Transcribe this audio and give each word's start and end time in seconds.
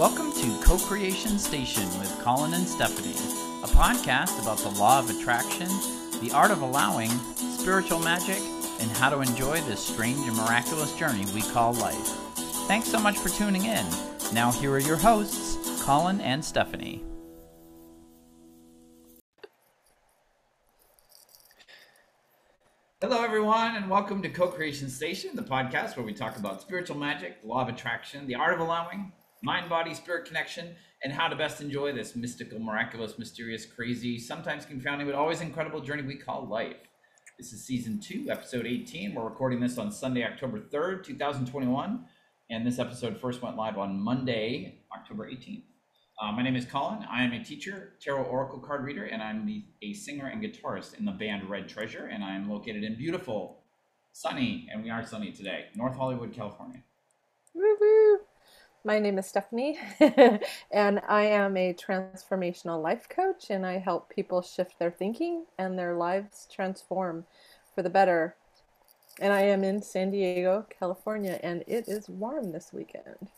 Welcome 0.00 0.32
to 0.32 0.58
Co 0.62 0.78
Creation 0.78 1.38
Station 1.38 1.84
with 1.98 2.18
Collin 2.22 2.54
and 2.54 2.66
Stephanie, 2.66 3.10
a 3.62 3.66
podcast 3.66 4.40
about 4.40 4.56
the 4.56 4.70
law 4.80 4.98
of 4.98 5.10
attraction, 5.10 5.68
the 6.22 6.32
art 6.32 6.50
of 6.50 6.62
allowing, 6.62 7.10
spiritual 7.34 7.98
magic, 7.98 8.38
and 8.80 8.90
how 8.92 9.10
to 9.10 9.20
enjoy 9.20 9.60
this 9.60 9.86
strange 9.86 10.26
and 10.26 10.34
miraculous 10.38 10.96
journey 10.96 11.26
we 11.34 11.42
call 11.42 11.74
life. 11.74 12.08
Thanks 12.66 12.88
so 12.88 12.98
much 12.98 13.18
for 13.18 13.28
tuning 13.28 13.66
in. 13.66 13.84
Now, 14.32 14.50
here 14.50 14.72
are 14.72 14.78
your 14.78 14.96
hosts, 14.96 15.82
Collin 15.84 16.22
and 16.22 16.42
Stephanie. 16.42 17.04
Hello, 23.02 23.22
everyone, 23.22 23.76
and 23.76 23.90
welcome 23.90 24.22
to 24.22 24.30
Co 24.30 24.48
Creation 24.48 24.88
Station, 24.88 25.36
the 25.36 25.42
podcast 25.42 25.98
where 25.98 26.06
we 26.06 26.14
talk 26.14 26.38
about 26.38 26.62
spiritual 26.62 26.96
magic, 26.96 27.42
the 27.42 27.48
law 27.48 27.60
of 27.60 27.68
attraction, 27.68 28.26
the 28.26 28.36
art 28.36 28.54
of 28.54 28.60
allowing, 28.60 29.12
mind 29.42 29.68
body 29.68 29.94
spirit 29.94 30.26
connection, 30.26 30.74
and 31.02 31.12
how 31.12 31.28
to 31.28 31.36
best 31.36 31.60
enjoy 31.60 31.92
this 31.92 32.14
mystical, 32.14 32.58
miraculous, 32.58 33.18
mysterious, 33.18 33.64
crazy, 33.64 34.18
sometimes 34.18 34.66
confounding, 34.66 35.06
but 35.06 35.16
always 35.16 35.40
incredible 35.40 35.80
journey 35.80 36.02
we 36.02 36.16
call 36.16 36.46
life. 36.46 36.76
This 37.38 37.54
is 37.54 37.64
season 37.64 38.00
two, 38.00 38.26
episode 38.30 38.66
18. 38.66 39.14
We're 39.14 39.24
recording 39.24 39.60
this 39.60 39.78
on 39.78 39.90
Sunday, 39.90 40.24
October 40.24 40.60
3rd, 40.60 41.04
2021, 41.04 42.04
and 42.50 42.66
this 42.66 42.78
episode 42.78 43.18
first 43.18 43.40
went 43.40 43.56
live 43.56 43.78
on 43.78 43.98
Monday, 43.98 44.82
October 44.94 45.26
18th. 45.26 45.62
Uh, 46.20 46.32
my 46.32 46.42
name 46.42 46.54
is 46.54 46.66
Collin. 46.66 47.06
I 47.10 47.24
am 47.24 47.32
a 47.32 47.42
teacher, 47.42 47.94
tarot 47.98 48.24
oracle 48.24 48.58
card 48.58 48.84
reader, 48.84 49.04
and 49.04 49.22
I'm 49.22 49.46
the, 49.46 49.64
a 49.80 49.94
singer 49.94 50.26
and 50.26 50.42
guitarist 50.42 50.98
in 50.98 51.06
the 51.06 51.12
band 51.12 51.48
Red 51.48 51.66
Treasure. 51.66 52.10
And 52.12 52.22
I'm 52.22 52.50
located 52.50 52.84
in 52.84 52.98
beautiful, 52.98 53.62
sunny, 54.12 54.68
and 54.70 54.84
we 54.84 54.90
are 54.90 55.02
sunny 55.02 55.32
today, 55.32 55.68
North 55.74 55.96
Hollywood, 55.96 56.34
California. 56.34 56.82
Woo-woo. 57.54 58.18
My 58.82 58.98
name 58.98 59.18
is 59.18 59.26
Stephanie, 59.26 59.78
and 60.70 61.02
I 61.06 61.24
am 61.24 61.54
a 61.58 61.74
transformational 61.74 62.82
life 62.82 63.10
coach, 63.10 63.50
and 63.50 63.66
I 63.66 63.76
help 63.76 64.08
people 64.08 64.40
shift 64.40 64.78
their 64.78 64.90
thinking 64.90 65.44
and 65.58 65.78
their 65.78 65.94
lives 65.94 66.48
transform 66.50 67.26
for 67.74 67.82
the 67.82 67.90
better. 67.90 68.36
And 69.20 69.34
I 69.34 69.42
am 69.42 69.64
in 69.64 69.82
San 69.82 70.10
Diego, 70.10 70.64
California, 70.78 71.38
and 71.42 71.62
it 71.66 71.88
is 71.88 72.08
warm 72.08 72.52
this 72.52 72.70
weekend. 72.72 73.28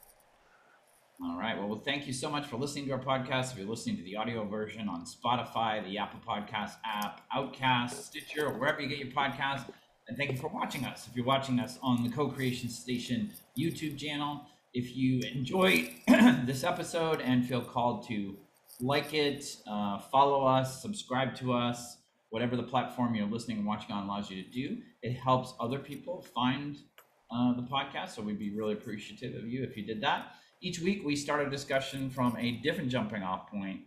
All 1.21 1.37
right. 1.37 1.59
Well, 1.59 1.69
well, 1.69 1.83
thank 1.85 2.07
you 2.07 2.13
so 2.13 2.31
much 2.31 2.47
for 2.47 2.57
listening 2.57 2.87
to 2.87 2.93
our 2.93 3.01
podcast. 3.01 3.51
If 3.51 3.59
you're 3.59 3.69
listening 3.69 3.97
to 3.97 4.05
the 4.05 4.15
audio 4.15 4.45
version 4.45 4.89
on 4.89 5.05
Spotify, 5.05 5.85
the 5.85 5.99
Apple 5.99 6.21
Podcast 6.25 6.75
app, 6.85 7.21
Overcast, 7.37 8.07
Stitcher, 8.07 8.49
wherever 8.51 8.81
you 8.81 8.89
get 8.89 8.99
your 8.99 9.09
podcasts, 9.09 9.65
and 10.07 10.17
thank 10.17 10.31
you 10.31 10.37
for 10.37 10.49
watching 10.49 10.85
us. 10.85 11.09
If 11.09 11.17
you're 11.17 11.25
watching 11.25 11.59
us 11.59 11.79
on 11.83 12.05
the 12.05 12.11
Co 12.11 12.29
Creation 12.29 12.69
Station 12.69 13.33
YouTube 13.59 13.99
channel, 13.99 14.47
if 14.75 14.97
you 14.97 15.21
enjoy 15.35 15.91
this 16.47 16.65
episode 16.65 17.21
and 17.21 17.47
feel 17.47 17.61
called 17.61 18.07
to 18.09 18.37
like 18.81 19.13
it, 19.13 19.45
uh, 19.67 19.99
follow 19.99 20.47
us, 20.47 20.81
subscribe 20.81 21.35
to 21.37 21.53
us, 21.53 21.99
whatever 22.31 22.57
the 22.57 22.63
platform 22.63 23.15
you're 23.15 23.27
listening 23.27 23.59
and 23.59 23.67
watching 23.67 23.93
on 23.93 24.05
allows 24.05 24.31
you 24.31 24.43
to 24.43 24.51
do, 24.51 24.79
it 25.03 25.13
helps 25.13 25.53
other 25.61 25.79
people 25.79 26.23
find 26.35 26.79
uh, 27.31 27.53
the 27.55 27.63
podcast. 27.63 28.11
So 28.11 28.23
we'd 28.23 28.39
be 28.39 28.55
really 28.55 28.73
appreciative 28.73 29.35
of 29.35 29.47
you 29.47 29.63
if 29.63 29.77
you 29.77 29.85
did 29.85 30.01
that. 30.03 30.35
Each 30.63 30.81
week, 30.81 31.03
we 31.05 31.17
start 31.17 31.47
a 31.47 31.51
discussion 31.51 32.09
from 32.09 32.37
a 32.39 32.53
different 32.63 32.89
jumping 32.89 33.23
off 33.23 33.51
point 33.51 33.81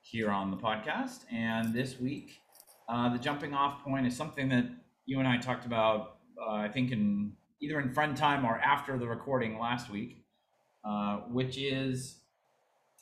here 0.00 0.30
on 0.30 0.50
the 0.50 0.56
podcast. 0.56 1.20
And 1.30 1.72
this 1.72 2.00
week, 2.00 2.40
uh, 2.88 3.12
the 3.12 3.18
jumping 3.18 3.54
off 3.54 3.84
point 3.84 4.06
is 4.06 4.16
something 4.16 4.48
that 4.48 4.66
you 5.06 5.18
and 5.20 5.28
I 5.28 5.36
talked 5.36 5.66
about, 5.66 6.16
uh, 6.40 6.54
I 6.54 6.68
think, 6.68 6.90
in 6.90 7.32
either 7.60 7.78
in 7.78 7.92
friend 7.92 8.16
time 8.16 8.44
or 8.44 8.58
after 8.58 8.98
the 8.98 9.06
recording 9.06 9.58
last 9.58 9.90
week, 9.90 10.23
uh, 10.84 11.18
which 11.30 11.58
is 11.58 12.20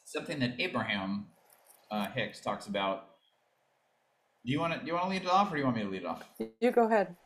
something 0.05 0.39
that 0.41 0.55
Abraham 0.59 1.27
uh, 1.91 2.09
Hicks 2.11 2.41
talks 2.41 2.67
about. 2.67 3.09
Do 4.45 4.53
you 4.53 4.61
want 4.61 4.75
to 4.75 4.81
do 4.81 4.87
you 4.87 4.95
want 4.95 5.05
to 5.05 5.11
lead 5.11 5.23
it 5.23 5.29
off, 5.29 5.49
or 5.49 5.57
do 5.57 5.59
you 5.59 5.65
want 5.65 5.77
me 5.77 5.83
to 5.85 5.89
lead 5.89 6.03
it 6.03 6.07
off? 6.07 6.25
You 6.61 6.71
go 6.71 6.87
ahead. 6.87 7.17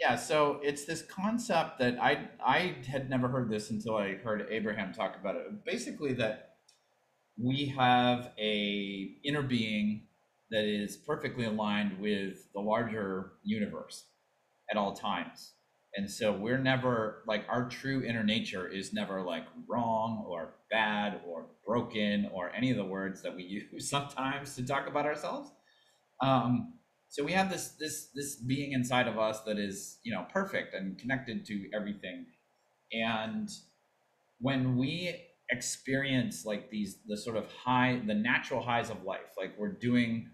Yeah, 0.00 0.16
so 0.16 0.60
it's 0.62 0.84
this 0.84 1.02
concept 1.02 1.78
that 1.78 1.98
I 2.00 2.28
I 2.44 2.76
had 2.86 3.08
never 3.08 3.28
heard 3.28 3.50
this 3.50 3.70
until 3.70 3.96
I 3.96 4.14
heard 4.16 4.46
Abraham 4.50 4.92
talk 4.92 5.16
about 5.18 5.36
it. 5.36 5.64
Basically, 5.64 6.12
that 6.14 6.56
we 7.38 7.66
have 7.66 8.32
a 8.38 9.16
inner 9.24 9.42
being 9.42 10.06
that 10.50 10.64
is 10.64 10.96
perfectly 10.96 11.44
aligned 11.44 11.98
with 11.98 12.52
the 12.54 12.60
larger 12.60 13.32
universe 13.42 14.04
at 14.70 14.76
all 14.76 14.94
times. 14.94 15.52
And 15.96 16.10
so 16.10 16.32
we're 16.32 16.58
never 16.58 17.22
like 17.26 17.44
our 17.48 17.68
true 17.68 18.02
inner 18.02 18.22
nature 18.22 18.68
is 18.68 18.92
never 18.92 19.22
like 19.22 19.44
wrong 19.66 20.24
or 20.28 20.54
bad 20.70 21.20
or 21.26 21.46
broken 21.66 22.28
or 22.32 22.52
any 22.54 22.70
of 22.70 22.76
the 22.76 22.84
words 22.84 23.22
that 23.22 23.34
we 23.34 23.42
use 23.72 23.88
sometimes 23.88 24.54
to 24.56 24.66
talk 24.66 24.88
about 24.88 25.06
ourselves. 25.06 25.50
Um, 26.20 26.74
so 27.08 27.24
we 27.24 27.32
have 27.32 27.50
this 27.50 27.68
this 27.80 28.08
this 28.14 28.36
being 28.36 28.72
inside 28.72 29.08
of 29.08 29.18
us 29.18 29.40
that 29.46 29.58
is 29.58 29.98
you 30.02 30.12
know 30.12 30.26
perfect 30.32 30.74
and 30.74 30.98
connected 30.98 31.46
to 31.46 31.68
everything 31.74 32.26
and 32.92 33.48
when 34.38 34.76
we 34.76 35.14
experience 35.50 36.44
like 36.44 36.70
these 36.70 36.98
the 37.06 37.16
sort 37.16 37.36
of 37.36 37.50
high 37.52 38.00
the 38.06 38.14
natural 38.14 38.60
highs 38.60 38.90
of 38.90 39.02
life 39.04 39.34
like 39.38 39.54
we're 39.58 39.72
doing 39.72 40.28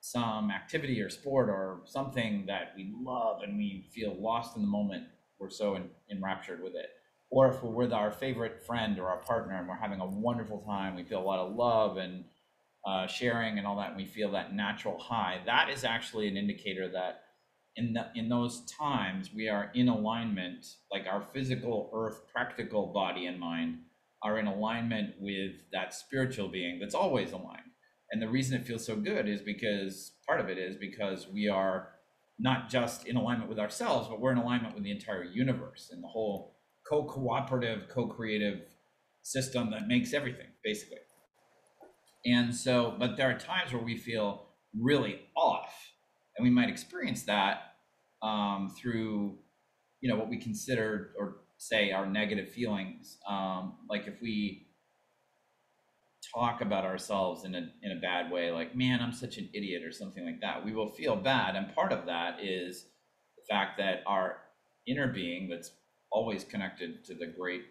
some 0.00 0.50
activity 0.50 1.00
or 1.00 1.10
sport 1.10 1.48
or 1.48 1.80
something 1.84 2.44
that 2.46 2.72
we 2.76 2.92
love 3.02 3.42
and 3.42 3.56
we 3.56 3.88
feel 3.92 4.14
lost 4.20 4.56
in 4.56 4.62
the 4.62 4.68
moment 4.68 5.04
we're 5.38 5.50
so 5.50 5.74
in, 5.74 5.88
enraptured 6.10 6.62
with 6.62 6.74
it 6.74 6.90
or 7.30 7.48
if 7.48 7.62
we're 7.62 7.70
with 7.70 7.92
our 7.92 8.10
favorite 8.10 8.64
friend 8.64 8.98
or 8.98 9.08
our 9.08 9.18
partner 9.18 9.56
and 9.58 9.68
we're 9.68 9.74
having 9.74 10.00
a 10.00 10.06
wonderful 10.06 10.60
time 10.60 10.94
we 10.94 11.02
feel 11.02 11.20
a 11.20 11.22
lot 11.22 11.38
of 11.38 11.54
love 11.54 11.96
and 11.96 12.24
uh, 12.86 13.06
sharing 13.06 13.58
and 13.58 13.66
all 13.66 13.76
that, 13.76 13.88
and 13.88 13.96
we 13.96 14.06
feel 14.06 14.32
that 14.32 14.54
natural 14.54 14.98
high, 14.98 15.40
that 15.46 15.68
is 15.68 15.84
actually 15.84 16.28
an 16.28 16.36
indicator 16.36 16.88
that 16.88 17.22
in 17.76 17.92
the, 17.92 18.06
in 18.14 18.28
those 18.28 18.64
times 18.78 19.30
we 19.34 19.48
are 19.48 19.70
in 19.74 19.88
alignment, 19.88 20.66
like 20.90 21.06
our 21.06 21.20
physical 21.20 21.90
earth, 21.94 22.22
practical 22.32 22.86
body 22.86 23.26
and 23.26 23.38
mind 23.38 23.78
are 24.22 24.38
in 24.38 24.46
alignment 24.46 25.14
with 25.20 25.52
that 25.72 25.94
spiritual 25.94 26.48
being 26.48 26.78
that's 26.78 26.94
always 26.94 27.32
aligned. 27.32 27.67
And 28.10 28.22
the 28.22 28.28
reason 28.28 28.58
it 28.58 28.66
feels 28.66 28.84
so 28.86 28.96
good 28.96 29.28
is 29.28 29.42
because 29.42 30.12
part 30.26 30.40
of 30.40 30.48
it 30.48 30.58
is 30.58 30.76
because 30.76 31.28
we 31.28 31.48
are 31.48 31.90
not 32.38 32.70
just 32.70 33.06
in 33.06 33.16
alignment 33.16 33.48
with 33.48 33.58
ourselves, 33.58 34.08
but 34.08 34.20
we're 34.20 34.32
in 34.32 34.38
alignment 34.38 34.74
with 34.74 34.84
the 34.84 34.90
entire 34.90 35.24
universe 35.24 35.90
and 35.92 36.02
the 36.02 36.08
whole 36.08 36.56
co-cooperative, 36.88 37.88
co-creative 37.88 38.62
system 39.22 39.70
that 39.70 39.88
makes 39.88 40.14
everything, 40.14 40.46
basically. 40.64 40.98
And 42.24 42.54
so, 42.54 42.94
but 42.98 43.16
there 43.16 43.30
are 43.30 43.38
times 43.38 43.72
where 43.72 43.82
we 43.82 43.96
feel 43.96 44.46
really 44.78 45.20
off, 45.36 45.74
and 46.36 46.44
we 46.44 46.50
might 46.50 46.68
experience 46.68 47.24
that 47.24 47.74
um, 48.22 48.70
through, 48.80 49.38
you 50.00 50.08
know, 50.08 50.16
what 50.16 50.28
we 50.28 50.38
consider 50.38 51.12
or 51.18 51.38
say 51.58 51.90
our 51.90 52.06
negative 52.06 52.48
feelings. 52.50 53.18
Um, 53.28 53.74
like 53.90 54.06
if 54.06 54.20
we 54.22 54.67
talk 56.34 56.60
about 56.60 56.84
ourselves 56.84 57.44
in 57.44 57.54
a 57.54 57.68
in 57.82 57.92
a 57.92 58.00
bad 58.00 58.30
way, 58.30 58.50
like 58.50 58.76
"man, 58.76 59.00
I'm 59.00 59.12
such 59.12 59.38
an 59.38 59.48
idiot" 59.52 59.82
or 59.84 59.92
something 59.92 60.24
like 60.24 60.40
that, 60.40 60.64
we 60.64 60.72
will 60.72 60.88
feel 60.88 61.16
bad. 61.16 61.56
And 61.56 61.74
part 61.74 61.92
of 61.92 62.06
that 62.06 62.42
is 62.42 62.86
the 63.36 63.42
fact 63.48 63.78
that 63.78 64.02
our 64.06 64.38
inner 64.86 65.06
being, 65.06 65.48
that's 65.48 65.72
always 66.10 66.44
connected 66.44 67.04
to 67.04 67.14
the 67.14 67.26
great 67.26 67.62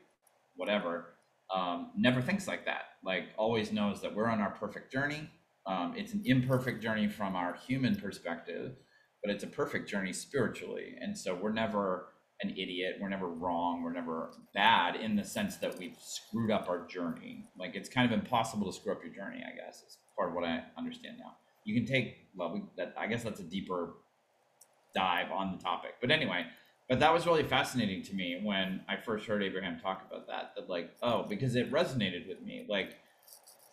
whatever, 0.55 1.13
um, 1.53 1.91
never 1.95 2.21
thinks 2.21 2.47
like 2.47 2.65
that. 2.65 2.83
Like 3.03 3.25
always 3.37 3.71
knows 3.71 4.01
that 4.01 4.13
we're 4.13 4.27
on 4.27 4.41
our 4.41 4.51
perfect 4.51 4.91
journey. 4.91 5.29
Um, 5.65 5.93
it's 5.95 6.13
an 6.13 6.21
imperfect 6.25 6.81
journey 6.81 7.07
from 7.07 7.35
our 7.35 7.53
human 7.67 7.95
perspective, 7.95 8.75
but 9.23 9.33
it's 9.33 9.43
a 9.43 9.47
perfect 9.47 9.89
journey 9.89 10.13
spiritually. 10.13 10.95
And 10.99 11.17
so 11.17 11.35
we're 11.35 11.51
never 11.51 12.07
an 12.41 12.51
idiot. 12.51 12.97
We're 12.99 13.09
never 13.09 13.27
wrong. 13.27 13.81
We're 13.83 13.93
never 13.93 14.31
bad 14.53 14.95
in 14.95 15.15
the 15.15 15.23
sense 15.23 15.57
that 15.57 15.77
we've 15.77 15.97
screwed 15.99 16.51
up 16.51 16.69
our 16.69 16.85
journey. 16.85 17.45
Like 17.57 17.75
it's 17.75 17.89
kind 17.89 18.11
of 18.11 18.17
impossible 18.17 18.71
to 18.71 18.77
screw 18.77 18.91
up 18.93 19.03
your 19.03 19.13
journey. 19.13 19.43
I 19.45 19.55
guess 19.55 19.81
is 19.81 19.97
part 20.15 20.29
of 20.29 20.35
what 20.35 20.43
I 20.43 20.63
understand 20.77 21.17
now. 21.19 21.33
You 21.65 21.75
can 21.75 21.85
take 21.85 22.27
well, 22.35 22.53
we, 22.53 22.63
that 22.77 22.93
I 22.97 23.07
guess 23.07 23.23
that's 23.23 23.39
a 23.39 23.43
deeper 23.43 23.95
dive 24.95 25.31
on 25.31 25.51
the 25.51 25.63
topic. 25.63 25.95
But 25.99 26.11
anyway, 26.11 26.45
but 26.87 26.99
that 26.99 27.13
was 27.13 27.25
really 27.25 27.43
fascinating 27.43 28.03
to 28.03 28.15
me 28.15 28.39
when 28.43 28.81
I 28.87 28.97
first 28.97 29.25
heard 29.25 29.43
Abraham 29.43 29.79
talk 29.79 30.05
about 30.09 30.27
that. 30.27 30.53
That 30.55 30.69
like, 30.69 30.91
oh, 31.01 31.25
because 31.27 31.55
it 31.55 31.71
resonated 31.71 32.27
with 32.27 32.41
me. 32.41 32.65
Like, 32.69 32.95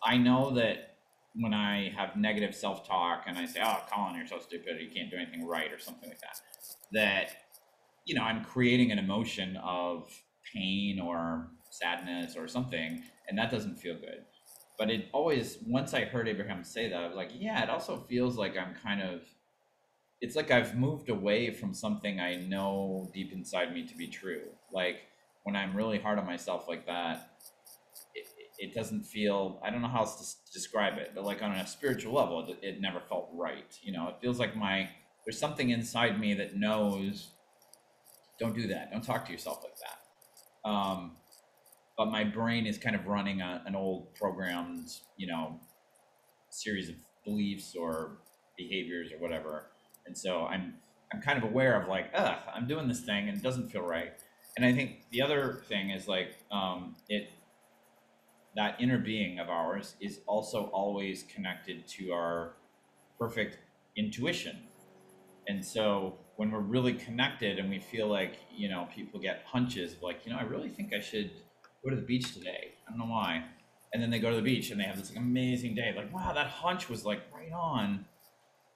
I 0.03 0.17
know 0.17 0.55
that 0.55 0.95
when 1.35 1.53
I 1.53 1.93
have 1.95 2.15
negative 2.15 2.55
self 2.55 2.87
talk 2.87 3.23
and 3.27 3.37
I 3.37 3.45
say, 3.45 3.61
"Oh, 3.63 3.79
Collin, 3.91 4.15
you're 4.15 4.27
so 4.27 4.39
stupid. 4.39 4.81
You 4.81 4.89
can't 4.89 5.09
do 5.09 5.17
anything 5.17 5.47
right," 5.47 5.71
or 5.71 5.79
something 5.79 6.09
like 6.09 6.19
that, 6.21 6.39
that 6.91 7.44
you 8.05 8.15
know, 8.15 8.23
I'm 8.23 8.43
creating 8.43 8.91
an 8.91 8.99
emotion 8.99 9.57
of 9.57 10.09
pain 10.53 10.99
or 10.99 11.49
sadness 11.71 12.35
or 12.37 12.47
something, 12.47 13.03
and 13.27 13.37
that 13.37 13.51
doesn't 13.51 13.77
feel 13.77 13.95
good. 13.95 14.25
But 14.77 14.89
it 14.89 15.09
always, 15.13 15.57
once 15.65 15.93
I 15.93 16.05
heard 16.05 16.27
Abraham 16.27 16.63
say 16.63 16.89
that, 16.89 17.01
I 17.01 17.07
was 17.07 17.15
like, 17.15 17.31
yeah, 17.33 17.63
it 17.63 17.69
also 17.69 17.97
feels 18.09 18.37
like 18.37 18.57
I'm 18.57 18.75
kind 18.83 19.01
of 19.01 19.21
it's 20.21 20.35
like 20.35 20.49
I've 20.49 20.77
moved 20.77 21.09
away 21.09 21.51
from 21.51 21.73
something 21.73 22.19
I 22.19 22.35
know 22.35 23.09
deep 23.13 23.33
inside 23.33 23.73
me 23.73 23.85
to 23.85 23.95
be 23.95 24.07
true. 24.07 24.43
Like 24.71 25.01
when 25.43 25.55
I'm 25.55 25.75
really 25.75 25.99
hard 25.99 26.17
on 26.17 26.25
myself 26.25 26.67
like 26.67 26.85
that, 26.87 27.35
it, 28.15 28.27
it 28.57 28.73
doesn't 28.73 29.03
feel 29.03 29.59
i 29.63 29.69
don't 29.69 29.81
know 29.81 29.87
how 29.87 29.99
else 29.99 30.35
to 30.35 30.53
describe 30.53 30.97
it 30.97 31.11
but 31.13 31.23
like 31.23 31.41
on 31.41 31.51
a 31.51 31.67
spiritual 31.67 32.13
level 32.13 32.47
it, 32.49 32.57
it 32.61 32.81
never 32.81 32.99
felt 32.99 33.29
right 33.33 33.77
you 33.81 33.91
know 33.91 34.07
it 34.07 34.15
feels 34.21 34.39
like 34.39 34.55
my 34.55 34.89
there's 35.25 35.37
something 35.39 35.69
inside 35.69 36.19
me 36.19 36.33
that 36.33 36.55
knows 36.55 37.31
don't 38.39 38.55
do 38.55 38.67
that. 38.67 38.91
Don't 38.91 39.03
talk 39.03 39.25
to 39.25 39.31
yourself 39.31 39.63
like 39.63 39.75
that. 39.77 40.69
Um, 40.69 41.11
but 41.97 42.07
my 42.07 42.23
brain 42.23 42.65
is 42.65 42.77
kind 42.77 42.95
of 42.95 43.07
running 43.07 43.41
a, 43.41 43.61
an 43.65 43.75
old 43.75 44.13
programmed 44.15 44.89
you 45.17 45.27
know 45.27 45.59
series 46.49 46.89
of 46.89 46.95
beliefs 47.23 47.75
or 47.79 48.17
behaviors 48.57 49.11
or 49.11 49.17
whatever. 49.19 49.67
And 50.05 50.17
so 50.17 50.45
i'm 50.45 50.75
i'm 51.13 51.21
kind 51.21 51.37
of 51.37 51.43
aware 51.43 51.79
of 51.81 51.87
like 51.87 52.11
ugh 52.13 52.37
i'm 52.53 52.67
doing 52.67 52.87
this 52.87 53.01
thing 53.01 53.27
and 53.29 53.37
it 53.37 53.43
doesn't 53.43 53.69
feel 53.69 53.81
right. 53.81 54.13
And 54.57 54.65
i 54.65 54.73
think 54.73 55.09
the 55.11 55.21
other 55.21 55.63
thing 55.67 55.89
is 55.91 56.07
like 56.07 56.35
um, 56.51 56.95
it 57.09 57.29
that 58.55 58.79
inner 58.79 58.97
being 58.97 59.39
of 59.39 59.49
ours 59.49 59.95
is 59.99 60.21
also 60.27 60.65
always 60.73 61.23
connected 61.23 61.87
to 61.87 62.11
our 62.11 62.53
perfect 63.19 63.57
intuition. 63.97 64.57
And 65.47 65.63
so 65.63 66.19
when 66.37 66.51
we're 66.51 66.59
really 66.59 66.93
connected 66.93 67.59
and 67.59 67.69
we 67.69 67.79
feel 67.79 68.07
like, 68.07 68.35
you 68.55 68.69
know, 68.69 68.87
people 68.93 69.19
get 69.19 69.43
hunches 69.45 69.93
of 69.93 70.03
like, 70.03 70.25
you 70.25 70.31
know, 70.31 70.37
I 70.37 70.43
really 70.43 70.69
think 70.69 70.93
I 70.93 70.99
should 70.99 71.31
go 71.83 71.89
to 71.89 71.95
the 71.95 72.01
beach 72.01 72.33
today. 72.33 72.73
I 72.87 72.91
don't 72.91 72.99
know 72.99 73.05
why. 73.05 73.45
And 73.93 74.03
then 74.03 74.09
they 74.09 74.19
go 74.19 74.29
to 74.29 74.35
the 74.35 74.41
beach 74.41 74.71
and 74.71 74.79
they 74.79 74.83
have 74.83 74.97
this 74.97 75.09
like, 75.09 75.19
amazing 75.19 75.75
day. 75.75 75.93
Like, 75.95 76.13
wow, 76.13 76.33
that 76.33 76.47
hunch 76.47 76.89
was 76.89 77.05
like 77.05 77.21
right 77.33 77.53
on. 77.53 78.05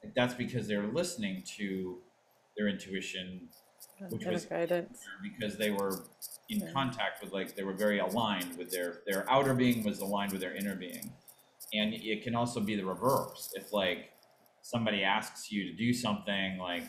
Like 0.04 0.14
that's 0.16 0.34
because 0.34 0.68
they're 0.68 0.88
listening 0.88 1.44
to 1.58 1.98
their 2.58 2.68
intuition 2.68 3.50
which 4.10 4.26
was 4.26 4.46
guidance. 4.46 5.00
because 5.22 5.58
they 5.58 5.72
were 5.72 6.04
in 6.50 6.60
yeah. 6.60 6.72
contact 6.72 7.22
with 7.24 7.34
like 7.34 7.56
they 7.56 7.64
were 7.64 7.74
very 7.74 8.00
aligned 8.00 8.58
with 8.58 8.72
their 8.72 9.00
their 9.06 9.30
outer 9.30 9.54
being 9.54 9.84
was 9.84 10.00
aligned 10.00 10.32
with 10.32 10.42
their 10.42 10.56
inner 10.56 10.76
being 10.76 11.12
and 11.74 11.94
it 11.94 12.24
can 12.24 12.36
also 12.36 12.60
be 12.60 12.76
the 12.76 12.86
reverse 12.86 13.54
if 13.56 13.72
like 13.74 14.10
somebody 14.62 15.04
asks 15.04 15.52
you 15.52 15.66
to 15.66 15.74
do 15.78 15.94
something 15.94 16.58
like 16.58 16.84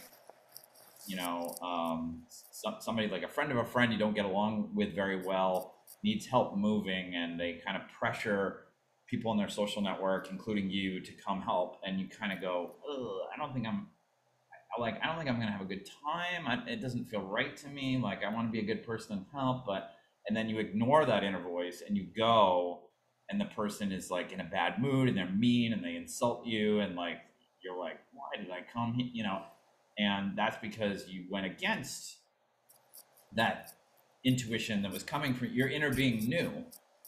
you 1.10 1.16
know 1.16 1.54
um, 1.62 2.22
some, 2.28 2.76
somebody 2.80 3.08
like 3.08 3.22
a 3.22 3.28
friend 3.28 3.50
of 3.50 3.58
a 3.58 3.64
friend 3.64 3.92
you 3.92 3.98
don't 3.98 4.14
get 4.14 4.24
along 4.24 4.70
with 4.74 4.94
very 4.94 5.24
well 5.24 5.74
needs 6.02 6.26
help 6.26 6.56
moving 6.56 7.14
and 7.14 7.38
they 7.38 7.60
kind 7.64 7.76
of 7.76 7.82
pressure 7.88 8.64
people 9.08 9.32
in 9.32 9.38
their 9.38 9.48
social 9.48 9.82
network 9.82 10.30
including 10.30 10.70
you 10.70 11.00
to 11.00 11.12
come 11.12 11.42
help 11.42 11.80
and 11.84 12.00
you 12.00 12.06
kind 12.08 12.32
of 12.32 12.40
go 12.40 12.76
i 13.34 13.36
don't 13.36 13.52
think 13.52 13.66
i'm 13.66 13.88
like 14.78 14.98
I 15.02 15.06
don't 15.06 15.16
think 15.18 15.28
I'm 15.28 15.38
gonna 15.38 15.50
have 15.50 15.60
a 15.60 15.64
good 15.64 15.88
time. 16.04 16.46
I, 16.46 16.70
it 16.70 16.80
doesn't 16.80 17.06
feel 17.06 17.22
right 17.22 17.56
to 17.58 17.68
me. 17.68 17.98
Like 18.02 18.22
I 18.24 18.32
want 18.32 18.48
to 18.48 18.52
be 18.52 18.60
a 18.60 18.64
good 18.64 18.86
person 18.86 19.18
and 19.18 19.26
help, 19.32 19.66
but 19.66 19.90
and 20.28 20.36
then 20.36 20.48
you 20.48 20.58
ignore 20.58 21.04
that 21.06 21.24
inner 21.24 21.42
voice 21.42 21.82
and 21.86 21.96
you 21.96 22.06
go, 22.16 22.82
and 23.28 23.40
the 23.40 23.46
person 23.46 23.90
is 23.90 24.10
like 24.10 24.32
in 24.32 24.40
a 24.40 24.44
bad 24.44 24.80
mood 24.80 25.08
and 25.08 25.16
they're 25.16 25.30
mean 25.30 25.72
and 25.72 25.84
they 25.84 25.96
insult 25.96 26.46
you 26.46 26.80
and 26.80 26.94
like 26.94 27.18
you're 27.62 27.78
like, 27.78 27.98
why 28.12 28.40
did 28.40 28.50
I 28.50 28.60
come 28.72 28.94
here? 28.94 29.08
You 29.12 29.24
know, 29.24 29.42
and 29.98 30.36
that's 30.36 30.56
because 30.62 31.08
you 31.08 31.24
went 31.30 31.46
against 31.46 32.18
that 33.34 33.72
intuition 34.24 34.82
that 34.82 34.92
was 34.92 35.02
coming 35.02 35.34
from 35.34 35.48
your 35.52 35.68
inner 35.68 35.92
being 35.92 36.28
knew 36.28 36.50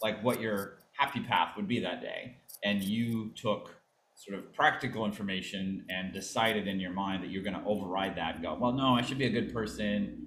like 0.01 0.23
what 0.23 0.41
your 0.41 0.79
happy 0.97 1.19
path 1.21 1.55
would 1.55 1.67
be 1.67 1.79
that 1.79 2.01
day 2.01 2.37
and 2.63 2.83
you 2.83 3.31
took 3.35 3.75
sort 4.15 4.37
of 4.37 4.53
practical 4.53 5.05
information 5.05 5.85
and 5.89 6.13
decided 6.13 6.67
in 6.67 6.79
your 6.79 6.91
mind 6.91 7.23
that 7.23 7.29
you're 7.29 7.43
going 7.43 7.59
to 7.59 7.65
override 7.65 8.15
that 8.15 8.35
and 8.35 8.43
go, 8.43 8.57
well, 8.59 8.71
no, 8.71 8.95
I 8.95 9.01
should 9.01 9.17
be 9.17 9.25
a 9.25 9.29
good 9.29 9.53
person. 9.53 10.25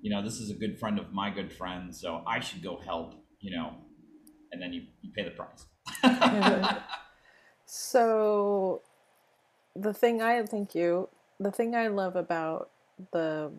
You 0.00 0.10
know, 0.10 0.22
this 0.22 0.40
is 0.40 0.50
a 0.50 0.54
good 0.54 0.78
friend 0.78 0.98
of 0.98 1.12
my 1.12 1.30
good 1.30 1.52
friend, 1.52 1.94
so 1.94 2.22
I 2.26 2.40
should 2.40 2.62
go 2.62 2.80
help, 2.84 3.14
you 3.40 3.56
know, 3.56 3.74
and 4.52 4.62
then 4.62 4.72
you, 4.72 4.82
you 5.02 5.12
pay 5.14 5.24
the 5.24 5.30
price. 5.30 5.66
so 7.66 8.82
the 9.76 9.92
thing 9.92 10.22
I 10.22 10.42
thank 10.44 10.74
you, 10.74 11.08
the 11.40 11.50
thing 11.50 11.74
I 11.74 11.88
love 11.88 12.16
about 12.16 12.70
the 13.12 13.52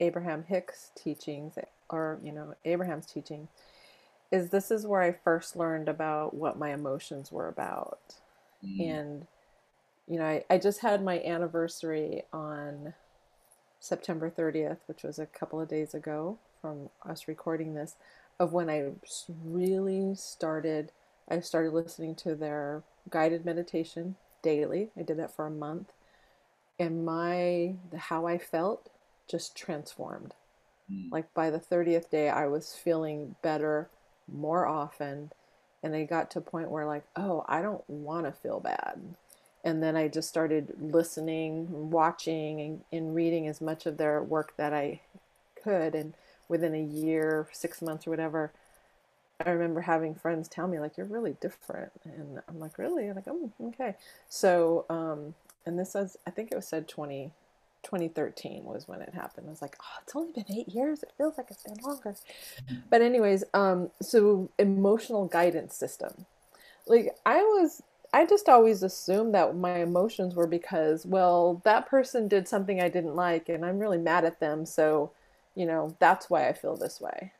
Abraham 0.00 0.44
Hicks 0.44 0.90
teachings 0.94 1.54
or, 1.90 2.18
you 2.22 2.32
know, 2.32 2.54
Abraham's 2.64 3.06
teaching 3.06 3.48
is 4.32 4.50
this 4.50 4.70
is 4.70 4.86
where 4.86 5.02
I 5.02 5.12
first 5.12 5.56
learned 5.56 5.88
about 5.88 6.34
what 6.34 6.58
my 6.58 6.72
emotions 6.72 7.30
were 7.30 7.48
about 7.48 8.00
Mm. 8.64 8.90
And, 8.90 9.26
you 10.08 10.18
know, 10.18 10.26
I, 10.26 10.44
I 10.50 10.58
just 10.58 10.80
had 10.80 11.02
my 11.02 11.20
anniversary 11.22 12.22
on 12.32 12.94
September 13.80 14.30
30th, 14.30 14.78
which 14.86 15.02
was 15.02 15.18
a 15.18 15.26
couple 15.26 15.60
of 15.60 15.68
days 15.68 15.94
ago 15.94 16.38
from 16.60 16.88
us 17.06 17.28
recording 17.28 17.74
this, 17.74 17.96
of 18.40 18.52
when 18.52 18.70
I 18.70 18.90
really 19.44 20.14
started. 20.14 20.92
I 21.28 21.40
started 21.40 21.72
listening 21.72 22.14
to 22.16 22.34
their 22.34 22.82
guided 23.10 23.44
meditation 23.44 24.16
daily. 24.42 24.90
I 24.98 25.02
did 25.02 25.18
that 25.18 25.34
for 25.34 25.46
a 25.46 25.50
month. 25.50 25.92
And 26.78 27.04
my, 27.04 27.74
how 27.96 28.26
I 28.26 28.38
felt 28.38 28.90
just 29.28 29.56
transformed. 29.56 30.34
Mm. 30.90 31.10
Like 31.10 31.32
by 31.34 31.50
the 31.50 31.60
30th 31.60 32.10
day, 32.10 32.28
I 32.28 32.46
was 32.46 32.74
feeling 32.74 33.36
better 33.42 33.88
more 34.26 34.66
often 34.66 35.30
and 35.84 35.94
I 35.94 36.04
got 36.04 36.30
to 36.30 36.38
a 36.38 36.42
point 36.42 36.70
where 36.70 36.86
like, 36.86 37.04
oh, 37.14 37.44
I 37.46 37.60
don't 37.60 37.88
want 37.88 38.24
to 38.24 38.32
feel 38.32 38.58
bad. 38.58 38.98
And 39.62 39.82
then 39.82 39.96
I 39.96 40.08
just 40.08 40.30
started 40.30 40.74
listening, 40.80 41.90
watching, 41.90 42.60
and, 42.60 42.80
and 42.90 43.14
reading 43.14 43.46
as 43.46 43.60
much 43.60 43.84
of 43.84 43.98
their 43.98 44.22
work 44.22 44.54
that 44.56 44.72
I 44.72 45.00
could. 45.62 45.94
And 45.94 46.14
within 46.48 46.74
a 46.74 46.82
year, 46.82 47.48
six 47.52 47.82
months, 47.82 48.06
or 48.06 48.10
whatever, 48.10 48.50
I 49.44 49.50
remember 49.50 49.82
having 49.82 50.14
friends 50.14 50.48
tell 50.48 50.68
me 50.68 50.80
like, 50.80 50.96
"You're 50.96 51.06
really 51.06 51.36
different," 51.40 51.92
and 52.04 52.40
I'm 52.48 52.60
like, 52.60 52.78
"Really?" 52.78 53.08
I'm 53.08 53.16
like, 53.16 53.28
"Oh, 53.28 53.50
okay." 53.68 53.94
So, 54.28 54.84
um, 54.88 55.34
and 55.66 55.78
this 55.78 55.94
was, 55.94 56.16
I 56.26 56.30
think 56.30 56.50
it 56.50 56.56
was 56.56 56.68
said 56.68 56.88
20, 56.88 57.30
2013 57.84 58.64
was 58.64 58.88
when 58.88 59.00
it 59.00 59.14
happened. 59.14 59.46
I 59.46 59.50
was 59.50 59.62
like, 59.62 59.76
oh, 59.80 59.98
it's 60.02 60.16
only 60.16 60.32
been 60.32 60.50
eight 60.50 60.68
years. 60.68 61.02
It 61.02 61.12
feels 61.16 61.38
like 61.38 61.46
it's 61.50 61.62
been 61.62 61.76
longer. 61.84 62.16
But 62.90 63.02
anyways, 63.02 63.44
um, 63.54 63.90
so 64.02 64.50
emotional 64.58 65.26
guidance 65.26 65.76
system. 65.76 66.26
Like 66.86 67.16
I 67.24 67.36
was, 67.36 67.82
I 68.12 68.26
just 68.26 68.48
always 68.48 68.82
assumed 68.82 69.34
that 69.34 69.56
my 69.56 69.78
emotions 69.78 70.34
were 70.34 70.46
because, 70.46 71.06
well, 71.06 71.60
that 71.64 71.88
person 71.88 72.28
did 72.28 72.48
something 72.48 72.80
I 72.80 72.88
didn't 72.88 73.16
like, 73.16 73.48
and 73.48 73.64
I'm 73.64 73.78
really 73.78 73.98
mad 73.98 74.24
at 74.24 74.40
them. 74.40 74.66
So, 74.66 75.10
you 75.54 75.66
know, 75.66 75.96
that's 75.98 76.28
why 76.30 76.48
I 76.48 76.52
feel 76.52 76.76
this 76.76 77.00
way. 77.00 77.32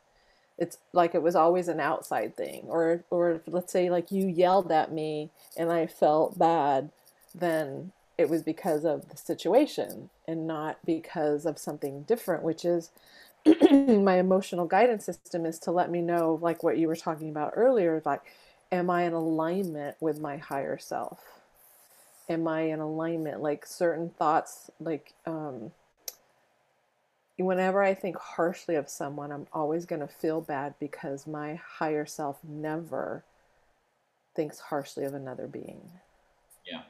It's 0.57 0.79
like 0.93 1.15
it 1.15 1.23
was 1.23 1.37
always 1.37 1.69
an 1.69 1.81
outside 1.81 2.37
thing, 2.37 2.65
or 2.69 3.05
or 3.11 3.41
let's 3.47 3.73
say 3.73 3.91
like 3.91 4.13
you 4.13 4.27
yelled 4.29 4.71
at 4.71 4.93
me 4.93 5.31
and 5.57 5.71
I 5.71 5.87
felt 5.87 6.39
bad, 6.39 6.91
then 7.35 7.93
it 8.17 8.29
was 8.29 8.43
because 8.43 8.85
of 8.85 9.09
the 9.09 9.17
situation 9.17 10.11
and 10.27 10.47
not 10.47 10.79
because 10.85 11.47
of 11.47 11.59
something 11.59 12.03
different, 12.03 12.43
which 12.43 12.65
is 12.65 12.91
my 13.47 14.19
emotional 14.19 14.67
guidance 14.67 15.05
system 15.05 15.45
is 15.45 15.59
to 15.61 15.71
let 15.71 15.91
me 15.91 16.01
know, 16.01 16.39
like 16.41 16.63
what 16.63 16.79
you 16.79 16.87
were 16.87 16.97
talking 16.97 17.29
about 17.29 17.53
earlier, 17.57 18.01
like, 18.05 18.23
am 18.71 18.89
I 18.89 19.03
in 19.03 19.13
alignment 19.13 19.97
with 20.01 20.21
my 20.21 20.37
higher 20.37 20.79
self? 20.79 21.21
Am 22.29 22.47
I 22.47 22.63
in 22.63 22.81
alignment? 22.81 23.43
Like 23.43 23.67
certain 23.67 24.11
thoughts, 24.11 24.71
like, 24.81 25.13
um, 25.27 25.73
whenever 27.37 27.83
I 27.83 27.95
think 27.95 28.17
harshly 28.17 28.77
of 28.77 28.89
someone, 28.89 29.33
I'm 29.33 29.49
always 29.53 29.87
going 29.87 30.01
to 30.01 30.09
feel 30.09 30.41
bad 30.41 30.75
because 30.79 31.27
my 31.27 31.57
higher 31.57 32.07
self 32.07 32.39
never 32.45 33.25
thinks 34.37 34.61
harshly 34.61 35.05
of 35.05 35.15
another 35.15 35.49
being. 35.49 35.91
Yeah 36.65 36.83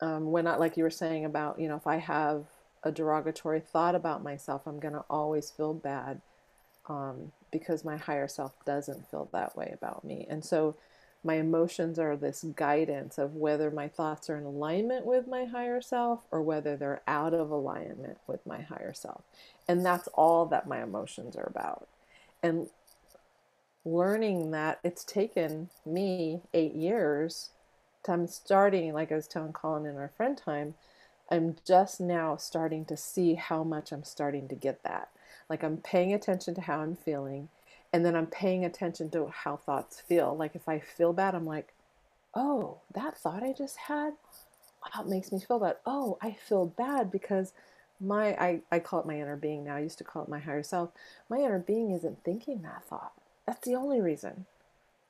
um, 0.00 0.30
when 0.30 0.46
I, 0.46 0.56
like 0.56 0.76
you 0.76 0.84
were 0.84 0.90
saying 0.90 1.24
about, 1.24 1.58
you 1.58 1.68
know, 1.68 1.76
if 1.76 1.86
I 1.86 1.96
have 1.96 2.44
a 2.82 2.92
derogatory 2.92 3.60
thought 3.60 3.94
about 3.94 4.22
myself, 4.22 4.66
I'm 4.66 4.78
going 4.78 4.94
to 4.94 5.04
always 5.10 5.50
feel 5.50 5.74
bad 5.74 6.20
um, 6.88 7.32
because 7.50 7.84
my 7.84 7.96
higher 7.96 8.28
self 8.28 8.52
doesn't 8.64 9.10
feel 9.10 9.28
that 9.32 9.56
way 9.56 9.70
about 9.72 10.04
me. 10.04 10.26
And 10.28 10.44
so 10.44 10.76
my 11.24 11.34
emotions 11.34 11.98
are 11.98 12.16
this 12.16 12.44
guidance 12.54 13.18
of 13.18 13.34
whether 13.34 13.70
my 13.70 13.88
thoughts 13.88 14.30
are 14.30 14.36
in 14.36 14.44
alignment 14.44 15.04
with 15.04 15.26
my 15.26 15.44
higher 15.44 15.80
self 15.80 16.20
or 16.30 16.40
whether 16.42 16.76
they're 16.76 17.02
out 17.08 17.34
of 17.34 17.50
alignment 17.50 18.18
with 18.26 18.46
my 18.46 18.60
higher 18.60 18.92
self. 18.94 19.22
And 19.66 19.84
that's 19.84 20.08
all 20.14 20.46
that 20.46 20.68
my 20.68 20.82
emotions 20.82 21.34
are 21.34 21.48
about. 21.48 21.88
And 22.42 22.68
learning 23.84 24.52
that 24.52 24.78
it's 24.84 25.04
taken 25.04 25.70
me 25.84 26.42
eight 26.54 26.74
years 26.74 27.50
I'm 28.08 28.26
starting, 28.26 28.92
like 28.92 29.12
I 29.12 29.16
was 29.16 29.28
telling 29.28 29.52
Collin 29.52 29.86
in 29.86 29.96
our 29.96 30.10
friend 30.16 30.36
time, 30.36 30.74
I'm 31.30 31.56
just 31.66 32.00
now 32.00 32.36
starting 32.36 32.84
to 32.86 32.96
see 32.96 33.34
how 33.34 33.64
much 33.64 33.92
I'm 33.92 34.04
starting 34.04 34.48
to 34.48 34.54
get 34.54 34.82
that. 34.84 35.08
Like 35.48 35.62
I'm 35.62 35.78
paying 35.78 36.12
attention 36.12 36.54
to 36.54 36.60
how 36.60 36.80
I'm 36.80 36.96
feeling, 36.96 37.48
and 37.92 38.04
then 38.04 38.14
I'm 38.16 38.26
paying 38.26 38.64
attention 38.64 39.10
to 39.10 39.26
how 39.28 39.56
thoughts 39.56 40.00
feel. 40.00 40.36
Like 40.36 40.54
if 40.54 40.68
I 40.68 40.78
feel 40.78 41.12
bad, 41.12 41.34
I'm 41.34 41.46
like, 41.46 41.72
oh, 42.34 42.78
that 42.94 43.16
thought 43.16 43.42
I 43.42 43.52
just 43.52 43.76
had, 43.76 44.14
wow, 44.82 45.02
it 45.02 45.08
makes 45.08 45.32
me 45.32 45.40
feel 45.40 45.58
bad. 45.58 45.76
Oh, 45.86 46.18
I 46.22 46.32
feel 46.32 46.66
bad 46.66 47.10
because 47.10 47.52
my 48.00 48.34
I, 48.34 48.60
I 48.70 48.78
call 48.78 49.00
it 49.00 49.06
my 49.06 49.18
inner 49.20 49.36
being 49.36 49.64
now. 49.64 49.76
I 49.76 49.80
used 49.80 49.98
to 49.98 50.04
call 50.04 50.22
it 50.22 50.28
my 50.28 50.38
higher 50.38 50.62
self. 50.62 50.90
My 51.28 51.38
inner 51.38 51.58
being 51.58 51.90
isn't 51.92 52.22
thinking 52.24 52.62
that 52.62 52.84
thought. 52.84 53.12
That's 53.46 53.66
the 53.66 53.74
only 53.74 54.00
reason. 54.00 54.46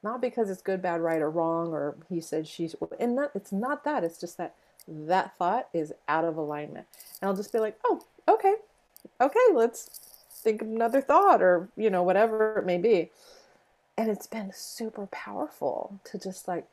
Not 0.06 0.20
because 0.20 0.48
it's 0.48 0.62
good, 0.62 0.80
bad, 0.80 1.00
right, 1.00 1.20
or 1.20 1.30
wrong, 1.30 1.72
or 1.72 1.96
he 2.08 2.20
said 2.20 2.46
she's, 2.46 2.74
and 3.00 3.18
it's 3.34 3.52
not 3.52 3.84
that. 3.84 4.04
It's 4.04 4.18
just 4.18 4.38
that 4.38 4.54
that 4.88 5.36
thought 5.36 5.68
is 5.74 5.92
out 6.08 6.24
of 6.24 6.36
alignment. 6.36 6.86
And 7.20 7.28
I'll 7.28 7.36
just 7.36 7.52
be 7.52 7.58
like, 7.58 7.78
oh, 7.84 8.02
okay, 8.28 8.54
okay, 9.20 9.46
let's 9.52 10.00
think 10.30 10.62
of 10.62 10.68
another 10.68 11.00
thought, 11.00 11.42
or, 11.42 11.68
you 11.76 11.90
know, 11.90 12.02
whatever 12.02 12.58
it 12.58 12.66
may 12.66 12.78
be. 12.78 13.10
And 13.98 14.08
it's 14.10 14.26
been 14.26 14.52
super 14.54 15.06
powerful 15.06 15.98
to 16.04 16.18
just 16.18 16.46
like 16.46 16.66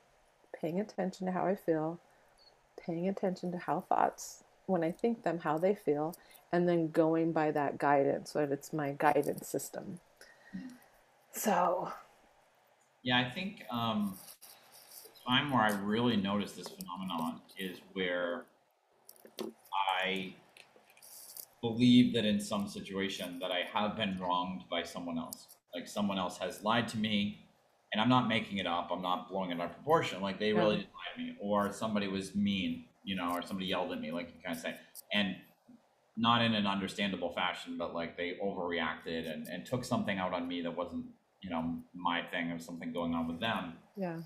paying 0.55 0.79
attention 0.79 1.25
to 1.25 1.33
how 1.33 1.47
I 1.47 1.55
feel, 1.55 1.99
paying 2.85 3.07
attention 3.07 3.51
to 3.53 3.57
how 3.57 3.81
thoughts, 3.81 4.43
when 4.67 4.83
I 4.83 4.91
think 4.91 5.23
them, 5.23 5.39
how 5.39 5.57
they 5.57 5.73
feel, 5.73 6.15
and 6.51 6.69
then 6.69 6.91
going 6.91 7.31
by 7.31 7.49
that 7.51 7.79
guidance, 7.79 8.31
so 8.31 8.41
it's 8.41 8.71
my 8.71 8.91
guidance 8.97 9.47
system. 9.47 9.99
So, 11.31 11.91
yeah, 13.03 13.19
I 13.19 13.29
think 13.29 13.63
um, 13.71 14.17
the 15.03 15.29
time 15.29 15.51
where 15.51 15.61
I 15.61 15.71
really 15.83 16.15
noticed 16.15 16.55
this 16.55 16.67
phenomenon 16.67 17.41
is 17.57 17.79
where 17.93 18.45
I 20.03 20.35
believe 21.61 22.13
that 22.13 22.25
in 22.25 22.39
some 22.39 22.67
situation 22.67 23.39
that 23.41 23.51
I 23.51 23.61
have 23.73 23.95
been 23.95 24.19
wronged 24.19 24.63
by 24.69 24.83
someone 24.83 25.17
else. 25.17 25.47
Like 25.73 25.87
someone 25.87 26.19
else 26.19 26.37
has 26.37 26.63
lied 26.63 26.87
to 26.89 26.97
me, 26.97 27.47
and 27.91 28.01
I'm 28.01 28.09
not 28.09 28.27
making 28.27 28.57
it 28.57 28.67
up. 28.67 28.89
I'm 28.91 29.01
not 29.01 29.29
blowing 29.29 29.49
it 29.51 29.59
out 29.59 29.69
of 29.69 29.75
proportion. 29.75 30.21
Like 30.21 30.39
they 30.39 30.53
really 30.53 30.77
did 30.77 30.85
lie 30.85 31.15
to 31.15 31.21
me, 31.21 31.35
or 31.41 31.71
somebody 31.71 32.07
was 32.07 32.35
mean, 32.35 32.85
you 33.03 33.15
know, 33.15 33.31
or 33.31 33.41
somebody 33.41 33.67
yelled 33.67 33.91
at 33.91 33.99
me, 33.99 34.11
like 34.11 34.27
you 34.27 34.41
kind 34.43 34.55
of 34.55 34.61
say, 34.61 34.75
and 35.13 35.35
not 36.15 36.43
in 36.43 36.53
an 36.53 36.67
understandable 36.67 37.33
fashion, 37.33 37.75
but 37.77 37.93
like 37.93 38.17
they 38.17 38.37
overreacted 38.43 39.31
and, 39.31 39.47
and 39.47 39.65
took 39.65 39.83
something 39.83 40.19
out 40.19 40.33
on 40.33 40.47
me 40.47 40.61
that 40.61 40.75
wasn't, 40.75 41.05
you 41.43 41.49
know, 41.49 41.75
my 41.93 42.21
thing 42.31 42.51
or 42.51 42.59
something 42.59 42.93
going 42.93 43.13
on 43.13 43.27
with 43.27 43.39
them. 43.39 43.73
yeah. 43.97 44.19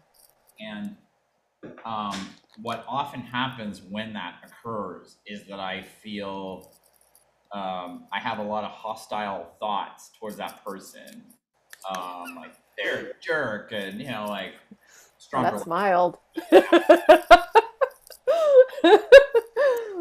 And 0.60 0.96
um, 1.86 2.16
what 2.62 2.86
often 2.88 3.22
happens 3.22 3.82
when 3.82 4.14
that 4.14 4.36
occurs 4.46 5.18
is 5.26 5.48
that 5.48 5.60
I 5.60 5.82
feel 5.82 6.72
um, 7.52 8.08
I 8.12 8.20
have 8.20 8.40
a 8.40 8.44
lot 8.44 8.64
of 8.64 8.72
hostile 8.72 9.56
thoughts 9.60 10.12
towards 10.20 10.38
that 10.38 10.64
person. 10.64 11.24
Um, 11.90 12.36
like 12.36 12.54
they're 12.78 13.12
a 13.12 13.12
jerk, 13.22 13.72
and 13.72 14.00
you 14.00 14.10
know, 14.10 14.26
like 14.28 14.54
stronger. 15.18 15.52
That's 15.52 15.66
mild. 15.66 16.18
you 16.52 16.62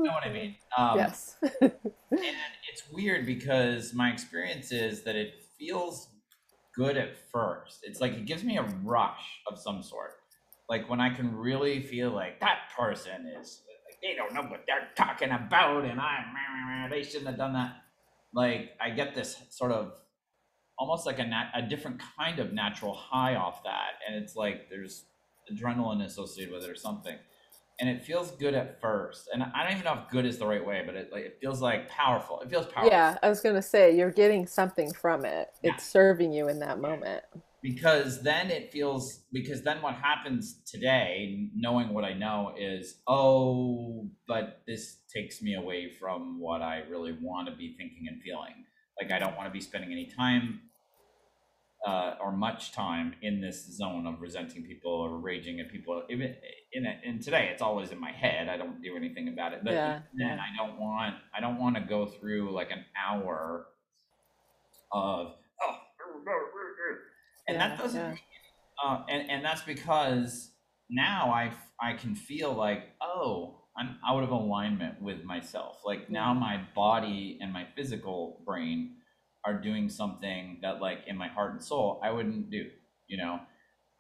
know 0.03 0.13
what 0.13 0.25
I 0.25 0.33
mean? 0.33 0.57
Um, 0.77 0.97
yes. 0.97 1.37
and 1.61 1.73
it's 2.11 2.83
weird 2.93 3.27
because 3.27 3.95
my 3.95 4.11
experience 4.11 4.73
is 4.73 5.03
that 5.05 5.17
it 5.17 5.45
feels 5.59 6.09
good 6.77 6.97
at 6.97 7.17
first. 7.33 7.81
It's 7.83 8.01
like 8.01 8.13
it 8.13 8.27
gives 8.27 8.45
me 8.45 8.59
a 8.59 8.63
rush 8.85 9.41
of 9.51 9.59
some 9.59 9.83
sort. 9.83 10.13
Like 10.69 10.89
when 10.91 11.01
I 11.01 11.15
can 11.15 11.37
really 11.37 11.81
feel 11.81 12.11
like 12.11 12.41
that 12.41 12.71
person 12.77 13.33
is 13.41 13.63
like 13.87 13.99
they 14.03 14.15
don't 14.17 14.35
know 14.35 14.43
what 14.43 14.65
they're 14.67 14.89
talking 14.97 15.31
about, 15.31 15.85
and 15.85 16.01
I 16.01 16.89
they 16.91 17.03
shouldn't 17.03 17.27
have 17.27 17.39
done 17.39 17.55
that. 17.55 17.77
Like 18.35 18.71
I 18.81 18.91
get 18.91 19.15
this 19.15 19.37
sort 19.51 19.73
of 19.73 19.93
almost 20.79 21.07
like 21.07 21.19
a 21.19 21.25
nat- 21.25 21.53
a 21.55 21.63
different 21.63 22.03
kind 22.19 22.39
of 22.39 22.53
natural 22.53 22.95
high 22.95 23.37
off 23.37 23.63
that, 23.65 24.01
and 24.07 24.23
it's 24.23 24.37
like 24.37 24.69
there's 24.69 25.05
adrenaline 25.53 26.05
associated 26.05 26.53
with 26.53 26.65
it 26.65 26.71
or 26.71 26.75
something 26.75 27.17
and 27.79 27.89
it 27.89 28.05
feels 28.05 28.31
good 28.33 28.55
at 28.55 28.81
first. 28.81 29.29
And 29.33 29.43
I 29.43 29.63
don't 29.63 29.73
even 29.73 29.85
know 29.85 30.01
if 30.03 30.11
good 30.11 30.25
is 30.25 30.39
the 30.39 30.47
right 30.47 30.65
way, 30.65 30.83
but 30.87 30.95
it 30.95 31.11
like 31.13 31.25
it 31.25 31.39
feels 31.41 31.61
like 31.61 31.89
powerful. 31.89 32.41
It 32.41 32.51
feels 32.51 32.67
powerful. 32.67 32.91
Yeah, 32.91 33.19
I 33.23 33.29
was 33.29 33.41
gonna 33.41 33.63
say 33.63 33.97
you're 33.97 34.11
getting 34.11 34.47
something 34.47 34.93
from 34.93 35.25
it. 35.25 35.49
Yeah. 35.63 35.75
It's 35.75 35.85
serving 35.85 36.33
you 36.33 36.49
in 36.49 36.59
that 36.61 36.81
moment. 36.81 37.25
Because 37.63 38.23
then 38.23 38.51
it 38.51 38.73
feels 38.73 39.25
because 39.33 39.63
then 39.63 39.83
what 39.83 39.95
happens 39.95 40.61
today, 40.67 41.49
knowing 41.55 41.93
what 41.93 42.05
I 42.05 42.15
know, 42.15 42.55
is 42.57 43.01
oh, 43.07 44.09
but 44.27 44.63
this 44.67 44.99
takes 45.15 45.43
me 45.43 45.55
away 45.55 45.91
from 45.99 46.41
what 46.41 46.63
I 46.63 46.83
really 46.89 47.17
want 47.21 47.49
to 47.49 47.57
be 47.57 47.75
thinking 47.77 48.07
and 48.09 48.23
feeling. 48.23 48.65
Like 49.01 49.13
I 49.13 49.19
don't 49.19 49.37
want 49.37 49.49
to 49.49 49.53
be 49.53 49.61
spending 49.61 49.93
any 49.93 50.07
time 50.07 50.61
uh, 51.87 52.17
or 52.21 52.33
much 52.33 52.73
time 52.73 53.15
in 53.23 53.41
this 53.41 53.65
zone 53.77 54.07
of 54.07 54.21
resenting 54.21 54.65
people 54.65 54.91
or 54.91 55.19
raging 55.19 55.61
at 55.61 55.71
people. 55.71 56.03
Even 56.11 56.35
in 56.73 56.85
it, 56.85 56.97
and 57.07 57.23
today, 57.23 57.49
it's 57.53 57.63
always 57.63 57.93
in 57.93 58.01
my 58.01 58.11
head. 58.11 58.49
I 58.49 58.57
don't 58.57 58.83
do 58.83 58.97
anything 58.97 59.29
about 59.29 59.53
it. 59.53 59.61
But 59.63 59.75
Yeah, 59.75 60.01
then 60.15 60.27
yeah. 60.29 60.39
I 60.41 60.57
don't 60.67 60.81
want 60.81 61.15
I 61.35 61.41
don't 61.41 61.59
want 61.61 61.77
to 61.77 61.83
go 61.83 62.07
through 62.07 62.53
like 62.53 62.73
an 62.73 62.85
hour 63.01 63.69
of 64.93 65.35
oh, 65.63 65.77
and 67.49 67.61
that 67.61 67.79
doesn't. 67.79 68.01
yeah. 68.01 68.17
Uh, 68.85 69.03
and 69.09 69.31
and 69.31 69.45
that's 69.45 69.63
because 69.63 70.51
now 70.91 71.31
I 71.31 71.53
I 71.81 71.95
can 71.95 72.17
feel 72.17 72.53
like 72.53 72.83
oh 73.01 73.63
I'm 73.79 73.99
out 74.05 74.25
of 74.25 74.31
alignment 74.31 75.01
with 75.01 75.23
myself. 75.23 75.83
Like 75.85 76.11
now 76.11 76.35
my 76.35 76.63
body 76.75 77.39
and 77.41 77.53
my 77.53 77.67
physical 77.77 78.43
brain 78.45 78.97
are 79.47 79.55
doing 79.55 79.89
something 79.89 80.59
that 80.63 80.81
like 80.83 81.01
in 81.09 81.17
my 81.17 81.29
heart 81.29 81.53
and 81.53 81.63
soul 81.63 82.01
I 82.05 82.11
wouldn't 82.13 82.51
do. 82.51 82.71
You 83.09 83.19
know, 83.19 83.41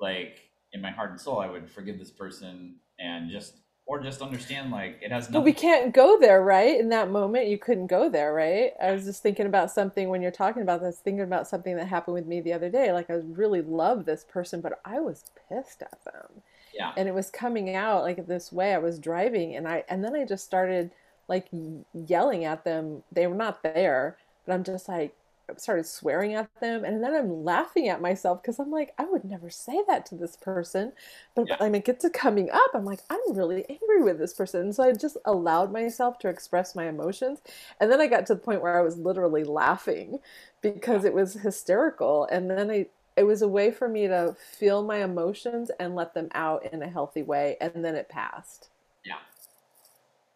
like 0.00 0.40
in 0.72 0.82
my 0.82 0.90
heart 0.90 1.10
and 1.12 1.20
soul 1.20 1.40
I 1.40 1.48
would 1.50 1.70
forgive 1.70 1.98
this 1.98 2.10
person 2.12 2.76
and 3.00 3.30
just 3.30 3.58
or 3.86 4.00
just 4.02 4.22
understand 4.22 4.70
like 4.72 4.98
it 5.02 5.12
has 5.12 5.28
But 5.32 5.40
nothing. 5.40 5.44
we 5.44 5.52
can't 5.52 5.92
go 5.94 6.18
there, 6.20 6.42
right? 6.42 6.78
In 6.78 6.88
that 6.90 7.10
moment, 7.10 7.48
you 7.48 7.58
couldn't 7.58 7.88
go 7.88 8.08
there, 8.08 8.32
right? 8.32 8.72
I 8.82 8.92
was 8.92 9.04
just 9.04 9.22
thinking 9.22 9.46
about 9.46 9.70
something 9.72 10.08
when 10.08 10.22
you're 10.22 10.30
talking 10.30 10.62
about 10.62 10.80
this, 10.80 10.98
thinking 11.00 11.22
about 11.24 11.48
something 11.48 11.76
that 11.76 11.86
happened 11.88 12.14
with 12.14 12.26
me 12.26 12.40
the 12.40 12.52
other 12.52 12.70
day. 12.70 12.92
Like, 12.92 13.10
I 13.10 13.14
really 13.14 13.60
love 13.62 14.04
this 14.04 14.24
person, 14.24 14.60
but 14.60 14.80
I 14.84 15.00
was 15.00 15.24
pissed 15.48 15.82
at 15.82 16.04
them. 16.04 16.42
yeah. 16.72 16.92
And 16.96 17.08
it 17.08 17.14
was 17.14 17.30
coming 17.30 17.74
out 17.74 18.02
like 18.02 18.26
this 18.26 18.52
way. 18.52 18.74
I 18.74 18.78
was 18.78 18.98
driving 19.00 19.54
and 19.56 19.66
I, 19.68 19.84
and 19.88 20.04
then 20.04 20.14
I 20.14 20.24
just 20.24 20.44
started 20.44 20.92
like 21.28 21.48
yelling 21.92 22.44
at 22.44 22.64
them. 22.64 23.02
They 23.12 23.26
were 23.26 23.34
not 23.34 23.62
there, 23.62 24.16
but 24.46 24.52
I'm 24.54 24.64
just 24.64 24.88
like, 24.88 25.14
started 25.56 25.86
swearing 25.86 26.34
at 26.34 26.50
them. 26.60 26.84
And 26.84 27.02
then 27.02 27.14
I'm 27.14 27.44
laughing 27.44 27.88
at 27.88 28.00
myself 28.00 28.42
because 28.42 28.58
I'm 28.58 28.70
like, 28.70 28.94
I 28.98 29.04
would 29.04 29.24
never 29.24 29.50
say 29.50 29.82
that 29.88 30.06
to 30.06 30.14
this 30.16 30.36
person. 30.36 30.92
But 31.34 31.48
Yeah. 31.48 31.56
when 31.58 31.74
it 31.74 31.84
gets 31.84 32.02
to 32.02 32.10
coming 32.10 32.50
up, 32.50 32.70
I'm 32.74 32.84
like, 32.84 33.00
I'm 33.10 33.20
really 33.36 33.64
angry 33.68 34.02
with 34.02 34.18
this 34.18 34.34
person. 34.34 34.60
And 34.62 34.74
so 34.74 34.84
I 34.84 34.92
just 34.92 35.16
allowed 35.24 35.72
myself 35.72 36.18
to 36.20 36.28
express 36.28 36.74
my 36.74 36.88
emotions. 36.88 37.40
And 37.80 37.90
then 37.90 38.00
I 38.00 38.06
got 38.06 38.26
to 38.26 38.34
the 38.34 38.40
point 38.40 38.62
where 38.62 38.78
I 38.78 38.82
was 38.82 38.98
literally 38.98 39.44
laughing 39.44 40.18
because 40.62 41.04
it 41.04 41.14
was 41.14 41.34
hysterical. 41.34 42.24
And 42.26 42.50
then 42.50 42.70
I, 42.70 42.86
it 43.16 43.24
was 43.24 43.42
a 43.42 43.48
way 43.48 43.70
for 43.70 43.88
me 43.88 44.08
to 44.08 44.36
feel 44.38 44.82
my 44.82 45.02
emotions 45.02 45.70
and 45.78 45.94
let 45.94 46.14
them 46.14 46.28
out 46.34 46.64
in 46.72 46.82
a 46.82 46.88
healthy 46.88 47.22
way. 47.22 47.56
And 47.60 47.84
then 47.84 47.94
it 47.94 48.08
passed. 48.08 48.68
Yeah. 49.04 49.18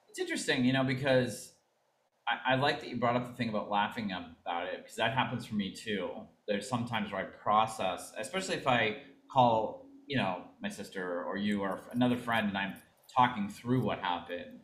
It's 0.08 0.18
interesting, 0.18 0.64
you 0.64 0.72
know, 0.72 0.84
because 0.84 1.52
I, 2.46 2.54
like 2.56 2.80
that 2.80 2.88
you 2.88 2.96
brought 2.96 3.16
up 3.16 3.28
the 3.28 3.36
thing 3.36 3.48
about 3.48 3.70
laughing 3.70 4.12
about 4.12 4.66
it 4.66 4.78
because 4.78 4.96
that 4.96 5.12
happens 5.14 5.46
for 5.46 5.54
me 5.54 5.74
too. 5.74 6.10
There's 6.46 6.68
sometimes 6.68 7.12
where 7.12 7.22
I 7.22 7.24
process, 7.24 8.12
especially 8.18 8.56
if 8.56 8.66
I 8.66 8.98
call, 9.30 9.86
you 10.06 10.16
know, 10.16 10.42
my 10.60 10.68
sister 10.68 11.24
or 11.24 11.36
you 11.36 11.62
or 11.62 11.80
another 11.92 12.16
friend 12.16 12.48
and 12.48 12.56
I'm 12.56 12.74
talking 13.14 13.48
through 13.48 13.82
what 13.82 13.98
happened. 13.98 14.60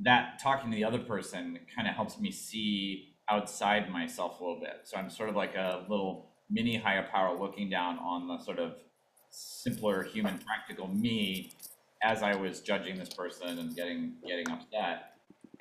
That 0.00 0.40
talking 0.42 0.70
to 0.70 0.76
the 0.76 0.84
other 0.84 0.98
person 0.98 1.58
kind 1.74 1.88
of 1.88 1.94
helps 1.94 2.18
me 2.18 2.30
see 2.30 3.14
outside 3.28 3.90
myself 3.90 4.40
a 4.40 4.44
little 4.44 4.60
bit. 4.60 4.80
So 4.84 4.96
I'm 4.96 5.10
sort 5.10 5.28
of 5.28 5.36
like 5.36 5.54
a 5.54 5.84
little 5.88 6.32
mini 6.50 6.76
higher 6.76 7.06
power 7.10 7.38
looking 7.38 7.70
down 7.70 7.98
on 7.98 8.28
the 8.28 8.38
sort 8.38 8.58
of 8.58 8.74
simpler 9.30 10.02
human 10.02 10.38
practical 10.38 10.88
me 10.88 11.50
as 12.02 12.22
I 12.22 12.34
was 12.34 12.60
judging 12.60 12.98
this 12.98 13.08
person 13.08 13.58
and 13.58 13.74
getting 13.74 14.14
getting 14.26 14.50
upset, 14.50 15.11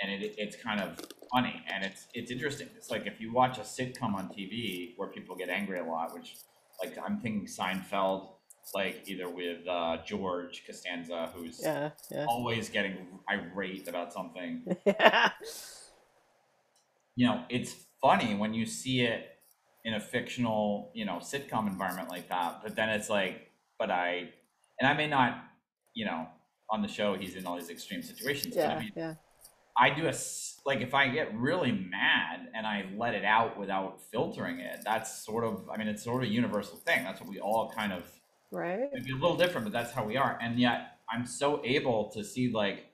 and 0.02 0.12
it, 0.12 0.36
it's 0.38 0.56
kind 0.56 0.82
of 0.82 1.00
funny 1.34 1.64
and 1.74 1.84
it's 1.84 2.08
it's 2.14 2.32
interesting. 2.32 2.70
It's 2.76 2.90
like 2.92 3.08
if 3.08 3.20
you 3.22 3.32
watch 3.34 3.58
a 3.58 3.62
sitcom 3.62 4.14
on 4.16 4.30
TV 4.30 4.94
where 4.98 5.10
people 5.10 5.36
get 5.36 5.50
angry 5.50 5.80
a 5.80 5.84
lot, 5.86 6.14
which 6.14 6.36
like 6.84 6.98
I'm 7.04 7.20
thinking 7.20 7.48
Seinfeld, 7.48 8.30
like 8.74 9.04
either 9.08 9.30
with 9.30 9.68
uh, 9.68 9.98
George 10.06 10.64
Costanza, 10.66 11.32
who's 11.36 11.60
Yeah, 11.64 11.92
yeah. 12.10 12.26
always 12.28 12.70
getting 12.70 13.20
irate 13.30 13.88
about 13.88 14.14
something. 14.14 14.66
yeah. 14.86 15.32
You 17.16 17.28
know, 17.28 17.44
it's 17.50 17.76
funny 18.02 18.36
when 18.36 18.54
you 18.54 18.66
see 18.66 19.02
it 19.02 19.28
in 19.84 19.94
a 19.94 20.00
fictional, 20.00 20.92
you 20.94 21.06
know, 21.06 21.18
sitcom 21.18 21.68
environment 21.68 22.10
like 22.10 22.30
that. 22.30 22.62
But 22.64 22.76
then 22.76 22.90
it's 22.90 23.10
like, 23.10 23.52
but 23.78 23.92
I, 23.92 24.30
and 24.80 24.88
I 24.88 24.94
may 24.94 25.08
not, 25.08 25.44
you 25.94 26.06
know, 26.06 26.28
on 26.70 26.82
the 26.82 26.88
show 26.88 27.16
he's 27.18 27.36
in 27.36 27.46
all 27.46 27.58
these 27.58 27.70
extreme 27.70 28.02
situations. 28.02 28.58
But 28.58 28.72
I 28.72 28.76
Yeah, 28.76 28.80
mean, 28.80 28.92
yeah. 28.96 29.16
I 29.82 29.90
do 29.90 30.08
a 30.08 30.14
like 30.64 30.82
if 30.82 30.94
I 30.94 31.08
get 31.08 31.36
really 31.36 31.72
mad 31.72 32.48
and 32.54 32.68
I 32.68 32.86
let 32.96 33.16
it 33.16 33.26
out 33.26 33.58
without 33.58 34.00
filtering 34.12 34.60
it. 34.60 34.82
That's 34.86 35.26
sort 35.26 35.44
of 35.44 35.68
I 35.74 35.78
mean 35.78 35.88
it's 35.88 36.04
sort 36.04 36.24
of 36.24 36.30
a 36.30 36.32
universal 36.32 36.78
thing. 36.78 37.04
That's 37.04 37.20
what 37.20 37.30
we 37.30 37.40
all 37.40 37.74
kind 37.76 37.92
of 37.92 38.04
Right? 38.52 38.90
maybe 38.94 39.12
a 39.12 39.16
little 39.16 39.38
different, 39.38 39.66
but 39.66 39.74
that's 39.74 39.92
how 39.92 40.06
we 40.06 40.18
are. 40.18 40.38
And 40.42 40.60
yet 40.60 40.98
I'm 41.10 41.26
so 41.26 41.62
able 41.64 42.12
to 42.12 42.24
see 42.24 42.52
like, 42.52 42.86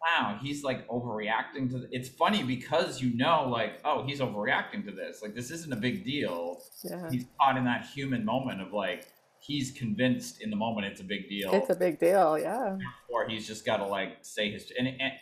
wow, 0.00 0.38
he's 0.40 0.62
like 0.62 0.88
overreacting 0.88 1.68
to. 1.72 1.86
It's 1.90 2.08
funny 2.08 2.42
because 2.42 3.02
you 3.02 3.14
know 3.14 3.46
like 3.46 3.80
oh 3.84 4.02
he's 4.06 4.20
overreacting 4.20 4.86
to 4.86 4.92
this. 4.92 5.20
Like 5.20 5.34
this 5.34 5.50
isn't 5.50 5.72
a 5.72 5.76
big 5.76 6.04
deal. 6.04 6.62
Yeah. 6.82 7.10
He's 7.10 7.26
caught 7.38 7.58
in 7.58 7.64
that 7.64 7.84
human 7.84 8.24
moment 8.24 8.62
of 8.62 8.72
like 8.72 9.08
he's 9.40 9.72
convinced 9.72 10.40
in 10.40 10.48
the 10.48 10.56
moment 10.56 10.86
it's 10.86 11.02
a 11.02 11.04
big 11.04 11.28
deal. 11.28 11.52
It's 11.52 11.68
a 11.68 11.74
big 11.74 11.98
deal, 11.98 12.38
yeah. 12.38 12.78
Or 13.10 13.28
he's 13.28 13.46
just 13.46 13.66
got 13.66 13.78
to 13.78 13.86
like 13.86 14.18
say 14.22 14.52
his 14.52 14.72
and, 14.78 14.88
and 14.88 15.12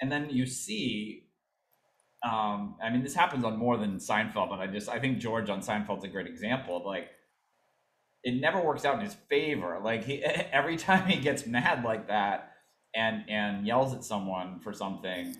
and 0.00 0.10
then 0.10 0.28
you 0.30 0.46
see. 0.46 1.24
Um, 2.24 2.74
I 2.82 2.90
mean, 2.90 3.04
this 3.04 3.14
happens 3.14 3.44
on 3.44 3.56
more 3.56 3.76
than 3.76 3.98
Seinfeld, 3.98 4.50
but 4.50 4.58
I 4.58 4.66
just 4.66 4.88
I 4.88 4.98
think 4.98 5.18
George 5.18 5.50
on 5.50 5.60
Seinfeld's 5.60 6.02
a 6.02 6.08
great 6.08 6.26
example 6.26 6.76
of 6.76 6.84
like 6.84 7.10
it 8.24 8.40
never 8.40 8.60
works 8.60 8.84
out 8.84 8.98
in 8.98 9.04
his 9.04 9.14
favor. 9.28 9.78
Like 9.82 10.04
he 10.04 10.24
every 10.24 10.76
time 10.76 11.08
he 11.08 11.20
gets 11.20 11.46
mad 11.46 11.84
like 11.84 12.08
that 12.08 12.52
and 12.94 13.24
and 13.28 13.66
yells 13.66 13.94
at 13.94 14.04
someone 14.04 14.60
for 14.60 14.72
something, 14.72 15.36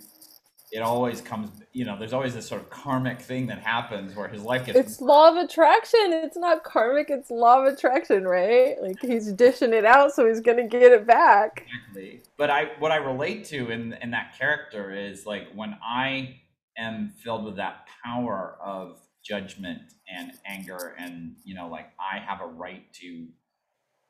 it 0.70 0.80
always 0.80 1.20
comes 1.20 1.50
you 1.72 1.84
know 1.84 1.98
there's 1.98 2.12
always 2.12 2.34
this 2.34 2.46
sort 2.46 2.60
of 2.60 2.68
karmic 2.70 3.20
thing 3.20 3.46
that 3.46 3.58
happens 3.60 4.14
where 4.14 4.28
his 4.28 4.42
life 4.42 4.66
gets 4.66 4.78
it's 4.78 5.00
law 5.00 5.30
of 5.30 5.36
attraction. 5.36 6.12
It's 6.12 6.36
not 6.36 6.64
karmic 6.64 7.10
it's 7.10 7.30
law 7.30 7.60
of 7.64 7.72
attraction 7.72 8.24
right? 8.26 8.76
Like 8.80 9.00
he's 9.00 9.32
dishing 9.32 9.72
it 9.72 9.84
out 9.84 10.12
so 10.12 10.26
he's 10.26 10.40
gonna 10.40 10.66
get 10.68 10.92
it 10.92 11.06
back. 11.06 11.66
Exactly. 11.66 12.22
But 12.36 12.50
i 12.50 12.70
what 12.78 12.92
i 12.92 12.96
relate 12.96 13.44
to 13.46 13.70
in 13.70 13.94
in 14.02 14.10
that 14.12 14.36
character 14.38 14.92
is 14.92 15.26
like 15.26 15.48
when 15.54 15.76
i 15.86 16.36
am 16.76 17.08
filled 17.22 17.44
with 17.44 17.56
that 17.56 17.88
power 18.04 18.56
of 18.62 18.98
judgment 19.24 19.80
and 20.08 20.32
anger 20.46 20.94
and 20.98 21.34
you 21.44 21.54
know 21.54 21.68
like 21.68 21.86
i 21.98 22.18
have 22.18 22.40
a 22.40 22.46
right 22.46 22.84
to 22.94 23.26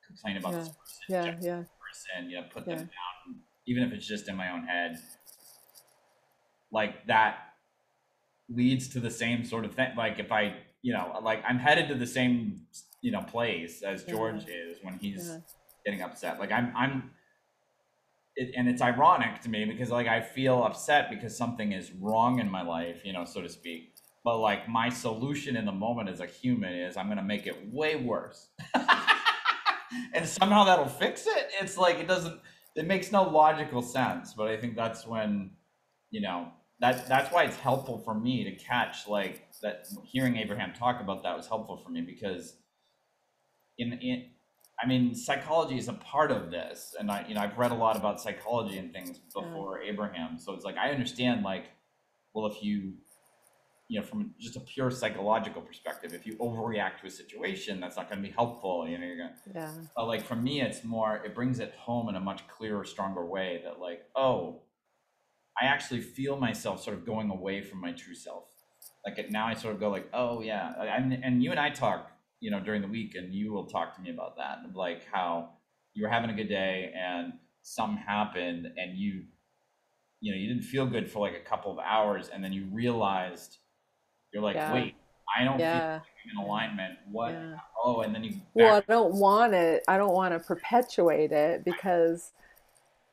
complain 0.06 0.36
about 0.36 0.52
yeah. 0.52 0.58
this 0.58 0.68
person 0.68 1.06
yeah 1.08 1.24
yeah. 1.40 1.56
person 1.56 2.30
you 2.30 2.36
know 2.36 2.44
put 2.52 2.66
Yeah. 2.66 2.76
them 2.76 2.84
down 2.84 3.36
even 3.66 3.82
if 3.82 3.92
it's 3.92 4.06
just 4.06 4.28
in 4.28 4.36
my 4.36 4.50
own 4.52 4.64
head 4.64 4.96
like 6.72 7.06
that 7.06 7.38
leads 8.48 8.88
to 8.88 9.00
the 9.00 9.10
same 9.10 9.44
sort 9.44 9.64
of 9.64 9.74
thing. 9.74 9.90
Like 9.96 10.18
if 10.18 10.32
i 10.32 10.54
you 10.82 10.92
know 10.92 11.18
like 11.22 11.42
i'm 11.46 11.58
headed 11.58 11.88
to 11.88 11.94
the 11.94 12.06
same 12.06 12.62
you 13.02 13.10
know 13.10 13.22
place 13.22 13.82
as 13.82 14.04
Yeah. 14.06 14.14
george 14.14 14.44
is 14.48 14.78
when 14.82 14.94
he's 14.98 15.28
yeah. 15.28 15.38
getting 15.84 16.02
upset. 16.02 16.38
Like 16.38 16.52
i'm 16.52 16.72
i'm 16.76 17.10
it, 18.36 18.54
and 18.56 18.68
it's 18.68 18.80
ironic 18.80 19.40
to 19.42 19.48
me 19.50 19.64
because 19.64 19.90
like 19.90 20.06
i 20.06 20.20
feel 20.20 20.62
upset 20.62 21.10
because 21.10 21.36
something 21.36 21.72
is 21.72 21.90
wrong 21.92 22.38
in 22.38 22.48
my 22.50 22.62
life 22.62 23.02
you 23.04 23.12
know 23.12 23.24
so 23.24 23.42
to 23.42 23.48
speak. 23.48 23.94
But 24.24 24.38
like 24.38 24.68
my 24.68 24.88
solution 24.90 25.56
in 25.56 25.64
the 25.64 25.72
moment 25.72 26.08
as 26.08 26.20
a 26.20 26.26
human 26.26 26.72
is 26.74 26.96
i'm 26.96 27.06
going 27.06 27.18
to 27.18 27.24
make 27.24 27.46
it 27.46 27.56
way 27.72 27.96
worse. 27.96 28.48
And 30.12 30.26
somehow 30.28 30.64
that'll 30.64 30.86
fix 30.86 31.26
it? 31.26 31.50
It's 31.60 31.78
like 31.78 31.96
it 31.98 32.06
doesn't 32.06 32.38
it 32.76 32.86
makes 32.86 33.10
no 33.10 33.22
logical 33.22 33.82
sense. 33.82 34.34
But 34.34 34.48
i 34.48 34.56
think 34.56 34.76
that's 34.76 35.06
when 35.06 35.50
you 36.10 36.20
know 36.20 36.48
that 36.80 37.08
that's 37.08 37.32
why 37.32 37.44
it's 37.44 37.56
helpful 37.56 37.98
for 37.98 38.14
me 38.14 38.44
to 38.44 38.52
catch 38.52 39.08
like 39.08 39.48
that 39.62 39.86
hearing 40.04 40.36
abraham 40.36 40.72
talk 40.72 41.00
about 41.00 41.22
that 41.22 41.36
was 41.36 41.46
helpful 41.46 41.76
for 41.76 41.90
me 41.90 42.00
because 42.00 42.56
in 43.78 43.92
in 43.94 44.30
I 44.80 44.86
mean, 44.86 45.14
psychology 45.14 45.76
is 45.76 45.88
a 45.88 45.92
part 45.92 46.30
of 46.30 46.50
this, 46.52 46.94
and 46.98 47.10
I, 47.10 47.24
you 47.26 47.34
know, 47.34 47.40
I've 47.40 47.58
read 47.58 47.72
a 47.72 47.74
lot 47.74 47.96
about 47.96 48.20
psychology 48.20 48.78
and 48.78 48.92
things 48.92 49.18
before 49.18 49.80
Abraham, 49.82 50.38
so 50.38 50.52
it's 50.54 50.64
like 50.64 50.76
I 50.76 50.90
understand, 50.90 51.42
like, 51.42 51.70
well, 52.32 52.46
if 52.46 52.62
you, 52.62 52.94
you 53.88 53.98
know, 53.98 54.06
from 54.06 54.34
just 54.38 54.54
a 54.54 54.60
pure 54.60 54.92
psychological 54.92 55.62
perspective, 55.62 56.14
if 56.14 56.26
you 56.26 56.36
overreact 56.36 57.00
to 57.00 57.08
a 57.08 57.10
situation, 57.10 57.80
that's 57.80 57.96
not 57.96 58.08
going 58.08 58.22
to 58.22 58.28
be 58.28 58.32
helpful. 58.32 58.86
You 58.88 58.98
know, 58.98 59.06
you're 59.06 59.16
gonna, 59.16 59.34
yeah. 59.52 59.72
But 59.96 60.06
like 60.06 60.24
for 60.24 60.36
me, 60.36 60.60
it's 60.60 60.84
more, 60.84 61.22
it 61.24 61.34
brings 61.34 61.58
it 61.58 61.74
home 61.76 62.08
in 62.08 62.14
a 62.14 62.20
much 62.20 62.46
clearer, 62.46 62.84
stronger 62.84 63.26
way 63.26 63.60
that, 63.64 63.80
like, 63.80 64.04
oh, 64.14 64.62
I 65.60 65.66
actually 65.66 66.00
feel 66.00 66.36
myself 66.36 66.82
sort 66.82 66.96
of 66.96 67.04
going 67.04 67.30
away 67.30 67.62
from 67.62 67.80
my 67.80 67.92
true 67.92 68.14
self. 68.14 68.44
Like 69.06 69.18
it, 69.18 69.30
now, 69.30 69.46
I 69.46 69.54
sort 69.54 69.74
of 69.74 69.80
go 69.80 69.90
like, 69.90 70.08
oh 70.12 70.40
yeah, 70.42 70.72
I, 70.78 70.86
and 70.86 71.12
and 71.24 71.42
you 71.42 71.50
and 71.50 71.60
I 71.60 71.70
talk, 71.70 72.10
you 72.40 72.50
know, 72.50 72.60
during 72.60 72.82
the 72.82 72.88
week, 72.88 73.14
and 73.14 73.32
you 73.32 73.52
will 73.52 73.66
talk 73.66 73.94
to 73.96 74.02
me 74.02 74.10
about 74.10 74.36
that, 74.36 74.58
like 74.74 75.06
how 75.12 75.50
you 75.94 76.04
were 76.04 76.10
having 76.10 76.30
a 76.30 76.34
good 76.34 76.48
day 76.48 76.92
and 76.96 77.32
something 77.62 77.98
happened, 77.98 78.66
and 78.76 78.96
you, 78.96 79.24
you 80.20 80.32
know, 80.32 80.38
you 80.38 80.48
didn't 80.48 80.64
feel 80.64 80.86
good 80.86 81.10
for 81.10 81.20
like 81.20 81.34
a 81.36 81.48
couple 81.48 81.72
of 81.72 81.78
hours, 81.78 82.28
and 82.28 82.42
then 82.42 82.52
you 82.52 82.66
realized, 82.72 83.58
you're 84.32 84.42
like, 84.42 84.56
Yeah. 84.56 84.72
wait, 84.72 84.94
I 85.38 85.44
don't 85.44 85.58
feel 85.58 85.66
yeah 85.66 85.94
like 85.94 86.02
in 86.32 86.44
alignment. 86.44 86.98
What? 87.10 87.32
yeah 87.32 87.56
Oh, 87.84 88.00
and 88.00 88.14
then 88.14 88.24
you. 88.24 88.40
well 88.54 88.74
i 88.74 88.80
don't 88.80 89.14
want 89.14 89.54
it 89.54 89.82
i 89.88 89.96
don't 89.96 90.12
want 90.12 90.34
to 90.34 90.40
perpetuate 90.40 91.32
it 91.32 91.64
because 91.64 92.32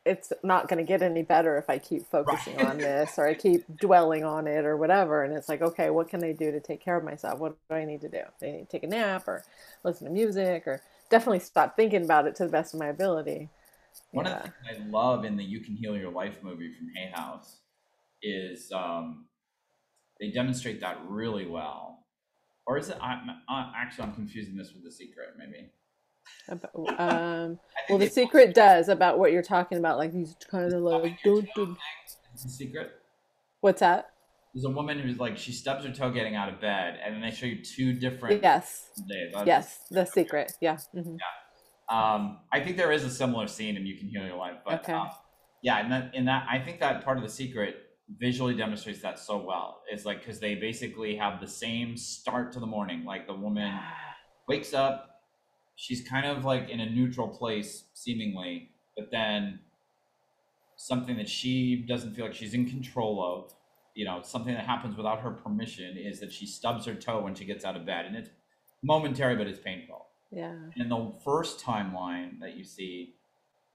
it's 0.05 0.31
not 0.43 0.67
going 0.67 0.77
to 0.77 0.83
get 0.87 1.01
any 1.01 1.23
better 1.23 1.57
if 1.57 1.69
i 1.69 1.77
keep 1.77 2.05
focusing 2.09 2.55
Right. 2.57 2.67
on 2.67 2.77
this 2.77 3.17
or 3.17 3.27
i 3.27 3.33
keep 3.33 3.63
dwelling 3.79 4.23
on 4.23 4.47
it 4.47 4.65
or 4.65 4.77
whatever 4.77 5.23
and 5.23 5.33
it's 5.35 5.49
like 5.49 5.61
okay 5.61 5.89
what 5.89 6.07
can 6.09 6.23
i 6.23 6.31
do 6.31 6.51
to 6.51 6.59
take 6.59 6.79
care 6.81 6.95
of 6.97 7.03
myself 7.03 7.39
what 7.39 7.55
do 7.69 7.75
i 7.75 7.85
need 7.85 8.01
to 8.01 8.09
do 8.09 8.21
do 8.39 8.45
i 8.47 8.51
need 8.51 8.59
to 8.69 8.71
take 8.71 8.83
a 8.83 8.87
nap 8.87 9.27
or 9.27 9.43
listen 9.83 10.05
to 10.07 10.13
music 10.13 10.67
or 10.67 10.81
definitely 11.09 11.39
stop 11.39 11.75
thinking 11.75 12.03
about 12.03 12.27
it 12.27 12.35
to 12.35 12.45
the 12.45 12.51
best 12.51 12.73
of 12.73 12.79
my 12.79 12.87
ability 12.87 13.49
One 14.11 14.25
yeah 14.25 14.37
of 14.37 14.43
the 14.43 14.49
things 14.73 14.85
I 14.85 14.89
love 14.89 15.25
in 15.25 15.37
the 15.37 15.43
"You 15.43 15.59
Can 15.61 15.75
Heal 15.75 15.95
Your 15.97 16.11
Life" 16.11 16.37
movie 16.43 16.71
from 16.73 16.89
Hay 16.95 17.11
House 17.13 17.57
is 18.21 18.71
um, 18.71 19.25
they 20.19 20.31
demonstrate 20.31 20.79
that 20.81 20.97
really 21.07 21.45
well. 21.47 22.05
Or 22.67 22.77
is 22.77 22.89
it? 22.89 22.97
I'm, 23.01 23.29
actually, 23.49 24.05
I'm 24.05 24.13
confusing 24.13 24.55
this 24.57 24.73
with 24.73 24.83
The 24.83 24.91
Secret. 24.91 25.29
Maybe. 25.37 25.69
Um, 26.49 27.59
well 27.89 27.99
the 27.99 28.07
secret 28.07 28.53
does 28.53 28.89
about 28.89 29.17
what 29.19 29.31
you're 29.31 29.41
talking 29.41 29.77
about 29.77 29.97
like 29.97 30.13
these 30.13 30.35
kind 30.49 30.71
of 30.73 30.81
like 30.83 31.13
don't 31.23 31.47
do 31.55 31.75
It's 32.33 32.43
The 32.43 32.49
Secret. 32.49 32.91
what's 33.61 33.79
that 33.79 34.11
There's 34.53 34.65
a 34.65 34.69
woman 34.69 34.99
who's 34.99 35.17
like 35.17 35.37
she 35.37 35.51
stubs 35.51 35.85
her 35.85 35.91
toe 35.91 36.11
getting 36.11 36.35
out 36.35 36.49
of 36.49 36.61
bed, 36.61 36.99
and 37.03 37.15
then 37.15 37.21
they 37.21 37.31
show 37.31 37.45
you 37.45 37.63
two 37.63 37.93
different 37.93 38.41
yes 38.43 38.89
days. 39.07 39.33
Yes 39.45 39.79
the 39.89 40.05
secret 40.05 40.53
yeah 40.61 40.77
hmm 40.93 41.17
Um, 41.89 42.39
I 42.51 42.59
think 42.61 42.77
there 42.77 42.91
is 42.91 43.03
a 43.03 43.09
similar 43.11 43.47
scene 43.47 43.75
in 43.77 43.85
"You 43.85 43.97
Can 43.97 44.07
Heal 44.09 44.25
Your 44.25 44.37
Life," 44.37 44.57
but 44.65 44.81
Okay. 44.81 44.93
um, 44.93 45.09
yeah, 45.61 45.77
and 45.79 45.91
that 45.91 46.15
in 46.15 46.25
that 46.25 46.47
I 46.49 46.59
think 46.59 46.79
that 46.79 47.03
part 47.05 47.17
of 47.17 47.23
the 47.23 47.29
secret 47.29 47.75
visually 48.19 48.55
demonstrates 48.55 49.01
that 49.01 49.19
so 49.19 49.37
well. 49.37 49.81
It's 49.91 50.05
like 50.05 50.19
because 50.19 50.39
they 50.39 50.55
basically 50.55 51.15
have 51.15 51.39
the 51.39 51.47
same 51.47 51.95
start 51.97 52.51
to 52.53 52.59
the 52.59 52.65
morning. 52.67 53.03
Like 53.05 53.27
the 53.27 53.35
woman 53.35 53.71
wakes 54.47 54.73
up, 54.73 55.14
she's 55.75 56.07
kind 56.07 56.25
of 56.25 56.45
like 56.45 56.69
in 56.69 56.79
a 56.79 56.89
neutral 56.89 57.27
place 57.27 57.85
seemingly, 57.93 58.71
but 58.97 59.11
then 59.11 59.59
something 60.77 61.17
that 61.17 61.29
she 61.29 61.75
doesn't 61.87 62.15
feel 62.15 62.25
like 62.25 62.33
she's 62.33 62.53
in 62.53 62.69
control 62.69 63.23
of, 63.23 63.53
you 63.93 64.05
know, 64.05 64.21
something 64.23 64.53
that 64.53 64.65
happens 64.65 64.95
without 64.97 65.21
her 65.21 65.31
permission 65.31 65.97
is 65.97 66.19
that 66.19 66.31
she 66.31 66.45
stubs 66.45 66.85
her 66.85 66.95
toe 66.95 67.21
when 67.21 67.33
she 67.33 67.45
gets 67.45 67.63
out 67.63 67.75
of 67.75 67.85
bed, 67.85 68.05
and 68.05 68.15
it's 68.15 68.29
momentary, 68.83 69.35
but 69.35 69.47
it's 69.47 69.59
painful 69.59 70.05
yeah 70.31 70.55
in 70.75 70.89
the 70.89 71.13
first 71.23 71.63
timeline 71.63 72.39
that 72.39 72.55
you 72.57 72.63
see, 72.63 73.15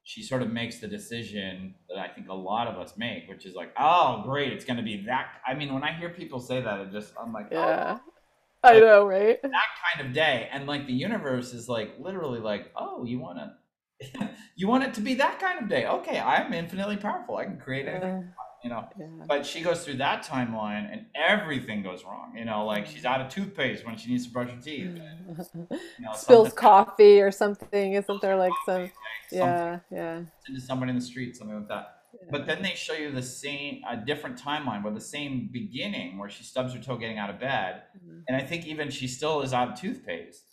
she 0.03 0.23
sort 0.23 0.43
of 0.43 0.51
makes 0.51 0.79
the 0.79 0.89
decision 0.89 1.75
that 1.89 1.99
I 1.99 2.09
think 2.09 2.29
a 2.29 2.35
lot 2.35 2.67
of 2.67 2.79
us 2.79 2.95
make, 2.97 3.29
which 3.29 3.47
is 3.47 3.55
like, 3.55 3.73
oh, 3.79 4.23
great, 4.25 4.53
it's 4.53 4.65
going 4.65 4.77
to 4.79 4.83
be 4.83 5.05
that. 5.07 5.29
I 5.47 5.55
mean, 5.55 5.73
when 5.73 5.85
I 5.85 5.93
hear 5.93 6.09
people 6.11 6.41
say 6.41 6.61
that, 6.61 6.81
it 6.81 6.93
just, 6.93 7.13
I'm 7.21 7.33
like, 7.33 7.47
oh, 7.53 7.55
yeah 7.57 7.99
oh, 7.99 8.13
i 8.63 8.79
know 8.79 9.07
right 9.07 9.41
that 9.43 9.53
kind 9.95 10.07
of 10.07 10.13
day. 10.15 10.49
And 10.53 10.67
like 10.67 10.87
the 10.87 10.93
universe 10.93 11.53
is 11.55 11.69
like, 11.69 11.95
literally 11.99 12.41
like, 12.41 12.71
oh, 12.77 13.05
you 13.05 13.19
want 13.19 13.39
to, 13.39 14.31
you 14.57 14.69
want 14.69 14.85
it 14.85 14.95
to 14.95 15.01
be 15.01 15.15
that 15.15 15.39
kind 15.39 15.63
of 15.63 15.69
day. 15.69 15.87
Okay, 15.87 16.19
I'm 16.19 16.53
infinitely 16.53 16.97
powerful. 16.97 17.37
I 17.37 17.45
can 17.45 17.59
create 17.59 17.87
anything, 17.87 18.25
Uh, 18.29 18.43
you 18.63 18.71
know. 18.71 18.89
yeah 18.99 19.25
But 19.27 19.47
she 19.47 19.61
goes 19.63 19.85
through 19.85 19.95
that 19.95 20.25
timeline 20.25 20.91
and 20.93 21.07
everything 21.15 21.83
goes 21.83 22.05
wrong. 22.05 22.35
You 22.37 22.45
know, 22.45 22.65
like 22.67 22.87
she's 22.87 23.05
out 23.05 23.21
of 23.21 23.29
toothpaste 23.29 23.87
when 23.87 23.97
she 23.97 24.11
needs 24.11 24.27
to 24.27 24.33
brush 24.33 24.51
her 24.51 24.61
teeth. 24.61 24.97
You 24.97 25.67
know, 26.01 26.13
spills 26.15 26.53
coffee 26.53 27.21
or 27.21 27.31
something 27.31 27.95
isn't 27.95 28.21
there 28.21 28.37
like 28.37 28.53
some 28.67 28.91
something 29.29 29.39
yeah 29.39 29.79
yeah 29.91 30.23
into 30.49 30.61
someone 30.61 30.89
in 30.89 30.97
the 30.97 31.01
street, 31.01 31.37
something 31.37 31.57
like 31.57 31.69
that. 31.69 32.00
But 32.31 32.47
then 32.47 32.63
they 32.63 32.75
show 32.75 32.93
you 32.95 33.11
the 33.13 33.23
same, 33.23 33.83
a 33.89 33.97
different 33.97 34.39
timeline 34.41 34.83
where 34.83 34.93
the 34.93 35.01
same 35.01 35.49
beginning 35.53 36.19
where 36.19 36.29
she 36.29 36.45
stubs 36.45 36.75
her 36.75 36.81
toe 36.81 36.97
getting 36.97 37.19
out 37.19 37.31
of 37.31 37.39
bed, 37.41 37.83
Mhm. 37.97 38.25
and 38.29 38.37
I 38.37 38.43
think 38.45 38.67
even 38.67 38.91
she 38.91 39.09
still 39.09 39.43
is 39.43 39.53
out 39.53 39.69
of 39.73 39.81
toothpaste, 39.81 40.45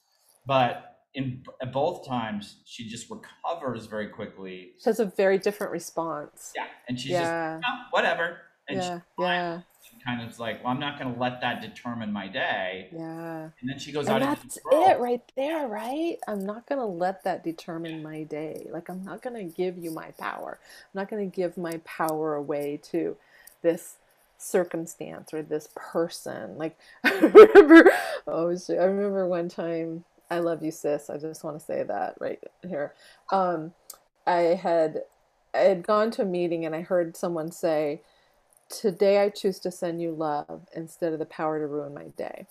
but 0.46 0.94
in 1.14 1.44
both 1.74 2.06
times 2.08 2.62
she 2.66 2.88
just 2.88 3.10
recovers 3.10 3.86
very 3.88 4.08
quickly. 4.08 4.74
she 4.78 4.84
has 4.90 5.00
a 5.00 5.06
very 5.06 5.38
different 5.40 5.72
response. 5.72 6.54
Yeah, 6.56 6.68
and 6.88 7.00
she's 7.00 7.12
yeah. 7.12 7.60
Just 7.60 7.68
oh, 7.72 7.86
whatever, 7.92 8.38
and 8.68 8.78
yeah 8.78 9.00
yeah 9.18 9.62
kind 10.08 10.22
of 10.22 10.40
like, 10.40 10.64
well, 10.64 10.72
I'm 10.72 10.80
not 10.80 10.98
going 10.98 11.14
to 11.14 11.20
let 11.20 11.42
that 11.42 11.62
determine 11.62 12.14
my 12.14 12.28
day. 12.28 12.88
yeah. 12.94 13.50
And 13.60 13.70
then 13.70 13.78
she 13.78 13.92
goes 13.92 14.08
and 14.08 14.24
out 14.24 14.40
that's 14.40 14.58
it 14.72 15.00
right 15.00 15.22
there 15.36 15.68
right? 15.68 16.18
I'm 16.28 16.46
not 16.46 16.68
going 16.68 16.80
to 16.80 16.86
let 16.86 17.24
that 17.24 17.44
determine 17.44 18.02
my 18.02 18.24
day. 18.24 18.68
Like 18.72 18.90
i'm 18.90 19.04
not 19.04 19.22
going 19.22 19.36
to 19.36 19.56
give 19.56 19.78
you 19.78 19.92
my 19.92 20.12
power. 20.18 20.60
I'm 20.62 21.00
not 21.00 21.10
going 21.10 21.30
to 21.30 21.36
give 21.36 21.58
my 21.58 21.82
power 21.84 22.36
away 22.36 22.80
to 22.92 23.18
this 23.62 23.96
circumstance 24.38 25.34
or 25.34 25.42
this 25.42 25.70
person. 25.76 26.58
Like 26.58 26.78
i 27.04 27.12
remember 27.14 27.92
oh 28.28 28.56
i 28.70 28.74
remember 28.74 29.28
one 29.28 29.50
time 29.50 30.06
i 30.32 30.40
love 30.40 30.64
you 30.64 30.72
sis. 30.72 31.10
I 31.10 31.18
just 31.18 31.44
want 31.44 31.60
to 31.60 31.66
say 31.66 31.84
that 31.84 32.16
right 32.20 32.40
here. 32.68 32.94
Um 33.32 33.74
i 34.26 34.40
had 34.40 35.04
i 35.54 35.60
had 35.60 35.86
gone 35.86 36.12
to 36.12 36.22
a 36.22 36.26
meeting 36.26 36.66
and 36.66 36.76
i 36.76 36.82
heard 36.82 37.18
someone 37.18 37.52
say 37.52 38.02
today 38.70 39.22
i 39.22 39.30
choose 39.30 39.60
to 39.60 39.72
send 39.72 40.02
you 40.02 40.12
love 40.12 40.68
instead 40.76 41.14
of 41.14 41.20
the 41.20 41.26
power 41.26 41.60
to 41.60 41.68
ruin 41.68 41.94
my 41.94 42.06
day 42.18 42.46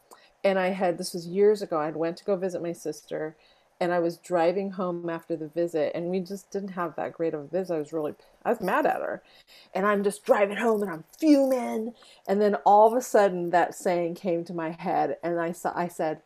and 0.46 0.60
I 0.60 0.68
had 0.68 0.96
this 0.96 1.12
was 1.12 1.26
years 1.26 1.60
ago. 1.60 1.76
I 1.76 1.90
went 1.90 2.16
to 2.18 2.24
go 2.24 2.36
visit 2.36 2.62
my 2.62 2.72
sister, 2.72 3.36
and 3.80 3.92
I 3.92 3.98
was 3.98 4.16
driving 4.18 4.70
home 4.70 5.10
after 5.10 5.34
the 5.36 5.48
visit, 5.48 5.90
and 5.92 6.06
we 6.06 6.20
just 6.20 6.50
didn't 6.52 6.70
have 6.70 6.94
that 6.94 7.14
great 7.14 7.34
of 7.34 7.40
a 7.40 7.46
visit. 7.48 7.74
I 7.74 7.78
was 7.78 7.92
really, 7.92 8.14
I 8.44 8.50
was 8.50 8.60
mad 8.60 8.86
at 8.86 9.02
her, 9.02 9.22
and 9.74 9.84
I'm 9.84 10.04
just 10.04 10.24
driving 10.24 10.56
home, 10.58 10.82
and 10.82 10.90
I'm 10.90 11.04
fuming, 11.18 11.94
and 12.28 12.40
then 12.40 12.54
all 12.64 12.86
of 12.86 12.96
a 12.96 13.02
sudden 13.02 13.50
that 13.50 13.74
saying 13.74 14.14
came 14.14 14.44
to 14.44 14.54
my 14.54 14.70
head, 14.70 15.16
and 15.22 15.40
I 15.40 15.50
saw, 15.50 15.72
I 15.74 15.88
said, 15.88 16.20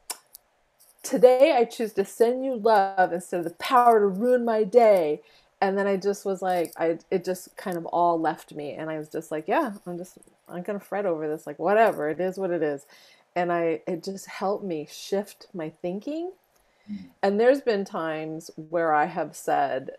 "Today 1.02 1.52
I 1.56 1.64
choose 1.64 1.94
to 1.94 2.04
send 2.04 2.44
you 2.44 2.56
love 2.56 3.12
instead 3.14 3.38
of 3.38 3.44
the 3.44 3.54
power 3.54 4.00
to 4.00 4.06
ruin 4.06 4.44
my 4.44 4.64
day." 4.64 5.22
And 5.60 5.76
then 5.76 5.86
I 5.86 5.96
just 5.96 6.24
was 6.24 6.40
like, 6.40 6.72
I 6.78 6.98
it 7.10 7.24
just 7.24 7.54
kind 7.56 7.76
of 7.76 7.84
all 7.86 8.18
left 8.18 8.54
me, 8.54 8.72
and 8.72 8.88
I 8.88 8.98
was 8.98 9.08
just 9.08 9.30
like, 9.30 9.46
yeah, 9.46 9.72
I'm 9.86 9.98
just, 9.98 10.16
I'm 10.48 10.62
gonna 10.62 10.80
fret 10.80 11.04
over 11.04 11.28
this, 11.28 11.46
like 11.46 11.58
whatever, 11.58 12.08
it 12.08 12.18
is 12.18 12.38
what 12.38 12.50
it 12.50 12.62
is, 12.62 12.86
and 13.36 13.52
I, 13.52 13.82
it 13.86 14.02
just 14.02 14.26
helped 14.26 14.64
me 14.64 14.88
shift 14.90 15.48
my 15.52 15.68
thinking. 15.68 16.32
And 17.22 17.38
there's 17.38 17.60
been 17.60 17.84
times 17.84 18.50
where 18.56 18.92
I 18.92 19.04
have 19.04 19.36
said 19.36 19.92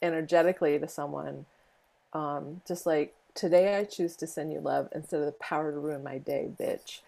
energetically 0.00 0.78
to 0.78 0.88
someone, 0.88 1.44
um, 2.12 2.62
just 2.66 2.86
like, 2.86 3.14
today 3.34 3.78
I 3.78 3.84
choose 3.84 4.16
to 4.16 4.26
send 4.26 4.52
you 4.52 4.60
love 4.60 4.88
instead 4.94 5.20
of 5.20 5.26
the 5.26 5.32
power 5.32 5.72
to 5.72 5.78
ruin 5.78 6.02
my 6.02 6.18
day, 6.18 6.50
bitch. 6.58 7.00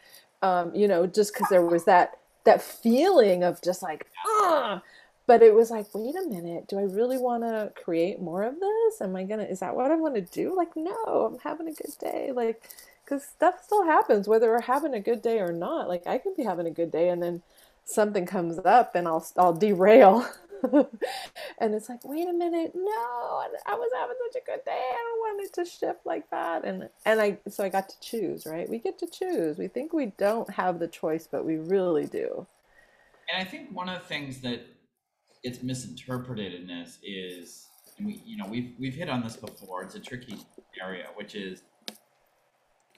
Um, 0.42 0.74
you 0.74 0.86
know, 0.86 1.06
just 1.06 1.32
because 1.32 1.48
there 1.48 1.64
was 1.64 1.84
that 1.84 2.18
that 2.44 2.60
feeling 2.60 3.42
of 3.42 3.62
just 3.62 3.82
like, 3.82 4.06
ah, 4.26 4.82
but 5.26 5.42
it 5.42 5.54
was 5.54 5.70
like, 5.70 5.86
wait 5.94 6.14
a 6.14 6.28
minute, 6.28 6.68
do 6.68 6.78
I 6.78 6.82
really 6.82 7.18
want 7.18 7.44
to 7.44 7.72
create 7.82 8.20
more 8.20 8.42
of 8.42 8.60
this? 8.60 9.00
Am 9.00 9.16
I 9.16 9.24
gonna? 9.24 9.44
Is 9.44 9.60
that 9.60 9.74
what 9.74 9.90
I 9.90 9.96
want 9.96 10.14
to 10.16 10.20
do? 10.20 10.54
Like, 10.56 10.76
no, 10.76 10.94
I'm 11.32 11.38
having 11.38 11.68
a 11.68 11.72
good 11.72 11.96
day. 11.98 12.30
Like, 12.32 12.68
because 13.04 13.24
stuff 13.24 13.62
still 13.62 13.84
happens 13.84 14.28
whether 14.28 14.48
we're 14.48 14.60
having 14.60 14.94
a 14.94 15.00
good 15.00 15.22
day 15.22 15.38
or 15.40 15.52
not. 15.52 15.88
Like, 15.88 16.06
I 16.06 16.18
can 16.18 16.34
be 16.36 16.44
having 16.44 16.66
a 16.66 16.70
good 16.70 16.90
day 16.90 17.08
and 17.08 17.22
then 17.22 17.42
something 17.84 18.26
comes 18.26 18.58
up 18.58 18.94
and 18.94 19.08
I'll 19.08 19.26
I'll 19.36 19.54
derail. 19.54 20.26
and 21.58 21.74
it's 21.74 21.88
like, 21.88 22.04
wait 22.04 22.28
a 22.28 22.32
minute, 22.32 22.72
no, 22.74 22.90
I 23.66 23.74
was 23.74 23.90
having 23.94 24.16
such 24.32 24.42
a 24.42 24.46
good 24.46 24.64
day. 24.64 24.72
I 24.72 24.92
don't 24.92 25.20
want 25.20 25.44
it 25.44 25.52
to 25.54 25.64
shift 25.64 26.04
like 26.04 26.28
that. 26.30 26.64
And 26.64 26.88
and 27.06 27.20
I 27.20 27.38
so 27.48 27.64
I 27.64 27.70
got 27.70 27.88
to 27.88 28.00
choose, 28.00 28.46
right? 28.46 28.68
We 28.68 28.78
get 28.78 28.98
to 28.98 29.06
choose. 29.06 29.56
We 29.56 29.68
think 29.68 29.94
we 29.94 30.06
don't 30.18 30.50
have 30.50 30.78
the 30.78 30.88
choice, 30.88 31.26
but 31.30 31.46
we 31.46 31.56
really 31.56 32.06
do. 32.06 32.46
And 33.32 33.40
I 33.40 33.50
think 33.50 33.70
one 33.72 33.88
of 33.88 34.00
the 34.00 34.06
things 34.06 34.40
that 34.40 34.66
gets 35.44 35.62
misinterpreted 35.62 36.54
in 36.54 36.66
this 36.66 36.98
is, 37.04 37.66
and 37.98 38.06
we 38.06 38.22
you 38.24 38.36
know 38.36 38.46
we've 38.46 38.72
we've 38.78 38.94
hit 38.94 39.08
on 39.08 39.22
this 39.22 39.36
before. 39.36 39.82
It's 39.82 39.94
a 39.94 40.00
tricky 40.00 40.38
area, 40.82 41.06
which 41.14 41.34
is 41.34 41.62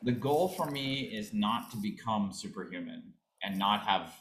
the 0.03 0.13
goal 0.13 0.49
for 0.49 0.71
me 0.71 1.01
is 1.01 1.35
not 1.35 1.71
to 1.73 1.77
become 1.79 2.33
superhuman 2.33 3.03
and 3.43 3.59
not 3.59 3.81
have 3.87 4.13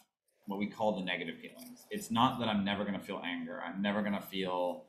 what 0.47 0.59
we 0.59 0.67
call 0.67 0.95
the 0.95 1.03
negative 1.03 1.35
feelings. 1.37 1.85
It's 1.89 2.11
not 2.11 2.39
that 2.39 2.47
I'm 2.47 2.63
never 2.63 2.83
going 2.83 2.99
to 2.99 3.05
feel 3.05 3.21
anger. 3.23 3.61
I'm 3.65 3.81
never 3.81 4.01
going 4.01 4.13
to 4.13 4.21
feel 4.21 4.85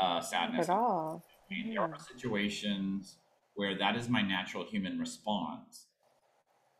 uh, 0.00 0.20
sadness 0.20 0.68
at 0.68 0.74
all. 0.74 1.24
I 1.50 1.54
mean, 1.54 1.74
there 1.74 1.82
are 1.82 1.96
situations 1.98 3.16
where 3.54 3.76
that 3.78 3.96
is 3.96 4.08
my 4.08 4.22
natural 4.22 4.64
human 4.64 4.98
response. 4.98 5.86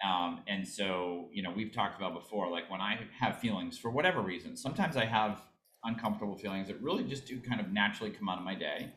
Um, 0.05 0.43
and 0.47 0.67
so, 0.67 1.29
you 1.33 1.43
know, 1.43 1.51
we've 1.51 1.73
talked 1.73 1.97
about 1.97 2.15
before, 2.15 2.51
like 2.51 2.71
when 2.71 2.81
I 2.81 3.01
have 3.19 3.41
feelings 3.41 3.79
for 3.79 3.91
whatever 3.91 4.21
reason, 4.21 4.57
sometimes 4.57 4.97
I 4.97 5.05
have 5.05 5.43
uncomfortable 5.85 6.37
feelings 6.37 6.69
that 6.69 6.81
really 6.81 7.05
just 7.05 7.27
do 7.27 7.41
kind 7.41 7.61
of 7.61 7.73
naturally 7.73 8.11
come 8.11 8.29
out 8.29 8.39
of 8.39 8.45
my 8.45 8.55
day. 8.55 8.93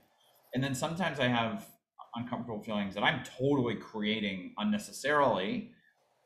And 0.53 0.63
then 0.63 0.75
sometimes 0.75 1.19
I 1.19 1.27
have 1.27 1.67
uncomfortable 2.15 2.61
feelings 2.61 2.93
that 2.95 3.03
I'm 3.03 3.23
totally 3.23 3.75
creating 3.75 4.53
unnecessarily 4.57 5.71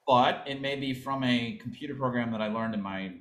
but 0.08 0.44
it 0.46 0.62
may 0.62 0.76
be 0.76 0.94
from 0.94 1.24
a 1.24 1.58
computer 1.62 1.96
program 1.96 2.32
that 2.32 2.42
I 2.42 2.48
learned 2.48 2.74
in 2.74 2.82
my 2.82 3.14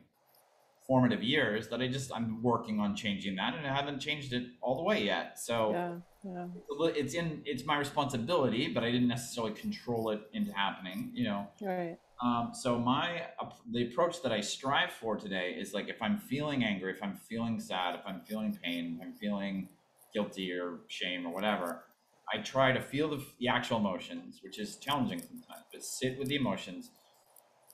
formative 0.87 1.23
years 1.23 1.69
that 1.69 1.81
I 1.81 1.89
just 1.89 2.13
I'm 2.15 2.43
working 2.43 2.79
on 2.79 2.95
changing 2.95 3.37
that 3.37 3.55
and 3.55 3.67
I 3.67 3.75
haven't 3.75 4.01
changed 4.01 4.35
it 4.35 4.45
all 4.61 4.77
the 4.77 4.83
way 4.83 5.03
yet. 5.03 5.39
So 5.39 5.73
yeah, 5.73 5.95
yeah. 6.25 6.91
it's 6.95 7.15
in 7.15 7.43
it's 7.47 7.65
my 7.65 7.79
responsibility, 7.79 8.69
but 8.69 8.85
I 8.85 8.91
didn't 8.91 9.09
necessarily 9.09 9.55
control 9.55 10.11
it 10.11 10.21
into 10.35 10.53
happening. 10.53 11.11
You 11.15 11.25
know. 11.25 11.49
Right. 11.63 11.97
Um, 12.23 12.53
so 12.55 12.79
my 12.79 13.23
the 13.71 13.89
approach 13.89 14.23
that 14.23 14.33
I 14.33 14.41
strive 14.41 14.93
for 14.93 15.17
today 15.17 15.57
is 15.59 15.75
like 15.75 15.89
if 15.89 16.01
I'm 16.01 16.19
feeling 16.19 16.65
angry, 16.65 16.93
if 16.93 17.03
I'm 17.03 17.17
feeling 17.29 17.59
sad, 17.59 17.97
if 17.97 18.03
I'm 18.07 18.21
feeling 18.21 18.57
pain, 18.63 18.99
if 18.99 19.07
I'm 19.07 19.15
feeling 19.15 19.69
guilty 20.15 20.53
or 20.53 20.81
shame 20.89 21.27
or 21.27 21.35
whatever, 21.35 21.85
I 22.33 22.39
try 22.39 22.73
to 22.73 22.81
feel 22.81 23.11
the, 23.11 23.23
the 23.41 23.49
actual 23.49 23.79
emotions, 23.79 24.41
which 24.43 24.59
is 24.59 24.77
challenging 24.77 25.19
sometimes, 25.19 25.65
but 25.73 25.83
sit 25.83 26.19
with 26.19 26.29
the 26.29 26.37
emotions 26.37 26.91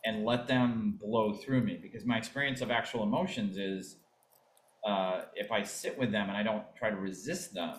and 0.04 0.24
let 0.24 0.48
them 0.48 0.98
blow 1.00 1.34
through 1.34 1.62
me. 1.62 1.78
Because 1.80 2.06
my 2.06 2.16
experience 2.16 2.62
of 2.62 2.70
actual 2.70 3.02
emotions 3.02 3.58
is 3.58 3.96
uh, 4.86 5.22
if 5.34 5.52
I 5.52 5.62
sit 5.62 5.98
with 5.98 6.10
them 6.10 6.28
and 6.28 6.36
I 6.36 6.42
don't 6.42 6.64
try 6.76 6.88
to 6.88 6.96
resist 6.96 7.52
them, 7.52 7.74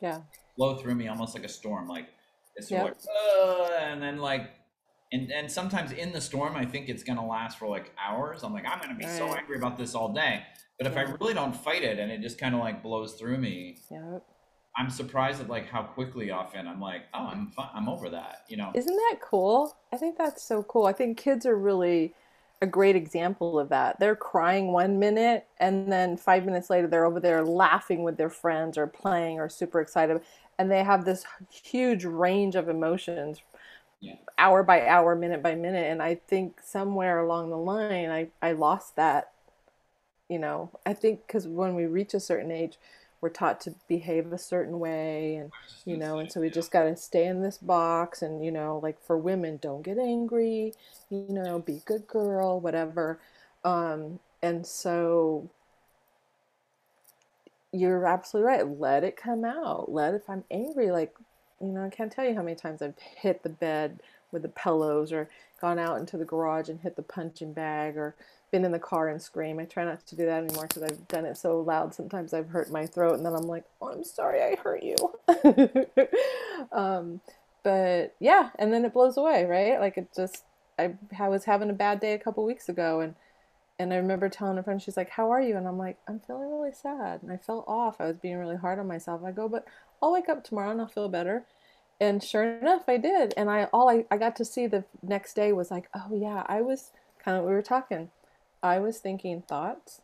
yeah, 0.00 0.20
blow 0.56 0.76
through 0.76 0.94
me 0.94 1.08
almost 1.08 1.34
like 1.34 1.44
a 1.44 1.48
storm. 1.48 1.88
Like 1.88 2.08
it's 2.54 2.70
yep. 2.70 2.84
like, 2.84 2.96
uh, 3.26 3.70
and 3.80 4.00
then 4.00 4.18
like, 4.18 4.50
and 5.12 5.30
and 5.30 5.50
sometimes 5.50 5.92
in 5.92 6.12
the 6.12 6.20
storm, 6.20 6.56
I 6.56 6.64
think 6.64 6.88
it's 6.88 7.02
gonna 7.02 7.26
last 7.26 7.58
for 7.58 7.68
like 7.68 7.92
hours. 8.02 8.42
I'm 8.42 8.52
like, 8.52 8.66
I'm 8.66 8.80
gonna 8.80 8.94
be 8.94 9.04
right. 9.04 9.18
so 9.18 9.34
angry 9.34 9.56
about 9.56 9.76
this 9.76 9.94
all 9.94 10.12
day. 10.12 10.42
But 10.78 10.86
if 10.86 10.94
yeah. 10.94 11.00
I 11.00 11.16
really 11.20 11.34
don't 11.34 11.54
fight 11.54 11.82
it 11.82 11.98
and 11.98 12.10
it 12.10 12.20
just 12.20 12.38
kind 12.38 12.54
of 12.54 12.60
like 12.60 12.82
blows 12.82 13.14
through 13.14 13.38
me, 13.38 13.78
yep. 13.90 14.24
I'm 14.76 14.90
surprised 14.90 15.40
at 15.40 15.48
like 15.48 15.68
how 15.68 15.82
quickly 15.82 16.30
often 16.30 16.66
I'm 16.66 16.80
like, 16.80 17.02
oh, 17.12 17.26
I'm 17.26 17.50
fine. 17.50 17.68
I'm 17.74 17.88
over 17.88 18.08
that. 18.10 18.44
You 18.48 18.56
know. 18.56 18.72
Isn't 18.74 18.96
that 18.96 19.18
cool? 19.20 19.76
I 19.92 19.96
think 19.96 20.16
that's 20.16 20.42
so 20.42 20.62
cool. 20.62 20.86
I 20.86 20.92
think 20.92 21.18
kids 21.18 21.46
are 21.46 21.56
really 21.56 22.14
a 22.62 22.66
great 22.66 22.94
example 22.94 23.58
of 23.58 23.68
that. 23.70 23.98
They're 23.98 24.16
crying 24.16 24.68
one 24.68 24.98
minute 25.00 25.46
and 25.58 25.92
then 25.92 26.16
5 26.16 26.46
minutes 26.46 26.70
later 26.70 26.86
they're 26.86 27.04
over 27.04 27.18
there 27.18 27.44
laughing 27.44 28.04
with 28.04 28.16
their 28.16 28.30
friends 28.30 28.78
or 28.78 28.86
playing 28.86 29.40
or 29.40 29.48
super 29.48 29.80
excited 29.80 30.20
and 30.58 30.70
they 30.70 30.84
have 30.84 31.04
this 31.04 31.24
huge 31.50 32.04
range 32.04 32.54
of 32.54 32.68
emotions 32.68 33.40
yeah. 34.02 34.16
hour 34.36 34.62
by 34.62 34.86
hour, 34.86 35.14
minute 35.14 35.42
by 35.42 35.54
minute 35.54 35.90
and 35.90 36.02
I 36.02 36.16
think 36.16 36.60
somewhere 36.62 37.20
along 37.20 37.48
the 37.48 37.56
line 37.56 38.10
I 38.10 38.28
I 38.42 38.52
lost 38.52 38.96
that 38.96 39.32
you 40.28 40.38
know. 40.38 40.70
I 40.84 40.92
think 40.92 41.26
cuz 41.28 41.48
when 41.48 41.74
we 41.74 41.86
reach 41.86 42.12
a 42.12 42.20
certain 42.20 42.50
age 42.50 42.76
we're 43.22 43.30
taught 43.30 43.60
to 43.60 43.74
behave 43.88 44.32
a 44.32 44.38
certain 44.38 44.80
way 44.80 45.36
and 45.36 45.52
you 45.86 45.96
know 45.96 46.18
and 46.18 46.30
so 46.30 46.40
we 46.40 46.50
just 46.50 46.72
got 46.72 46.82
to 46.82 46.96
stay 46.96 47.26
in 47.26 47.40
this 47.40 47.56
box 47.56 48.20
and 48.20 48.44
you 48.44 48.50
know 48.50 48.80
like 48.82 49.00
for 49.00 49.16
women 49.16 49.58
don't 49.62 49.82
get 49.82 49.96
angry 49.96 50.74
you 51.08 51.26
know 51.28 51.60
be 51.60 51.76
a 51.76 51.86
good 51.86 52.06
girl 52.08 52.60
whatever 52.60 53.20
um 53.64 54.18
and 54.42 54.66
so 54.66 55.48
you're 57.72 58.04
absolutely 58.06 58.48
right 58.48 58.78
let 58.78 59.04
it 59.04 59.16
come 59.16 59.44
out 59.44 59.90
let 59.90 60.14
if 60.14 60.28
i'm 60.28 60.44
angry 60.50 60.90
like 60.90 61.14
you 61.62 61.68
know 61.68 61.84
i 61.84 61.88
can't 61.88 62.12
tell 62.12 62.24
you 62.24 62.34
how 62.34 62.42
many 62.42 62.56
times 62.56 62.82
i've 62.82 62.98
hit 62.98 63.42
the 63.42 63.48
bed 63.48 64.00
with 64.32 64.42
the 64.42 64.48
pillows 64.48 65.12
or 65.12 65.28
gone 65.60 65.78
out 65.78 65.98
into 65.98 66.16
the 66.16 66.24
garage 66.24 66.68
and 66.68 66.80
hit 66.80 66.96
the 66.96 67.02
punching 67.02 67.52
bag 67.52 67.96
or 67.96 68.16
been 68.50 68.64
in 68.64 68.72
the 68.72 68.78
car 68.78 69.08
and 69.08 69.20
scream. 69.20 69.58
I 69.58 69.64
try 69.64 69.84
not 69.84 70.06
to 70.06 70.16
do 70.16 70.26
that 70.26 70.44
anymore 70.44 70.66
because 70.66 70.82
I've 70.82 71.08
done 71.08 71.24
it 71.24 71.36
so 71.36 71.60
loud. 71.60 71.94
Sometimes 71.94 72.34
I've 72.34 72.48
hurt 72.48 72.70
my 72.70 72.86
throat, 72.86 73.14
and 73.14 73.24
then 73.24 73.34
I'm 73.34 73.46
like, 73.46 73.64
"Oh, 73.80 73.88
I'm 73.88 74.04
sorry, 74.04 74.42
I 74.42 74.56
hurt 74.56 74.82
you." 74.82 74.96
um, 76.72 77.20
but 77.62 78.14
yeah, 78.20 78.50
and 78.58 78.72
then 78.72 78.84
it 78.84 78.92
blows 78.92 79.16
away, 79.16 79.44
right? 79.44 79.80
Like 79.80 79.96
it 79.96 80.08
just. 80.14 80.44
I, 80.78 80.94
I 81.18 81.28
was 81.28 81.44
having 81.44 81.68
a 81.68 81.74
bad 81.74 82.00
day 82.00 82.14
a 82.14 82.18
couple 82.18 82.44
weeks 82.44 82.68
ago, 82.68 83.00
and 83.00 83.14
and 83.78 83.92
I 83.92 83.96
remember 83.96 84.28
telling 84.28 84.58
a 84.58 84.62
friend, 84.62 84.82
she's 84.82 84.96
like, 84.96 85.10
"How 85.10 85.30
are 85.30 85.40
you?" 85.40 85.56
And 85.56 85.66
I'm 85.66 85.78
like, 85.78 85.98
"I'm 86.08 86.20
feeling 86.20 86.50
really 86.50 86.72
sad." 86.72 87.22
And 87.22 87.32
I 87.32 87.36
felt 87.38 87.64
off. 87.68 88.00
I 88.00 88.06
was 88.06 88.18
being 88.18 88.38
really 88.38 88.56
hard 88.56 88.78
on 88.78 88.86
myself. 88.86 89.22
I 89.24 89.32
go, 89.32 89.48
"But 89.48 89.66
I'll 90.02 90.12
wake 90.12 90.28
up 90.28 90.44
tomorrow 90.44 90.70
and 90.70 90.80
I'll 90.80 90.88
feel 90.88 91.08
better." 91.08 91.44
And 92.00 92.22
sure 92.22 92.58
enough, 92.58 92.82
I 92.88 92.96
did. 92.98 93.34
And 93.36 93.50
I 93.50 93.64
all 93.72 93.88
I, 93.88 94.04
I 94.10 94.16
got 94.18 94.36
to 94.36 94.44
see 94.44 94.66
the 94.66 94.84
next 95.02 95.34
day 95.34 95.52
was 95.52 95.70
like, 95.70 95.88
"Oh 95.94 96.14
yeah, 96.14 96.44
I 96.46 96.60
was 96.62 96.90
kind 97.22 97.36
of 97.38 97.44
we 97.44 97.52
were 97.52 97.62
talking." 97.62 98.10
I 98.62 98.78
was 98.78 98.98
thinking 98.98 99.42
thoughts. 99.42 100.00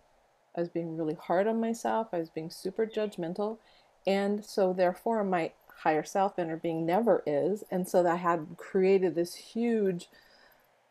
I 0.57 0.61
was 0.61 0.69
being 0.69 0.97
really 0.97 1.15
hard 1.15 1.47
on 1.47 1.61
myself. 1.61 2.09
I 2.13 2.19
was 2.19 2.31
being 2.31 2.51
super 2.51 2.87
judgmental. 2.87 3.59
And 4.07 4.45
so, 4.45 4.73
therefore, 4.73 5.23
my 5.25 5.53
higher 5.83 6.03
self 6.05 6.39
inner 6.39 6.57
being 6.57 6.85
never 6.85 7.23
is. 7.27 7.63
And 7.71 7.87
so, 7.89 8.07
I 8.07 8.17
had 8.17 8.57
created 8.57 9.15
this 9.15 9.35
huge 9.35 10.09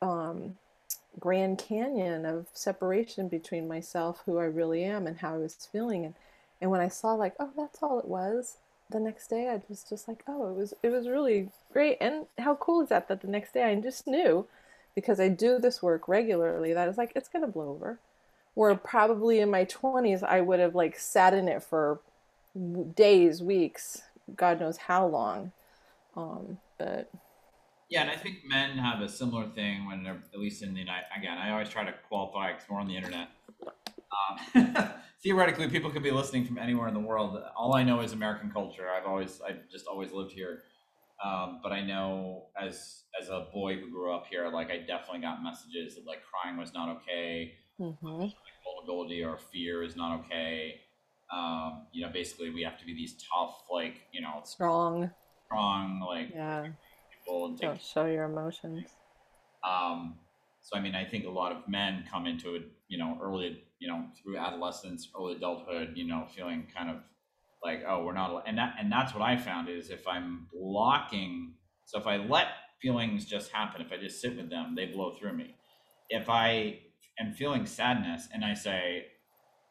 um, 0.02 0.58
Grand 1.20 1.58
Canyon 1.58 2.26
of 2.26 2.48
separation 2.54 3.28
between 3.28 3.68
myself, 3.68 4.22
who 4.26 4.38
I 4.38 4.46
really 4.46 4.84
am, 4.84 5.08
and 5.08 5.18
how 5.18 5.36
I 5.36 5.40
was 5.40 5.68
feeling. 5.72 6.06
And, 6.06 6.16
and 6.62 6.72
when 6.72 6.82
I 6.82 6.88
saw, 6.88 7.14
like, 7.14 7.36
oh, 7.40 7.52
that's 7.58 7.84
all 7.84 8.00
it 8.00 8.08
was, 8.08 8.58
the 8.90 9.00
next 9.00 9.28
day 9.28 9.50
I 9.50 9.62
was 9.68 9.84
just 9.84 10.08
like, 10.08 10.24
oh, 10.28 10.50
it 10.50 10.56
was 10.56 10.74
it 10.84 10.90
was 10.90 11.08
really 11.08 11.50
great. 11.72 11.98
And 12.00 12.26
how 12.38 12.56
cool 12.56 12.82
is 12.82 12.90
that 12.90 13.08
that 13.08 13.22
the 13.22 13.28
next 13.28 13.54
day 13.54 13.64
I 13.64 13.76
just 13.76 14.08
knew 14.08 14.48
because 14.96 15.20
I 15.20 15.28
do 15.28 15.60
this 15.60 15.82
work 15.82 16.08
regularly 16.08 16.74
that 16.74 16.88
is 16.90 16.98
like 16.98 17.12
it's 17.16 17.30
gonna 17.30 17.48
blow 17.48 17.70
over. 17.70 18.00
Where 18.54 18.74
probably 18.76 19.40
in 19.40 19.52
my 19.52 19.66
20s 19.66 20.24
I 20.24 20.42
would 20.42 20.60
have 20.60 20.76
like 20.76 20.98
sat 20.98 21.34
in 21.34 21.48
it 21.48 21.62
for 21.62 22.00
days, 22.96 23.42
weeks, 23.42 24.02
God 24.36 24.60
knows 24.60 24.78
how 24.78 25.06
long. 25.06 25.52
Um, 26.16 26.58
but 26.78 27.12
yeah, 27.90 28.02
and 28.02 28.10
I 28.10 28.16
think 28.16 28.40
men 28.46 28.78
have 28.78 29.02
a 29.02 29.08
similar 29.08 29.48
thing 29.50 29.86
when 29.86 30.04
they're 30.04 30.22
at 30.34 30.40
least 30.40 30.62
in 30.62 30.74
the 30.74 30.80
United. 30.80 31.06
Again, 31.16 31.38
I 31.38 31.52
always 31.52 31.70
try 31.70 31.86
to 31.86 31.94
qualify 32.10 32.52
because 32.52 32.70
we're 32.70 32.80
on 32.80 32.88
the 32.88 32.98
internet. 32.98 33.30
Um, 34.12 34.94
theoretically, 35.24 35.70
people 35.70 35.90
could 35.92 36.04
be 36.04 36.12
listening 36.12 36.46
from 36.46 36.58
anywhere 36.58 36.88
in 36.88 36.94
the 36.94 37.00
world. 37.00 37.42
All 37.56 37.76
I 37.76 37.84
know 37.84 38.02
is 38.02 38.14
American 38.14 38.52
culture. 38.52 38.88
I've 38.90 39.06
always, 39.06 39.42
I've 39.42 39.70
just 39.70 39.88
always 39.88 40.12
lived 40.12 40.32
here. 40.32 40.64
Um, 41.24 41.60
but 41.64 41.72
I 41.72 41.82
know 41.82 42.48
as 42.62 43.04
as 43.20 43.30
a 43.30 43.48
boy 43.52 43.78
who 43.78 43.90
grew 43.90 44.14
up 44.14 44.26
here, 44.30 44.50
like 44.50 44.70
I 44.70 44.78
definitely 44.80 45.22
got 45.22 45.44
messages 45.44 45.96
that 45.96 46.06
like 46.06 46.20
crying 46.24 46.58
was 46.58 46.74
not 46.74 46.90
okay, 46.98 47.54
hmm 47.80 48.26
like, 48.26 48.32
vulnerability 48.64 49.24
or 49.24 49.38
fear 49.38 49.84
is 49.84 49.96
not 49.96 50.20
okay. 50.22 50.82
Um, 51.34 51.88
you 51.92 52.06
know, 52.06 52.12
basically 52.12 52.52
we 52.52 52.62
have 52.64 52.78
to 52.80 52.86
be 52.86 52.94
these 52.94 53.16
tough, 53.34 53.64
like 53.72 53.96
you 54.12 54.22
know, 54.22 54.44
Strong. 54.44 55.12
strong, 55.46 56.02
like 56.08 56.34
Yeah. 56.34 56.68
people 57.26 57.48
and 57.48 57.58
take 57.58 57.70
Don't 57.70 57.82
show 57.82 58.06
your 58.06 58.26
emotions. 58.26 58.84
Um, 59.68 60.20
so 60.62 60.78
I 60.78 60.82
mean, 60.82 60.96
I 60.96 61.06
think 61.06 61.26
a 61.26 61.30
lot 61.30 61.52
of 61.52 61.68
men 61.68 62.06
come 62.10 62.26
into 62.28 62.56
it, 62.56 62.64
you 62.88 62.98
know, 62.98 63.18
early, 63.22 63.64
you 63.80 63.88
know, 63.88 64.06
through 64.22 64.38
adolescence, 64.38 65.10
early 65.18 65.36
adulthood, 65.36 65.94
you 65.96 66.08
know, 66.08 66.26
feeling 66.36 66.68
kind 66.76 66.90
of 66.90 66.98
like, 67.64 67.84
oh, 67.88 68.04
we're 68.04 68.14
not, 68.14 68.44
and 68.48 68.58
that, 68.58 68.76
and 68.80 68.92
that's 68.92 69.14
what 69.14 69.24
I 69.24 69.38
found 69.38 69.70
is 69.70 69.90
if 69.90 70.08
I'm 70.08 70.48
blocking, 70.54 71.54
so 71.86 72.00
if 72.00 72.08
I 72.08 72.18
let 72.18 72.48
feelings 72.82 73.26
just 73.26 73.52
happen, 73.52 73.82
if 73.82 73.92
I 73.92 73.98
just 73.98 74.22
sit 74.22 74.36
with 74.36 74.50
them, 74.50 74.74
they 74.76 74.86
blow 74.86 75.14
through 75.14 75.34
me. 75.34 75.56
If 76.10 76.30
I 76.30 76.80
am 77.20 77.34
feeling 77.34 77.66
sadness 77.66 78.28
and 78.34 78.46
I 78.46 78.54
say, 78.54 79.06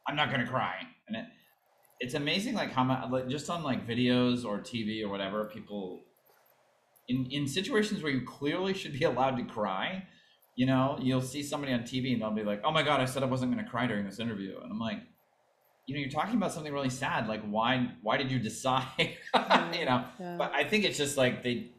I'm 0.07 0.17
not 0.17 0.31
gonna 0.31 0.47
cry, 0.47 0.77
and 1.09 1.17
it, 1.17 1.25
it's 2.01 2.15
amazing 2.15 2.55
like 2.55 2.73
how 2.73 2.85
much, 2.85 3.11
like 3.11 3.29
just 3.29 3.49
on 3.49 3.63
like 3.63 3.87
videos 3.87 4.45
or 4.45 4.59
TV 4.59 5.03
or 5.03 5.09
whatever, 5.09 5.45
people 5.47 6.05
in 7.09 7.27
in 7.31 7.47
situations 7.47 8.03
where 8.03 8.13
you 8.13 8.27
clearly 8.27 8.75
should 8.75 8.93
be 8.93 9.05
allowed 9.05 9.37
to 9.37 9.45
cry, 9.45 10.05
you 10.57 10.67
know, 10.67 10.99
you'll 11.01 11.21
see 11.23 11.43
somebody 11.43 11.73
on 11.73 11.81
TV 11.81 12.13
and 12.15 12.21
they'll 12.23 12.31
be 12.31 12.43
like, 12.43 12.63
"Oh 12.65 12.71
my 12.73 12.83
god, 12.83 13.01
I 13.01 13.05
said 13.05 13.23
I 13.23 13.27
wasn't 13.27 13.53
going 13.53 13.65
to 13.65 13.71
cry 13.71 13.87
during 13.87 14.05
this 14.05 14.19
interview," 14.19 14.59
and 14.63 14.73
I'm 14.73 14.81
like, 14.81 15.01
you 15.87 15.95
know, 15.95 16.01
you're 16.01 16.11
talking 16.11 16.35
about 16.37 16.53
something 16.53 16.73
really 16.73 16.91
sad. 16.91 17.29
Like, 17.29 17.43
why 17.49 17.93
why 18.03 18.17
did 18.17 18.31
you 18.31 18.39
decide? 18.51 19.17
Mm-hmm. 19.35 19.75
you 19.75 19.85
know, 19.85 20.05
Yeah. 20.19 20.37
but 20.39 20.53
I 20.55 20.65
think 20.65 20.85
it's 20.85 20.99
just 20.99 21.17
like 21.17 21.43
they, 21.43 21.71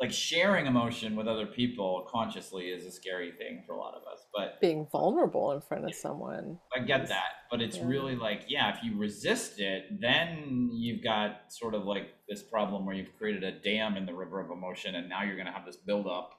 like 0.00 0.12
sharing 0.12 0.66
emotion 0.66 1.16
with 1.16 1.26
other 1.26 1.44
people 1.46 2.06
consciously 2.08 2.66
is 2.66 2.84
a 2.86 2.90
scary 2.92 3.32
thing 3.32 3.64
for 3.66 3.72
a 3.72 3.78
lot 3.78 3.94
of 3.94 4.02
us. 4.12 4.24
But 4.32 4.60
Being 4.60 4.86
vulnerable 4.92 5.50
in 5.50 5.60
front 5.60 5.86
of 5.86 5.94
someone. 5.94 6.58
I 6.76 6.80
get 6.84 7.02
is- 7.04 7.08
that, 7.08 7.32
but 7.50 7.60
it's 7.60 7.78
yeah. 7.78 7.86
really 7.86 8.14
like, 8.14 8.42
yeah, 8.46 8.76
if 8.76 8.84
you 8.84 8.96
resist 8.96 9.58
it, 9.58 10.00
then 10.00 10.70
you've 10.72 11.02
got 11.02 11.50
sort 11.52 11.74
of 11.74 11.84
like 11.84 12.14
this 12.28 12.42
problem 12.44 12.86
where 12.86 12.94
you've 12.94 13.16
created 13.18 13.42
a 13.42 13.50
dam 13.50 13.96
in 13.96 14.06
the 14.06 14.14
river 14.14 14.38
of 14.40 14.50
emotion, 14.52 14.94
and 14.94 15.08
now 15.08 15.24
you're 15.24 15.34
going 15.34 15.46
to 15.46 15.52
have 15.52 15.66
this 15.66 15.76
buildup, 15.76 16.37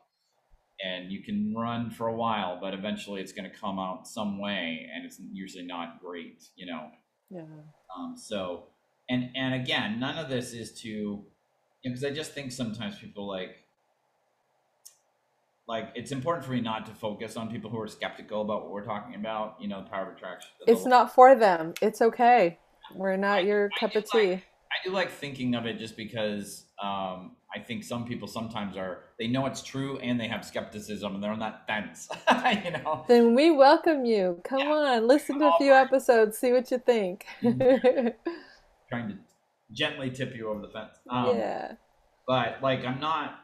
and 0.84 1.12
you 1.12 1.22
can 1.22 1.54
run 1.56 1.90
for 1.90 2.08
a 2.08 2.16
while, 2.16 2.58
but 2.60 2.74
eventually 2.74 3.22
it's 3.22 3.32
going 3.32 3.50
to 3.50 3.56
come 3.56 3.80
out 3.80 4.08
some 4.08 4.40
way, 4.40 4.90
and 4.94 5.06
it's 5.06 5.20
usually 5.32 5.66
not 5.66 6.00
great, 6.02 6.44
you 6.56 6.66
know. 6.66 6.90
Yeah. 7.30 7.42
Um, 7.98 8.16
so, 8.18 8.68
and 9.10 9.30
and 9.36 9.54
again, 9.56 10.00
none 10.00 10.18
of 10.18 10.30
this 10.30 10.54
is 10.54 10.80
to, 10.82 11.24
because 11.84 12.04
I 12.04 12.12
just 12.12 12.34
think 12.34 12.52
sometimes 12.52 12.98
people 12.98 13.28
like, 13.28 13.58
like 15.68 15.92
it's 15.96 16.12
important 16.12 16.46
for 16.46 16.54
me 16.54 16.62
not 16.62 16.86
to 16.88 16.94
focus 16.94 17.36
on 17.36 17.52
people 17.52 17.70
who 17.70 17.80
are 17.80 17.88
skeptical 17.88 18.42
about 18.42 18.64
what 18.64 18.72
we're 18.72 18.86
talking 18.86 19.16
about. 19.16 19.58
You 19.60 19.68
know, 19.68 19.84
the 19.84 19.90
power 19.90 20.10
of 20.10 20.16
attraction. 20.16 20.50
It's 20.66 20.86
not 20.86 21.14
for 21.14 21.36
them. 21.36 21.74
It's 21.82 22.02
okay. 22.02 22.58
We're 22.96 23.18
not 23.18 23.46
your 23.46 23.70
I 23.76 23.80
cup 23.80 23.96
of 23.96 24.10
tea. 24.10 24.34
I 24.34 24.86
do 24.86 24.92
like 24.92 25.12
thinking 25.12 25.56
of 25.56 25.66
it 25.66 25.78
just 25.78 25.98
because 25.98 26.66
um, 26.82 27.36
I 27.56 27.60
think 27.60 27.84
some 27.84 28.06
people 28.06 28.28
sometimes 28.28 28.78
are 28.78 29.06
they 29.18 29.28
know 29.28 29.46
it's 29.48 29.64
true 29.64 29.98
and 30.00 30.20
they 30.20 30.28
have 30.28 30.46
skepticism 30.46 31.16
and 31.16 31.24
they're 31.24 31.32
on 31.32 31.40
that 31.40 31.66
fence. 31.68 32.08
you 32.64 32.72
know, 32.72 33.06
Then 33.08 33.34
we 33.34 33.50
welcome 33.52 34.06
you. 34.06 34.40
Come 34.44 34.60
Yeah. 34.60 34.72
on, 34.74 35.08
listen 35.08 35.40
to 35.40 35.48
a 35.48 35.58
few 35.58 35.74
episodes, 35.74 36.38
see 36.38 36.52
what 36.52 36.70
you 36.70 36.78
think. 36.78 37.26
trying 37.42 39.10
to 39.10 39.18
gently 39.72 40.10
tip 40.12 40.36
you 40.36 40.50
over 40.50 40.62
the 40.62 40.70
fence. 40.70 40.92
Um, 41.10 41.38
yeah. 41.38 41.74
but 42.28 42.58
like 42.62 42.86
I'm 42.86 43.00
not 43.00 43.40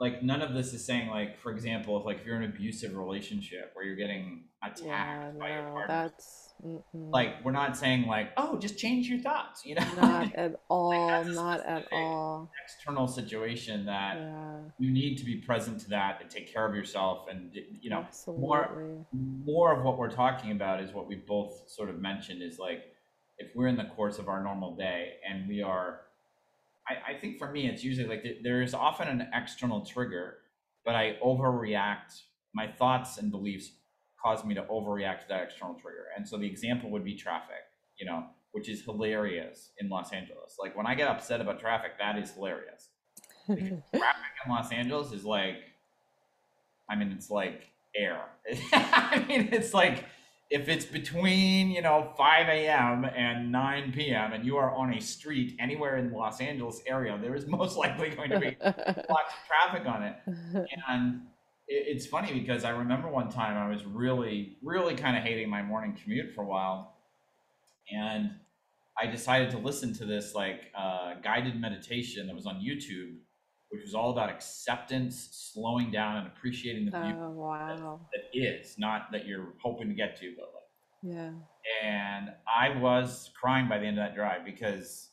like 0.00 0.22
none 0.22 0.42
of 0.42 0.54
this 0.54 0.72
is 0.74 0.84
saying 0.84 1.08
like 1.08 1.38
for 1.40 1.52
example 1.52 1.98
if 1.98 2.04
like 2.06 2.20
if 2.20 2.26
you're 2.26 2.36
in 2.36 2.42
an 2.42 2.50
abusive 2.50 2.94
relationship 2.96 3.70
where 3.74 3.84
you're 3.84 3.96
getting 3.96 4.44
attacked 4.62 4.82
Yeah, 4.84 5.30
by 5.38 5.52
your 5.54 5.62
partner 5.62 5.86
that's 5.88 6.51
mm-mm. 6.64 6.82
like 7.12 7.44
we're 7.44 7.52
not 7.52 7.76
saying 7.76 8.06
like 8.06 8.30
oh 8.36 8.58
just 8.58 8.78
change 8.78 9.08
your 9.08 9.18
thoughts 9.18 9.64
you 9.64 9.74
know 9.74 9.84
not 10.00 10.34
at 10.34 10.60
all, 10.68 10.92
a 10.92 11.24
not 11.24 11.60
at 11.66 11.86
all. 11.92 12.50
external 12.64 13.06
situation 13.06 13.84
that 13.86 14.16
Yeah, 14.16 14.58
you 14.78 14.90
need 14.90 15.16
to 15.18 15.24
be 15.24 15.36
present 15.36 15.80
to 15.80 15.90
that 15.90 16.20
and 16.20 16.30
take 16.30 16.52
care 16.52 16.66
of 16.66 16.74
yourself 16.74 17.26
and 17.30 17.56
you 17.80 17.90
know 17.90 18.00
absolutely. 18.06 18.42
more 18.42 19.06
more 19.44 19.76
of 19.78 19.84
what 19.84 19.98
we're 19.98 20.10
talking 20.10 20.52
about 20.52 20.80
is 20.82 20.92
what 20.92 21.06
we 21.08 21.16
both 21.16 21.68
sort 21.68 21.88
of 21.90 22.00
mentioned 22.00 22.42
is 22.42 22.58
like 22.58 22.84
if 23.38 23.54
we're 23.54 23.66
in 23.68 23.76
the 23.76 23.84
course 23.96 24.18
of 24.18 24.28
our 24.28 24.42
normal 24.42 24.76
day 24.76 25.14
and 25.28 25.48
we 25.48 25.62
are 25.62 26.00
I, 26.88 27.12
I 27.12 27.18
think 27.20 27.38
for 27.38 27.50
me 27.50 27.68
it's 27.68 27.82
usually 27.84 28.08
like 28.08 28.22
th- 28.22 28.38
there 28.42 28.62
is 28.62 28.74
often 28.74 29.08
an 29.08 29.28
external 29.34 29.84
trigger 29.84 30.38
but 30.84 30.94
i 30.94 31.16
overreact 31.24 32.20
my 32.54 32.66
thoughts 32.68 33.18
and 33.18 33.30
beliefs 33.30 33.72
cause 34.22 34.44
me 34.44 34.54
to 34.54 34.62
overreact 34.62 35.20
to 35.20 35.28
that 35.28 35.42
external 35.42 35.74
trigger 35.74 36.06
and 36.16 36.26
so 36.26 36.36
the 36.36 36.46
example 36.46 36.90
would 36.90 37.04
be 37.04 37.14
traffic 37.14 37.64
you 37.98 38.06
know 38.06 38.24
which 38.52 38.68
is 38.68 38.82
hilarious 38.82 39.70
in 39.78 39.88
los 39.88 40.12
angeles 40.12 40.56
like 40.60 40.76
when 40.76 40.86
i 40.86 40.94
get 40.94 41.08
upset 41.08 41.40
about 41.40 41.58
traffic 41.58 41.92
that 41.98 42.18
is 42.18 42.30
hilarious 42.32 42.88
traffic 43.46 44.32
in 44.44 44.50
Los 44.50 44.72
Angeles 44.72 45.12
is 45.12 45.24
like, 45.24 45.56
I 46.88 46.96
mean, 46.96 47.12
it's 47.12 47.30
like 47.30 47.70
air. 47.94 48.20
I 48.72 49.24
mean, 49.28 49.48
it's 49.52 49.74
like 49.74 50.04
if 50.50 50.68
it's 50.68 50.84
between, 50.84 51.70
you 51.70 51.82
know, 51.82 52.12
5 52.16 52.48
a.m. 52.48 53.04
and 53.04 53.50
9 53.50 53.92
p.m. 53.92 54.32
and 54.32 54.44
you 54.44 54.56
are 54.56 54.74
on 54.74 54.92
a 54.92 55.00
street 55.00 55.56
anywhere 55.58 55.96
in 55.96 56.10
the 56.10 56.16
Los 56.16 56.40
Angeles 56.40 56.82
area, 56.86 57.18
there 57.20 57.34
is 57.34 57.46
most 57.46 57.76
likely 57.78 58.10
going 58.10 58.30
to 58.30 58.40
be 58.40 58.56
lots 58.60 59.00
of 59.08 59.46
traffic 59.46 59.86
on 59.86 60.02
it. 60.02 60.16
And 60.88 61.22
it's 61.72 62.06
funny 62.06 62.32
because 62.32 62.64
I 62.64 62.70
remember 62.70 63.08
one 63.08 63.30
time 63.30 63.56
I 63.56 63.68
was 63.68 63.84
really, 63.84 64.56
really 64.62 64.94
kind 64.94 65.16
of 65.16 65.22
hating 65.22 65.48
my 65.48 65.62
morning 65.62 65.96
commute 66.02 66.34
for 66.34 66.42
a 66.42 66.46
while. 66.46 66.96
And 67.90 68.32
I 69.00 69.06
decided 69.06 69.50
to 69.50 69.58
listen 69.58 69.94
to 69.94 70.04
this 70.04 70.34
like 70.34 70.70
uh, 70.76 71.14
guided 71.22 71.60
meditation 71.60 72.26
that 72.26 72.34
was 72.34 72.46
on 72.46 72.56
YouTube, 72.56 73.16
which 73.70 73.82
was 73.82 73.94
all 73.94 74.10
about 74.10 74.30
acceptance, 74.30 75.50
slowing 75.52 75.90
down, 75.90 76.18
and 76.18 76.26
appreciating 76.26 76.84
the 76.84 76.90
beauty 76.90 77.14
oh 77.18 77.30
wow. 77.30 78.00
that 78.12 78.38
is, 78.38 78.78
not 78.78 79.10
that 79.12 79.26
you're 79.26 79.54
hoping 79.62 79.88
to 79.88 79.94
get 79.94 80.18
to, 80.20 80.34
but 80.36 80.50
like. 80.54 81.14
Yeah. 81.14 81.30
And 81.82 82.30
I 82.46 82.78
was 82.78 83.30
crying 83.40 83.68
by 83.68 83.78
the 83.78 83.86
end 83.86 83.98
of 83.98 84.04
that 84.04 84.14
drive 84.14 84.44
because 84.44 85.08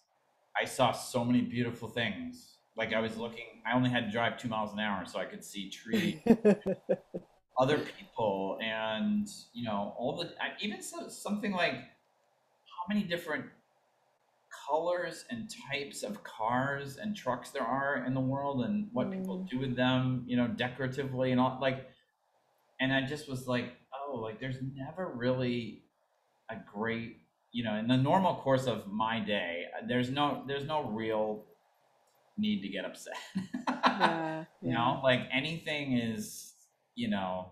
I 0.60 0.66
saw 0.66 0.92
so 0.92 1.24
many 1.24 1.42
beautiful 1.42 1.88
things. 1.88 2.59
Like 2.80 2.94
I 2.94 3.02
was 3.02 3.18
looking, 3.18 3.62
I 3.70 3.76
only 3.76 3.90
had 3.90 4.06
to 4.06 4.12
drive 4.12 4.38
two 4.38 4.48
miles 4.48 4.72
an 4.72 4.80
hour, 4.80 5.06
so 5.06 5.20
I 5.20 5.26
could 5.26 5.44
see 5.44 5.70
trees, 5.70 6.22
other 7.60 7.78
people, 7.78 8.58
and 8.64 9.28
you 9.52 9.66
know 9.66 9.94
all 9.98 10.16
the 10.16 10.32
even 10.62 10.82
so, 10.82 11.10
something 11.10 11.52
like 11.52 11.74
how 11.74 12.86
many 12.88 13.04
different 13.04 13.44
colors 14.70 15.26
and 15.30 15.52
types 15.70 16.04
of 16.04 16.24
cars 16.24 16.96
and 16.96 17.18
trucks 17.18 17.50
there 17.50 17.64
are 17.64 18.06
in 18.08 18.14
the 18.14 18.22
world 18.22 18.64
and 18.64 18.88
what 18.94 19.12
people 19.12 19.46
do 19.52 19.60
with 19.60 19.76
them 19.76 20.24
you 20.26 20.38
know 20.38 20.48
decoratively 20.48 21.32
and 21.32 21.40
all 21.40 21.58
like 21.62 21.88
and 22.80 22.94
i 22.94 23.02
just 23.02 23.30
was 23.30 23.48
like 23.48 23.74
oh 23.94 24.16
like 24.16 24.40
there's 24.40 24.58
never 24.76 25.12
really 25.16 25.84
a 26.50 26.56
great 26.72 27.18
you 27.52 27.64
know 27.64 27.76
in 27.76 27.88
the 27.88 27.98
normal 27.98 28.36
course 28.38 28.66
of 28.66 28.88
my 28.88 29.20
day 29.20 29.66
uh, 29.78 29.86
there's 29.88 30.10
no 30.10 30.44
there's 30.48 30.66
no 30.66 30.84
real 30.84 31.46
need 32.40 32.62
to 32.62 32.70
get 32.70 32.86
upset 32.86 33.14
yeah. 33.68 34.44
you 34.62 34.74
know 34.74 35.00
like 35.04 35.22
anything 35.32 35.98
is 35.98 36.54
you 36.96 37.10
know 37.10 37.52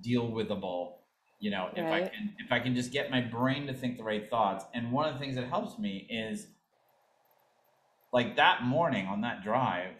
deal 0.00 0.30
withable 0.30 0.94
you 1.40 1.50
know 1.50 1.68
if 1.74 1.84
i 1.84 2.00
can 2.00 2.34
if 2.38 2.52
i 2.52 2.58
can 2.58 2.74
just 2.74 2.92
get 2.92 3.10
my 3.10 3.20
brain 3.20 3.66
to 3.66 3.74
think 3.74 3.96
the 3.96 4.04
right 4.04 4.28
thoughts 4.30 4.64
and 4.74 4.92
one 4.92 5.08
of 5.08 5.14
the 5.14 5.20
things 5.20 5.34
that 5.36 5.46
helps 5.46 5.78
me 5.78 6.06
is 6.10 6.46
like 8.12 8.36
that 8.36 8.62
morning 8.62 9.06
on 9.06 9.20
that 9.20 9.42
drive 9.42 9.94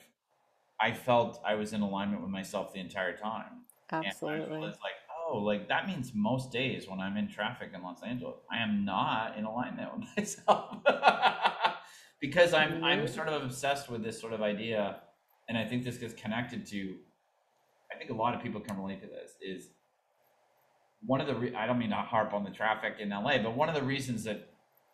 i 0.80 0.92
felt 0.92 1.40
i 1.46 1.54
was 1.54 1.72
in 1.72 1.80
alignment 1.80 2.20
with 2.22 2.30
myself 2.30 2.72
the 2.72 2.80
entire 2.80 3.16
time 3.16 3.64
Absolutely. 3.90 4.56
It's 4.68 4.78
like, 4.80 4.94
oh, 5.28 5.38
like 5.38 5.68
that 5.68 5.87
means 5.87 6.12
most 6.14 6.50
days 6.50 6.88
when 6.88 7.00
I'm 7.00 7.16
in 7.16 7.28
traffic 7.28 7.70
in 7.74 7.82
Los 7.82 8.02
Angeles, 8.02 8.37
I 8.50 8.58
am 8.58 8.84
not 8.84 9.37
in 9.37 9.44
alignment 9.44 9.90
with 9.96 10.08
myself. 10.16 10.78
Because 12.26 12.54
I'm 12.54 12.82
I'm 12.82 13.00
Mhm. 13.00 13.08
sort 13.08 13.28
of 13.28 13.42
obsessed 13.42 13.90
with 13.90 14.02
this 14.02 14.18
sort 14.18 14.32
of 14.32 14.40
idea, 14.40 15.02
and 15.48 15.58
I 15.58 15.64
think 15.66 15.84
this 15.84 15.98
gets 15.98 16.14
connected 16.14 16.64
to 16.68 16.98
I 17.92 17.96
think 17.96 18.10
a 18.10 18.14
lot 18.14 18.34
of 18.34 18.42
people 18.42 18.60
can 18.60 18.76
relate 18.76 19.00
to 19.02 19.06
this, 19.06 19.37
is 19.40 19.70
one 21.06 21.20
of 21.20 21.26
the 21.26 21.34
re- 21.34 21.54
I 21.54 21.66
don't 21.66 21.78
mean 21.78 21.90
to 21.90 21.96
harp 21.96 22.32
on 22.32 22.42
the 22.42 22.50
traffic 22.50 22.94
in 22.98 23.10
LA, 23.10 23.38
but 23.38 23.54
one 23.54 23.68
of 23.68 23.74
the 23.74 23.82
reasons 23.82 24.24
that 24.24 24.48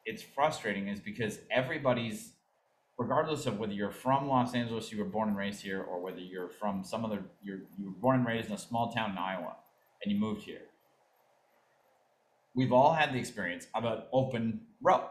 it's 0.04 0.22
frustrating 0.22 0.88
is 0.88 0.98
because 1.00 1.38
everybody's 1.50 2.34
regardless 2.98 3.46
of 3.46 3.58
whether 3.60 3.72
you're 3.72 3.92
from 3.92 4.28
Los 4.28 4.54
Angeles, 4.54 4.92
you 4.92 4.98
were 4.98 5.08
born 5.08 5.28
and 5.28 5.36
raised 5.38 5.62
here, 5.62 5.82
or 5.82 6.00
whether 6.00 6.18
you're 6.20 6.48
from 6.50 6.82
some 6.84 7.04
other, 7.04 7.22
you're 7.40 7.60
you 7.78 7.86
were 7.86 7.98
born 8.04 8.16
and 8.18 8.26
raised 8.26 8.48
in 8.48 8.54
a 8.54 8.58
small 8.58 8.90
town 8.92 9.12
in 9.12 9.18
Iowa, 9.18 9.56
and 10.02 10.12
you 10.12 10.18
moved 10.18 10.42
here. 10.42 10.62
we've 12.54 12.72
all 12.72 12.92
had 12.94 13.12
the 13.14 13.18
experience 13.18 13.68
of 13.76 13.84
an 13.84 14.02
open 14.12 14.66
road. 14.82 15.08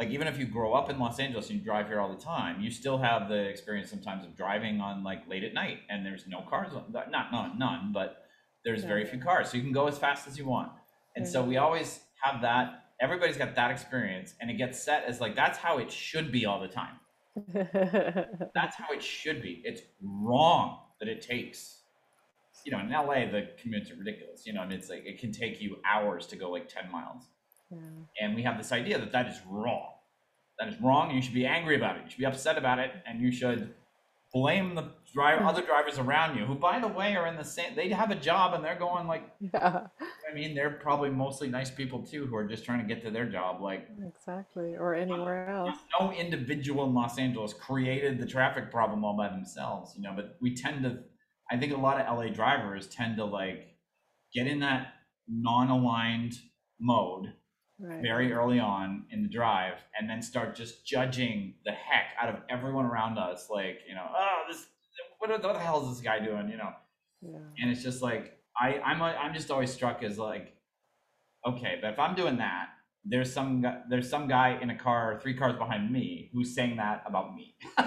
Like 0.00 0.08
even 0.08 0.26
if 0.26 0.38
you 0.38 0.46
grow 0.46 0.72
up 0.72 0.88
in 0.88 0.98
Los 0.98 1.20
Angeles 1.20 1.50
and 1.50 1.58
you 1.58 1.64
drive 1.64 1.88
here 1.88 2.00
all 2.00 2.08
the 2.08 2.22
time, 2.22 2.62
you 2.62 2.70
still 2.70 2.96
have 2.96 3.28
the 3.28 3.44
experience 3.48 3.90
sometimes 3.90 4.24
of 4.24 4.34
driving 4.34 4.80
on 4.80 5.04
like 5.04 5.28
late 5.28 5.44
at 5.44 5.52
night 5.52 5.80
and 5.90 6.06
there's 6.06 6.26
no 6.26 6.40
cars, 6.40 6.72
not 6.90 7.10
not 7.12 7.58
none, 7.58 7.92
but 7.92 8.24
there's 8.64 8.82
very 8.82 9.04
few 9.04 9.18
cars, 9.18 9.50
so 9.50 9.58
you 9.58 9.62
can 9.62 9.72
go 9.72 9.88
as 9.88 9.98
fast 9.98 10.26
as 10.26 10.38
you 10.38 10.46
want. 10.46 10.72
And 11.16 11.28
so 11.28 11.42
we 11.42 11.58
always 11.58 12.00
have 12.22 12.40
that. 12.40 12.84
Everybody's 12.98 13.36
got 13.36 13.54
that 13.56 13.70
experience, 13.70 14.34
and 14.40 14.50
it 14.50 14.54
gets 14.54 14.82
set 14.82 15.04
as 15.04 15.20
like 15.20 15.36
that's 15.36 15.58
how 15.58 15.76
it 15.76 15.92
should 15.92 16.32
be 16.32 16.46
all 16.46 16.60
the 16.60 16.68
time. 16.68 16.96
That's 18.54 18.74
how 18.76 18.92
it 18.92 19.02
should 19.02 19.40
be. 19.40 19.62
It's 19.64 19.82
wrong 20.02 20.80
that 20.98 21.08
it 21.08 21.22
takes. 21.22 21.82
You 22.66 22.72
know, 22.72 22.80
in 22.80 22.90
LA, 22.90 23.30
the 23.30 23.48
commutes 23.62 23.92
are 23.92 23.96
ridiculous. 23.96 24.46
You 24.46 24.52
know, 24.52 24.62
and 24.62 24.72
it's 24.72 24.90
like 24.90 25.04
it 25.06 25.20
can 25.20 25.30
take 25.30 25.60
you 25.60 25.76
hours 25.88 26.26
to 26.26 26.36
go 26.36 26.50
like 26.50 26.68
ten 26.68 26.90
miles, 26.90 27.22
Yeah. 27.70 27.78
and 28.20 28.34
we 28.34 28.42
have 28.42 28.58
this 28.58 28.72
idea 28.72 28.98
that 28.98 29.12
that 29.12 29.28
is 29.28 29.40
wrong. 29.48 29.92
That 30.58 30.68
is 30.68 30.80
wrong, 30.80 31.08
and 31.08 31.16
you 31.16 31.22
should 31.22 31.34
be 31.34 31.46
angry 31.46 31.76
about 31.76 31.96
it. 31.96 32.02
You 32.04 32.10
should 32.10 32.18
be 32.18 32.26
upset 32.26 32.58
about 32.58 32.78
it, 32.78 32.90
and 33.06 33.20
you 33.20 33.32
should 33.32 33.74
blame 34.32 34.74
the 34.74 34.92
driver, 35.12 35.42
hmm. 35.42 35.48
other 35.48 35.62
drivers 35.62 35.98
around 35.98 36.36
you, 36.36 36.44
who, 36.44 36.54
by 36.54 36.78
the 36.78 36.88
way, 36.88 37.16
are 37.16 37.26
in 37.26 37.36
the 37.36 37.44
same. 37.44 37.74
They 37.74 37.88
have 37.88 38.10
a 38.10 38.14
job, 38.14 38.54
and 38.54 38.64
they're 38.64 38.78
going 38.78 39.06
like. 39.06 39.22
Yeah, 39.52 39.86
I 40.30 40.34
mean, 40.34 40.54
they're 40.54 40.70
probably 40.70 41.10
mostly 41.10 41.48
nice 41.48 41.70
people 41.70 42.06
too, 42.06 42.26
who 42.26 42.36
are 42.36 42.46
just 42.46 42.64
trying 42.64 42.86
to 42.86 42.94
get 42.94 43.02
to 43.04 43.10
their 43.10 43.28
job. 43.28 43.60
Like, 43.60 43.88
exactly. 44.06 44.76
Or 44.76 44.94
anywhere 44.94 45.50
uh, 45.50 45.66
else. 45.66 45.78
no 45.98 46.12
individual 46.12 46.84
in 46.84 46.94
Los 46.94 47.18
Angeles 47.18 47.52
created 47.52 48.20
the 48.20 48.26
traffic 48.26 48.70
problem 48.70 49.04
all 49.04 49.16
by 49.16 49.28
themselves, 49.28 49.94
you 49.96 50.02
know, 50.02 50.12
but 50.14 50.36
we 50.40 50.54
tend 50.54 50.84
to, 50.84 50.98
I 51.50 51.56
think 51.56 51.72
a 51.72 51.76
lot 51.76 52.00
of 52.00 52.16
LA 52.16 52.28
drivers 52.28 52.86
tend 52.86 53.16
to 53.16 53.24
like 53.24 53.74
get 54.32 54.46
in 54.46 54.60
that 54.60 54.92
non-aligned 55.28 56.34
mode 56.78 57.32
Right. 57.82 58.02
very 58.02 58.32
early 58.32 58.58
on 58.60 59.04
in 59.10 59.22
the 59.22 59.28
drive 59.28 59.74
and 59.98 60.08
then 60.08 60.20
start 60.20 60.54
just 60.54 60.84
judging 60.86 61.54
the 61.64 61.72
heck 61.72 62.12
out 62.20 62.28
of 62.28 62.40
everyone 62.50 62.84
around 62.84 63.16
us. 63.16 63.48
Like, 63.50 63.80
you 63.88 63.94
know, 63.94 64.06
oh, 64.14 64.42
this, 64.48 64.66
what, 65.18 65.30
what 65.30 65.42
the 65.54 65.58
hell 65.58 65.82
is 65.88 65.96
this 65.96 66.04
guy 66.04 66.18
doing? 66.22 66.48
You 66.50 66.58
know, 66.58 66.72
Yeah. 67.22 67.38
and 67.58 67.70
it's 67.70 67.82
just 67.82 68.02
like, 68.02 68.38
I, 68.60 68.78
I'm, 68.80 69.00
a, 69.00 69.04
I'm 69.04 69.32
just 69.32 69.50
always 69.50 69.72
struck 69.72 70.02
as 70.02 70.18
like, 70.18 70.54
okay, 71.46 71.78
but 71.80 71.92
if 71.94 71.98
I'm 71.98 72.14
doing 72.14 72.36
that, 72.38 72.66
there's 73.04 73.32
some 73.32 73.62
guy, 73.62 73.80
there's 73.88 74.10
some 74.10 74.28
guy 74.28 74.58
in 74.60 74.68
a 74.68 74.76
car 74.76 75.18
three 75.22 75.34
cars 75.34 75.56
behind 75.56 75.90
me 75.90 76.28
who's 76.34 76.54
saying 76.54 76.76
that 76.76 77.02
about 77.06 77.34
me. 77.34 77.54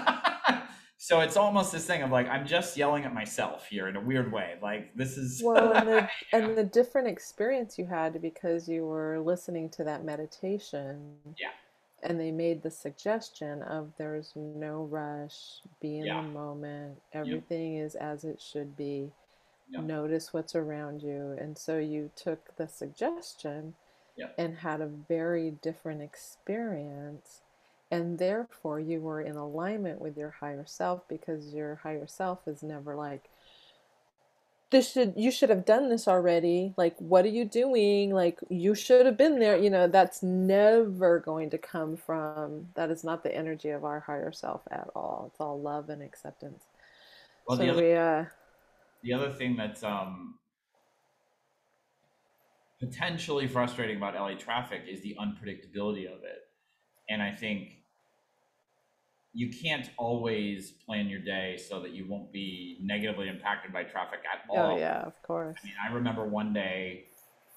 so 1.04 1.20
it's 1.20 1.36
almost 1.36 1.70
this 1.70 1.84
thing 1.84 2.00
of 2.00 2.10
like 2.10 2.26
I'm 2.30 2.46
just 2.46 2.78
yelling 2.78 3.04
at 3.04 3.12
myself 3.12 3.66
here 3.66 3.88
in 3.88 3.96
a 3.96 4.00
weird 4.00 4.32
way. 4.32 4.54
Like 4.62 4.94
this 4.96 5.18
is 5.18 5.42
Well, 5.44 5.74
and 5.74 5.86
the 5.86 6.08
and 6.32 6.56
the 6.56 6.64
different 6.64 7.08
experience 7.08 7.78
you 7.78 7.84
had 7.84 8.22
because 8.22 8.66
you 8.70 8.86
were 8.86 9.18
listening 9.20 9.68
to 9.70 9.84
that 9.84 10.02
meditation. 10.02 11.16
Yeah. 11.36 11.50
And 12.02 12.18
they 12.18 12.30
made 12.30 12.62
the 12.62 12.70
suggestion 12.70 13.60
of 13.64 13.92
there's 13.98 14.32
no 14.34 14.84
rush, 14.84 15.60
be 15.78 15.98
in 15.98 16.06
Yeah. 16.06 16.22
the 16.22 16.28
moment, 16.28 16.98
everything 17.12 17.76
is 17.76 17.94
as 17.96 18.24
it 18.24 18.40
should 18.40 18.74
be. 18.74 19.10
Yeah. 19.68 19.80
Notice 19.82 20.32
what's 20.32 20.54
around 20.54 21.02
you. 21.02 21.36
And 21.38 21.58
so 21.58 21.76
you 21.76 22.10
took 22.16 22.56
the 22.56 22.66
suggestion 22.66 23.74
Yeah. 24.16 24.28
and 24.38 24.56
had 24.56 24.80
a 24.80 24.86
very 24.86 25.50
different 25.50 26.00
experience. 26.00 27.42
And 27.94 28.18
therefore, 28.18 28.80
you 28.80 29.00
were 29.00 29.20
in 29.20 29.36
alignment 29.36 30.00
with 30.00 30.16
your 30.16 30.30
higher 30.30 30.64
self 30.66 31.06
because 31.08 31.54
your 31.54 31.76
higher 31.76 32.06
self 32.06 32.46
is 32.46 32.62
never 32.62 32.94
like, 32.94 33.30
this 34.70 34.92
should 34.92 35.14
you 35.16 35.30
should 35.30 35.50
have 35.50 35.64
done 35.64 35.88
this 35.88 36.08
already. 36.08 36.74
Like 36.76 36.96
what 36.98 37.24
are 37.24 37.28
you 37.28 37.44
doing? 37.44 38.12
Like 38.12 38.40
you 38.48 38.74
should 38.74 39.06
have 39.06 39.16
been 39.16 39.38
there. 39.38 39.56
You 39.56 39.70
know 39.70 39.86
that's 39.86 40.20
never 40.22 41.20
going 41.20 41.50
to 41.50 41.58
come 41.58 41.96
from 41.96 42.68
that 42.74 42.90
is 42.90 43.04
not 43.04 43.22
the 43.22 43.32
energy 43.32 43.68
of 43.68 43.84
our 43.84 44.00
higher 44.00 44.32
self 44.32 44.62
at 44.72 44.88
all. 44.96 45.30
It's 45.30 45.40
all 45.40 45.60
love 45.60 45.90
and 45.90 46.02
acceptance. 46.02 46.64
Well, 47.46 47.56
so 47.56 47.64
the 47.64 47.70
other, 47.70 47.82
we 47.82 47.92
uh 47.92 48.24
the 49.04 49.12
other 49.12 49.32
thing 49.32 49.54
that's 49.54 49.84
um, 49.84 50.34
potentially 52.80 53.46
frustrating 53.46 53.98
about 53.98 54.14
LA 54.14 54.34
traffic 54.34 54.82
is 54.88 55.02
the 55.02 55.16
unpredictability 55.20 56.06
of 56.06 56.24
it. 56.24 56.48
And 57.08 57.22
I 57.22 57.30
think 57.30 57.83
you 59.34 59.50
can't 59.50 59.90
always 59.98 60.70
plan 60.70 61.08
your 61.08 61.18
day 61.20 61.56
so 61.56 61.80
that 61.80 61.90
you 61.90 62.06
won't 62.08 62.32
be 62.32 62.78
negatively 62.80 63.28
impacted 63.28 63.72
by 63.72 63.82
traffic 63.82 64.20
at 64.32 64.42
oh, 64.48 64.56
all. 64.56 64.72
oh 64.72 64.78
yeah 64.78 65.02
of 65.02 65.20
course 65.22 65.56
I 65.62 65.66
mean, 65.66 65.74
I 65.88 65.92
remember 65.92 66.24
one 66.26 66.52
day, 66.52 67.06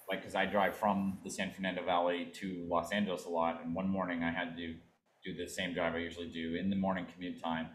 like, 0.09 0.21
because 0.21 0.35
I 0.35 0.45
drive 0.45 0.75
from 0.75 1.19
the 1.23 1.29
San 1.29 1.51
Fernando 1.51 1.83
Valley 1.83 2.31
to 2.35 2.65
Los 2.69 2.91
Angeles 2.91 3.25
a 3.25 3.29
lot, 3.29 3.61
and 3.63 3.75
one 3.75 3.89
morning 3.89 4.23
I 4.23 4.31
had 4.31 4.55
to 4.57 4.75
do 5.23 5.35
the 5.37 5.47
same 5.47 5.73
drive 5.73 5.93
I 5.93 5.99
usually 5.99 6.29
do 6.29 6.55
in 6.55 6.69
the 6.69 6.75
morning 6.75 7.05
commute 7.13 7.41
time, 7.43 7.67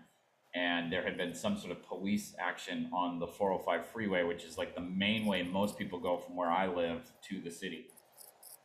and 0.54 0.92
there 0.92 1.02
had 1.02 1.16
been 1.16 1.34
some 1.34 1.56
sort 1.56 1.72
of 1.72 1.82
police 1.82 2.34
action 2.40 2.90
on 2.92 3.18
the 3.18 3.26
405 3.26 3.86
freeway, 3.88 4.22
which 4.22 4.44
is 4.44 4.58
like 4.58 4.74
the 4.74 4.80
main 4.80 5.26
way 5.26 5.42
most 5.42 5.78
people 5.78 5.98
go 6.00 6.18
from 6.18 6.36
where 6.36 6.50
I 6.50 6.66
live 6.66 7.10
to 7.30 7.40
the 7.40 7.50
city. 7.50 7.86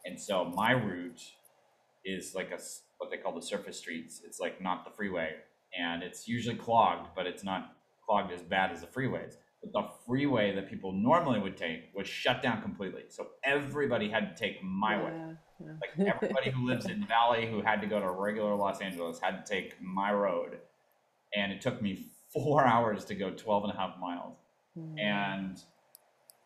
And 0.05 0.19
so 0.19 0.45
my 0.45 0.71
route 0.71 1.21
is 2.05 2.33
like 2.33 2.51
a 2.51 2.59
what 2.97 3.11
they 3.11 3.17
call 3.17 3.33
the 3.33 3.41
surface 3.41 3.77
streets. 3.77 4.21
It's 4.25 4.39
like 4.39 4.61
not 4.61 4.85
the 4.85 4.91
freeway, 4.91 5.35
and 5.77 6.03
it's 6.03 6.27
usually 6.27 6.55
clogged, 6.55 7.09
but 7.15 7.25
it's 7.25 7.43
not 7.43 7.77
clogged 8.05 8.31
as 8.31 8.41
bad 8.41 8.71
as 8.71 8.81
the 8.81 8.87
freeways. 8.87 9.35
But 9.61 9.73
the 9.73 9.87
freeway 10.05 10.53
that 10.55 10.69
people 10.69 10.91
normally 10.91 11.39
would 11.39 11.57
take 11.57 11.89
was 11.95 12.07
shut 12.07 12.41
down 12.41 12.61
completely. 12.61 13.03
So 13.09 13.27
everybody 13.43 14.09
had 14.09 14.35
to 14.35 14.41
take 14.41 14.63
my 14.63 15.03
way. 15.03 15.11
yeah, 15.13 15.33
yeah. 15.59 15.73
Like 15.81 16.15
everybody 16.15 16.51
who 16.51 16.67
lives 16.67 16.85
in 16.85 17.05
valley 17.07 17.47
who 17.47 17.61
had 17.61 17.81
to 17.81 17.87
go 17.87 17.99
to 17.99 18.09
regular 18.09 18.55
Los 18.55 18.81
Angeles 18.81 19.19
had 19.19 19.43
to 19.43 19.51
take 19.51 19.81
my 19.81 20.13
road. 20.13 20.59
And 21.35 21.51
it 21.51 21.61
took 21.61 21.81
me 21.81 22.11
four 22.31 22.65
hours 22.67 23.03
to 23.05 23.15
go 23.15 23.31
12 23.31 23.63
and 23.65 23.73
a 23.73 23.75
half 23.75 23.99
miles. 23.99 24.37
Mm. 24.77 24.99
And 24.99 25.61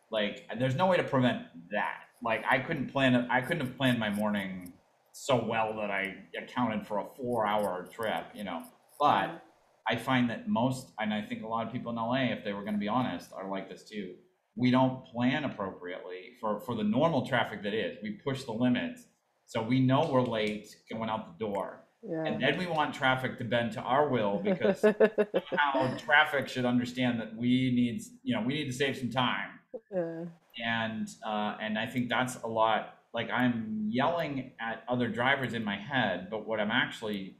like, 0.09 0.47
there's 0.57 0.75
no 0.75 0.87
way 0.87 0.97
to 0.97 1.03
prevent 1.03 1.43
that. 1.71 2.03
Like, 2.23 2.43
I 2.49 2.59
couldn't 2.59 2.91
plan 2.91 3.15
it. 3.15 3.27
I 3.29 3.41
couldn't 3.41 3.65
have 3.65 3.77
planned 3.77 3.99
my 3.99 4.09
morning 4.09 4.73
so 5.11 5.43
well 5.43 5.75
that 5.77 5.91
I 5.91 6.15
accounted 6.41 6.87
for 6.87 6.99
a 6.99 7.05
four 7.17 7.45
hour 7.45 7.87
trip, 7.91 8.25
you 8.33 8.43
know. 8.43 8.63
But 8.99 9.43
I 9.87 9.95
find 9.95 10.29
that 10.29 10.47
most, 10.47 10.91
and 10.99 11.13
I 11.13 11.21
think 11.21 11.43
a 11.43 11.47
lot 11.47 11.65
of 11.65 11.73
people 11.73 11.91
in 11.91 11.97
LA, 11.97 12.33
if 12.33 12.43
they 12.43 12.53
were 12.53 12.61
going 12.61 12.73
to 12.73 12.79
be 12.79 12.87
honest, 12.87 13.31
are 13.33 13.49
like 13.49 13.69
this 13.69 13.83
too. 13.83 14.15
We 14.55 14.69
don't 14.69 15.05
plan 15.05 15.45
appropriately 15.45 16.33
for, 16.39 16.59
for 16.59 16.75
the 16.75 16.83
normal 16.83 17.25
traffic 17.25 17.63
that 17.63 17.73
is. 17.73 17.97
We 18.03 18.11
push 18.11 18.43
the 18.43 18.51
limits. 18.51 19.05
So 19.45 19.61
we 19.61 19.79
know 19.79 20.09
we're 20.11 20.21
late 20.21 20.67
going 20.91 21.09
out 21.09 21.37
the 21.37 21.45
door. 21.45 21.83
yeah 22.03 22.25
And 22.25 22.41
then 22.41 22.57
we 22.57 22.67
want 22.67 22.93
traffic 22.93 23.37
to 23.39 23.43
bend 23.43 23.71
to 23.73 23.81
our 23.81 24.09
will 24.09 24.39
because 24.43 24.81
how 25.57 25.95
traffic 25.97 26.47
should 26.47 26.65
understand 26.65 27.19
that 27.19 27.35
we 27.35 27.71
need, 27.73 28.01
you 28.23 28.35
know, 28.35 28.41
we 28.45 28.53
need 28.53 28.65
to 28.65 28.73
save 28.73 28.97
some 28.97 29.09
time 29.09 29.59
yeah 29.93 30.25
and 30.63 31.07
uh, 31.25 31.57
and 31.61 31.77
I 31.77 31.85
think 31.85 32.09
that's 32.09 32.35
a 32.43 32.47
lot. 32.47 32.97
Like 33.13 33.29
I'm 33.29 33.87
yelling 33.89 34.51
at 34.59 34.83
other 34.87 35.09
drivers 35.09 35.53
in 35.53 35.63
my 35.63 35.77
head, 35.77 36.27
but 36.29 36.47
what 36.47 36.59
I'm 36.59 36.71
actually, 36.71 37.37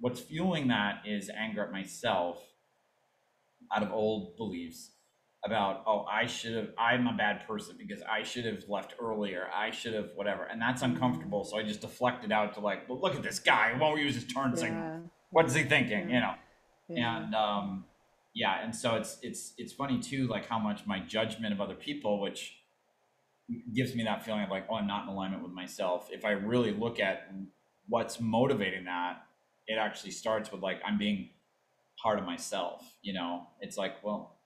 what's 0.00 0.20
fueling 0.20 0.68
that 0.68 1.02
is 1.06 1.30
anger 1.30 1.64
at 1.64 1.72
myself, 1.72 2.42
out 3.74 3.82
of 3.82 3.92
old 3.92 4.36
beliefs 4.36 4.90
about 5.44 5.82
oh 5.86 6.04
I 6.10 6.26
should 6.26 6.54
have 6.54 6.68
I'm 6.78 7.06
a 7.06 7.12
bad 7.12 7.46
person 7.46 7.76
because 7.78 8.02
I 8.10 8.22
should 8.22 8.46
have 8.46 8.64
left 8.68 8.94
earlier 9.00 9.48
I 9.54 9.70
should 9.70 9.92
have 9.94 10.10
whatever 10.14 10.44
and 10.44 10.60
that's 10.60 10.82
uncomfortable 10.82 11.44
so 11.44 11.58
I 11.58 11.62
just 11.62 11.82
deflect 11.82 12.24
it 12.24 12.32
out 12.32 12.54
to 12.54 12.60
like 12.60 12.88
well 12.88 12.98
look 12.98 13.14
at 13.14 13.22
this 13.22 13.38
guy 13.38 13.72
he 13.74 13.78
won't 13.78 14.00
use 14.00 14.14
his 14.14 14.24
turn 14.24 14.56
signal. 14.56 15.10
What 15.30 15.46
is 15.46 15.54
he 15.54 15.64
thinking? 15.64 16.08
You 16.08 16.20
know? 16.20 16.34
Yeah. 16.88 17.24
And 17.24 17.34
um 17.34 17.84
yeah 18.34 18.64
and 18.64 18.74
so 18.74 18.94
it's 18.96 19.18
it's 19.22 19.52
it's 19.58 19.72
funny 19.72 19.98
too 20.00 20.26
like 20.28 20.46
how 20.46 20.58
much 20.58 20.86
my 20.86 21.00
judgment 21.00 21.52
of 21.52 21.60
other 21.60 21.74
people 21.74 22.20
which 22.20 22.56
gives 23.74 23.94
me 23.94 24.02
that 24.04 24.24
feeling 24.24 24.42
of 24.42 24.50
like 24.50 24.66
oh 24.70 24.76
i'm 24.76 24.86
not 24.86 25.04
in 25.04 25.08
alignment 25.10 25.42
with 25.42 25.52
myself. 25.52 26.08
If 26.10 26.24
i 26.24 26.30
really 26.30 26.72
look 26.72 27.00
at 27.00 27.30
what's 27.88 28.20
motivating 28.20 28.84
that 28.84 29.24
it 29.66 29.78
actually 29.78 30.12
starts 30.12 30.50
with 30.50 30.62
like 30.62 30.80
i'm 30.86 30.98
being 30.98 31.30
part 32.02 32.18
of 32.18 32.24
myself 32.24 32.82
you 33.02 33.12
know? 33.12 33.46
It's 33.60 33.76
like 33.76 34.02
well 34.02 34.38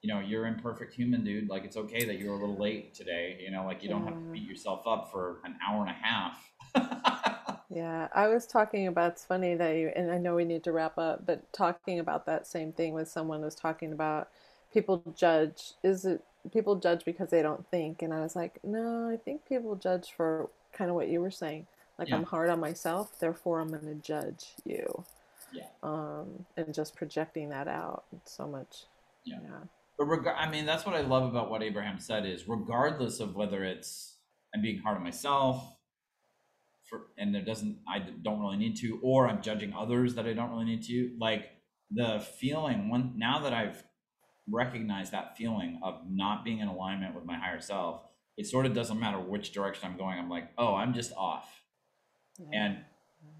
you 0.00 0.12
know 0.12 0.20
you're 0.20 0.46
imperfect 0.46 0.94
human 0.94 1.24
dude. 1.24 1.48
Like 1.48 1.64
it's 1.64 1.76
okay 1.76 2.04
that 2.04 2.18
you're 2.18 2.34
a 2.34 2.38
little 2.38 2.58
late 2.58 2.94
today 2.94 3.38
you 3.40 3.50
know? 3.50 3.64
Like 3.64 3.82
you 3.82 3.88
don't 3.88 4.04
have 4.04 4.14
to 4.14 4.32
beat 4.32 4.42
yourself 4.42 4.86
up 4.86 5.10
for 5.12 5.40
an 5.44 5.56
hour 5.66 5.86
and 5.86 5.90
a 5.90 5.92
half. 5.92 6.52
Yeah, 7.74 8.08
I 8.12 8.28
was 8.28 8.46
talking 8.46 8.86
about, 8.86 9.12
it's 9.12 9.24
funny 9.24 9.54
that 9.54 9.76
you, 9.76 9.90
and 9.96 10.10
I 10.10 10.18
know 10.18 10.34
we 10.34 10.44
need 10.44 10.62
to 10.64 10.72
wrap 10.72 10.98
up, 10.98 11.24
but 11.24 11.50
talking 11.54 12.00
about 12.00 12.26
that 12.26 12.46
same 12.46 12.70
thing 12.70 12.92
with 12.92 13.08
someone 13.08 13.40
was 13.40 13.54
talking 13.54 13.92
about 13.92 14.28
people 14.72 15.02
judge. 15.16 15.72
Is 15.82 16.04
it 16.04 16.22
people 16.50 16.76
judge 16.76 17.04
because 17.04 17.30
they 17.30 17.42
don't 17.42 17.66
think? 17.70 18.02
And 18.02 18.12
I 18.12 18.20
was 18.20 18.34
like, 18.34 18.58
no, 18.64 19.08
I 19.08 19.16
think 19.16 19.46
people 19.46 19.76
judge 19.76 20.12
for 20.16 20.50
kind 20.72 20.90
of 20.90 20.96
what 20.96 21.08
you 21.08 21.20
were 21.20 21.30
saying. 21.30 21.66
Like 21.98 22.08
Yeah. 22.08 22.16
I'm 22.16 22.24
hard 22.24 22.50
on 22.50 22.58
myself, 22.60 23.18
therefore 23.20 23.60
I'm 23.60 23.68
going 23.68 23.84
to 23.86 23.94
judge 23.94 24.54
you. 24.64 25.04
Yeah. 25.52 25.66
Um, 25.82 26.46
and 26.56 26.72
just 26.72 26.96
projecting 26.96 27.50
that 27.50 27.68
out 27.68 28.04
so 28.24 28.46
much. 28.46 28.84
Yeah. 29.24 29.38
Yeah. 29.42 29.58
But 29.98 30.06
reg- 30.06 30.26
I 30.26 30.50
mean, 30.50 30.66
that's 30.66 30.86
what 30.86 30.94
I 30.94 31.02
love 31.02 31.24
about 31.24 31.50
what 31.50 31.62
Abraham 31.62 32.00
said 32.00 32.26
is 32.26 32.48
regardless 32.48 33.20
of 33.20 33.36
whether 33.36 33.62
it's 33.62 34.16
I'm 34.54 34.62
being 34.62 34.78
hard 34.78 34.96
on 34.96 35.04
myself 35.04 35.76
for, 36.88 37.08
and 37.18 37.34
there 37.34 37.44
doesn't, 37.44 37.78
I 37.86 38.00
don't 38.22 38.40
really 38.40 38.56
need 38.56 38.76
to, 38.78 38.98
or 39.02 39.28
I'm 39.28 39.42
judging 39.42 39.72
others 39.74 40.14
that 40.14 40.26
I 40.26 40.32
don't 40.32 40.50
really 40.50 40.64
need 40.64 40.82
to. 40.84 41.12
Like 41.20 41.50
the 41.90 42.20
feeling 42.38 42.88
when, 42.88 43.12
now 43.16 43.38
that 43.40 43.52
I've 43.52 43.84
recognized 44.50 45.12
that 45.12 45.36
feeling 45.36 45.80
of 45.82 46.00
not 46.08 46.44
being 46.44 46.58
in 46.58 46.68
alignment 46.68 47.14
with 47.14 47.24
my 47.24 47.38
higher 47.38 47.60
self, 47.60 48.02
it 48.36 48.46
sort 48.46 48.66
of 48.66 48.74
doesn't 48.74 48.98
matter 48.98 49.18
which 49.18 49.52
direction 49.52 49.88
I'm 49.90 49.96
going. 49.96 50.18
I'm 50.18 50.30
like, 50.30 50.50
oh, 50.58 50.74
I'm 50.74 50.94
just 50.94 51.12
off. 51.16 51.48
And 52.52 52.78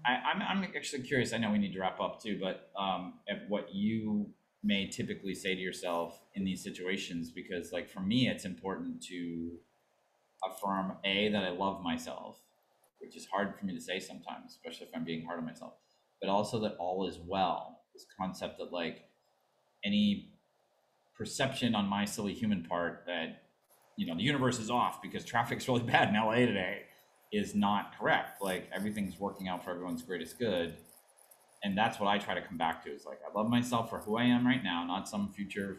I, 0.05 0.13
I'm, 0.13 0.41
I'm 0.41 0.63
actually 0.75 1.03
curious. 1.03 1.33
I 1.33 1.37
know 1.37 1.51
we 1.51 1.57
need 1.57 1.73
to 1.73 1.79
wrap 1.79 1.99
up 1.99 2.21
too, 2.21 2.39
but 2.41 2.69
um, 2.79 3.15
at 3.27 3.49
what 3.49 3.73
you 3.73 4.29
may 4.63 4.87
typically 4.87 5.33
say 5.33 5.55
to 5.55 5.59
yourself 5.61 6.21
in 6.35 6.45
these 6.45 6.63
situations, 6.63 7.31
because 7.31 7.71
like 7.71 7.89
for 7.89 7.99
me, 7.99 8.29
it's 8.29 8.45
important 8.45 9.01
to 9.03 9.51
affirm 10.45 10.93
a 11.03 11.29
that 11.29 11.43
I 11.43 11.49
love 11.49 11.81
myself, 11.81 12.39
which 12.99 13.17
is 13.17 13.25
hard 13.25 13.55
for 13.57 13.65
me 13.65 13.73
to 13.73 13.81
say 13.81 13.99
sometimes, 13.99 14.51
especially 14.51 14.87
if 14.87 14.93
I'm 14.95 15.03
being 15.03 15.25
hard 15.25 15.39
on 15.39 15.45
myself, 15.45 15.73
but 16.21 16.29
also 16.29 16.59
that 16.61 16.75
all 16.79 17.07
is 17.07 17.19
well. 17.25 17.81
This 17.93 18.05
concept 18.19 18.57
that 18.59 18.71
like 18.71 19.03
any 19.83 20.32
perception 21.23 21.73
on 21.73 21.87
my 21.87 22.03
silly 22.03 22.33
human 22.33 22.61
part 22.63 23.03
that 23.07 23.43
you 23.95 24.05
know 24.05 24.13
the 24.13 24.23
universe 24.23 24.59
is 24.59 24.69
off 24.69 25.01
because 25.01 25.23
traffic's 25.23 25.65
really 25.69 25.81
bad 25.93 26.09
in 26.09 26.15
LA 26.15 26.45
today 26.45 26.81
is 27.31 27.55
not 27.55 27.97
correct. 27.97 28.41
Like 28.41 28.69
everything's 28.73 29.17
working 29.17 29.47
out 29.47 29.63
for 29.63 29.71
everyone's 29.71 30.01
greatest 30.01 30.37
good. 30.37 30.75
And 31.63 31.77
that's 31.77 31.97
what 31.97 32.09
I 32.09 32.17
try 32.17 32.33
to 32.33 32.41
come 32.41 32.57
back 32.57 32.83
to 32.83 32.91
is 32.91 33.05
like, 33.05 33.19
I 33.25 33.37
love 33.37 33.49
myself 33.49 33.89
for 33.89 33.99
who 33.99 34.17
I 34.17 34.23
am 34.23 34.45
right 34.45 34.61
now, 34.61 34.83
not 34.85 35.07
some 35.07 35.31
future 35.31 35.77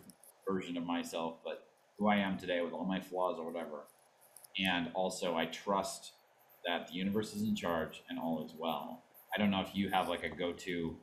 version 0.48 0.78
of 0.78 0.86
myself, 0.86 1.40
but 1.44 1.68
who 1.98 2.08
I 2.08 2.16
am 2.16 2.38
today 2.38 2.62
with 2.62 2.72
all 2.72 2.86
my 2.86 3.00
flaws 3.00 3.36
or 3.38 3.44
whatever. 3.44 3.84
And 4.58 4.90
also, 4.94 5.36
I 5.36 5.44
trust 5.44 6.12
that 6.64 6.88
the 6.88 6.94
universe 6.94 7.34
is 7.34 7.42
in 7.42 7.54
charge 7.54 8.02
and 8.08 8.18
all 8.18 8.42
is 8.46 8.54
well. 8.58 9.02
I 9.34 9.38
don't 9.38 9.50
know 9.50 9.60
if 9.60 9.76
you 9.76 9.90
have 9.90 10.08
like 10.08 10.24
a 10.24 10.30
go 10.30 10.52
to, 10.52 10.96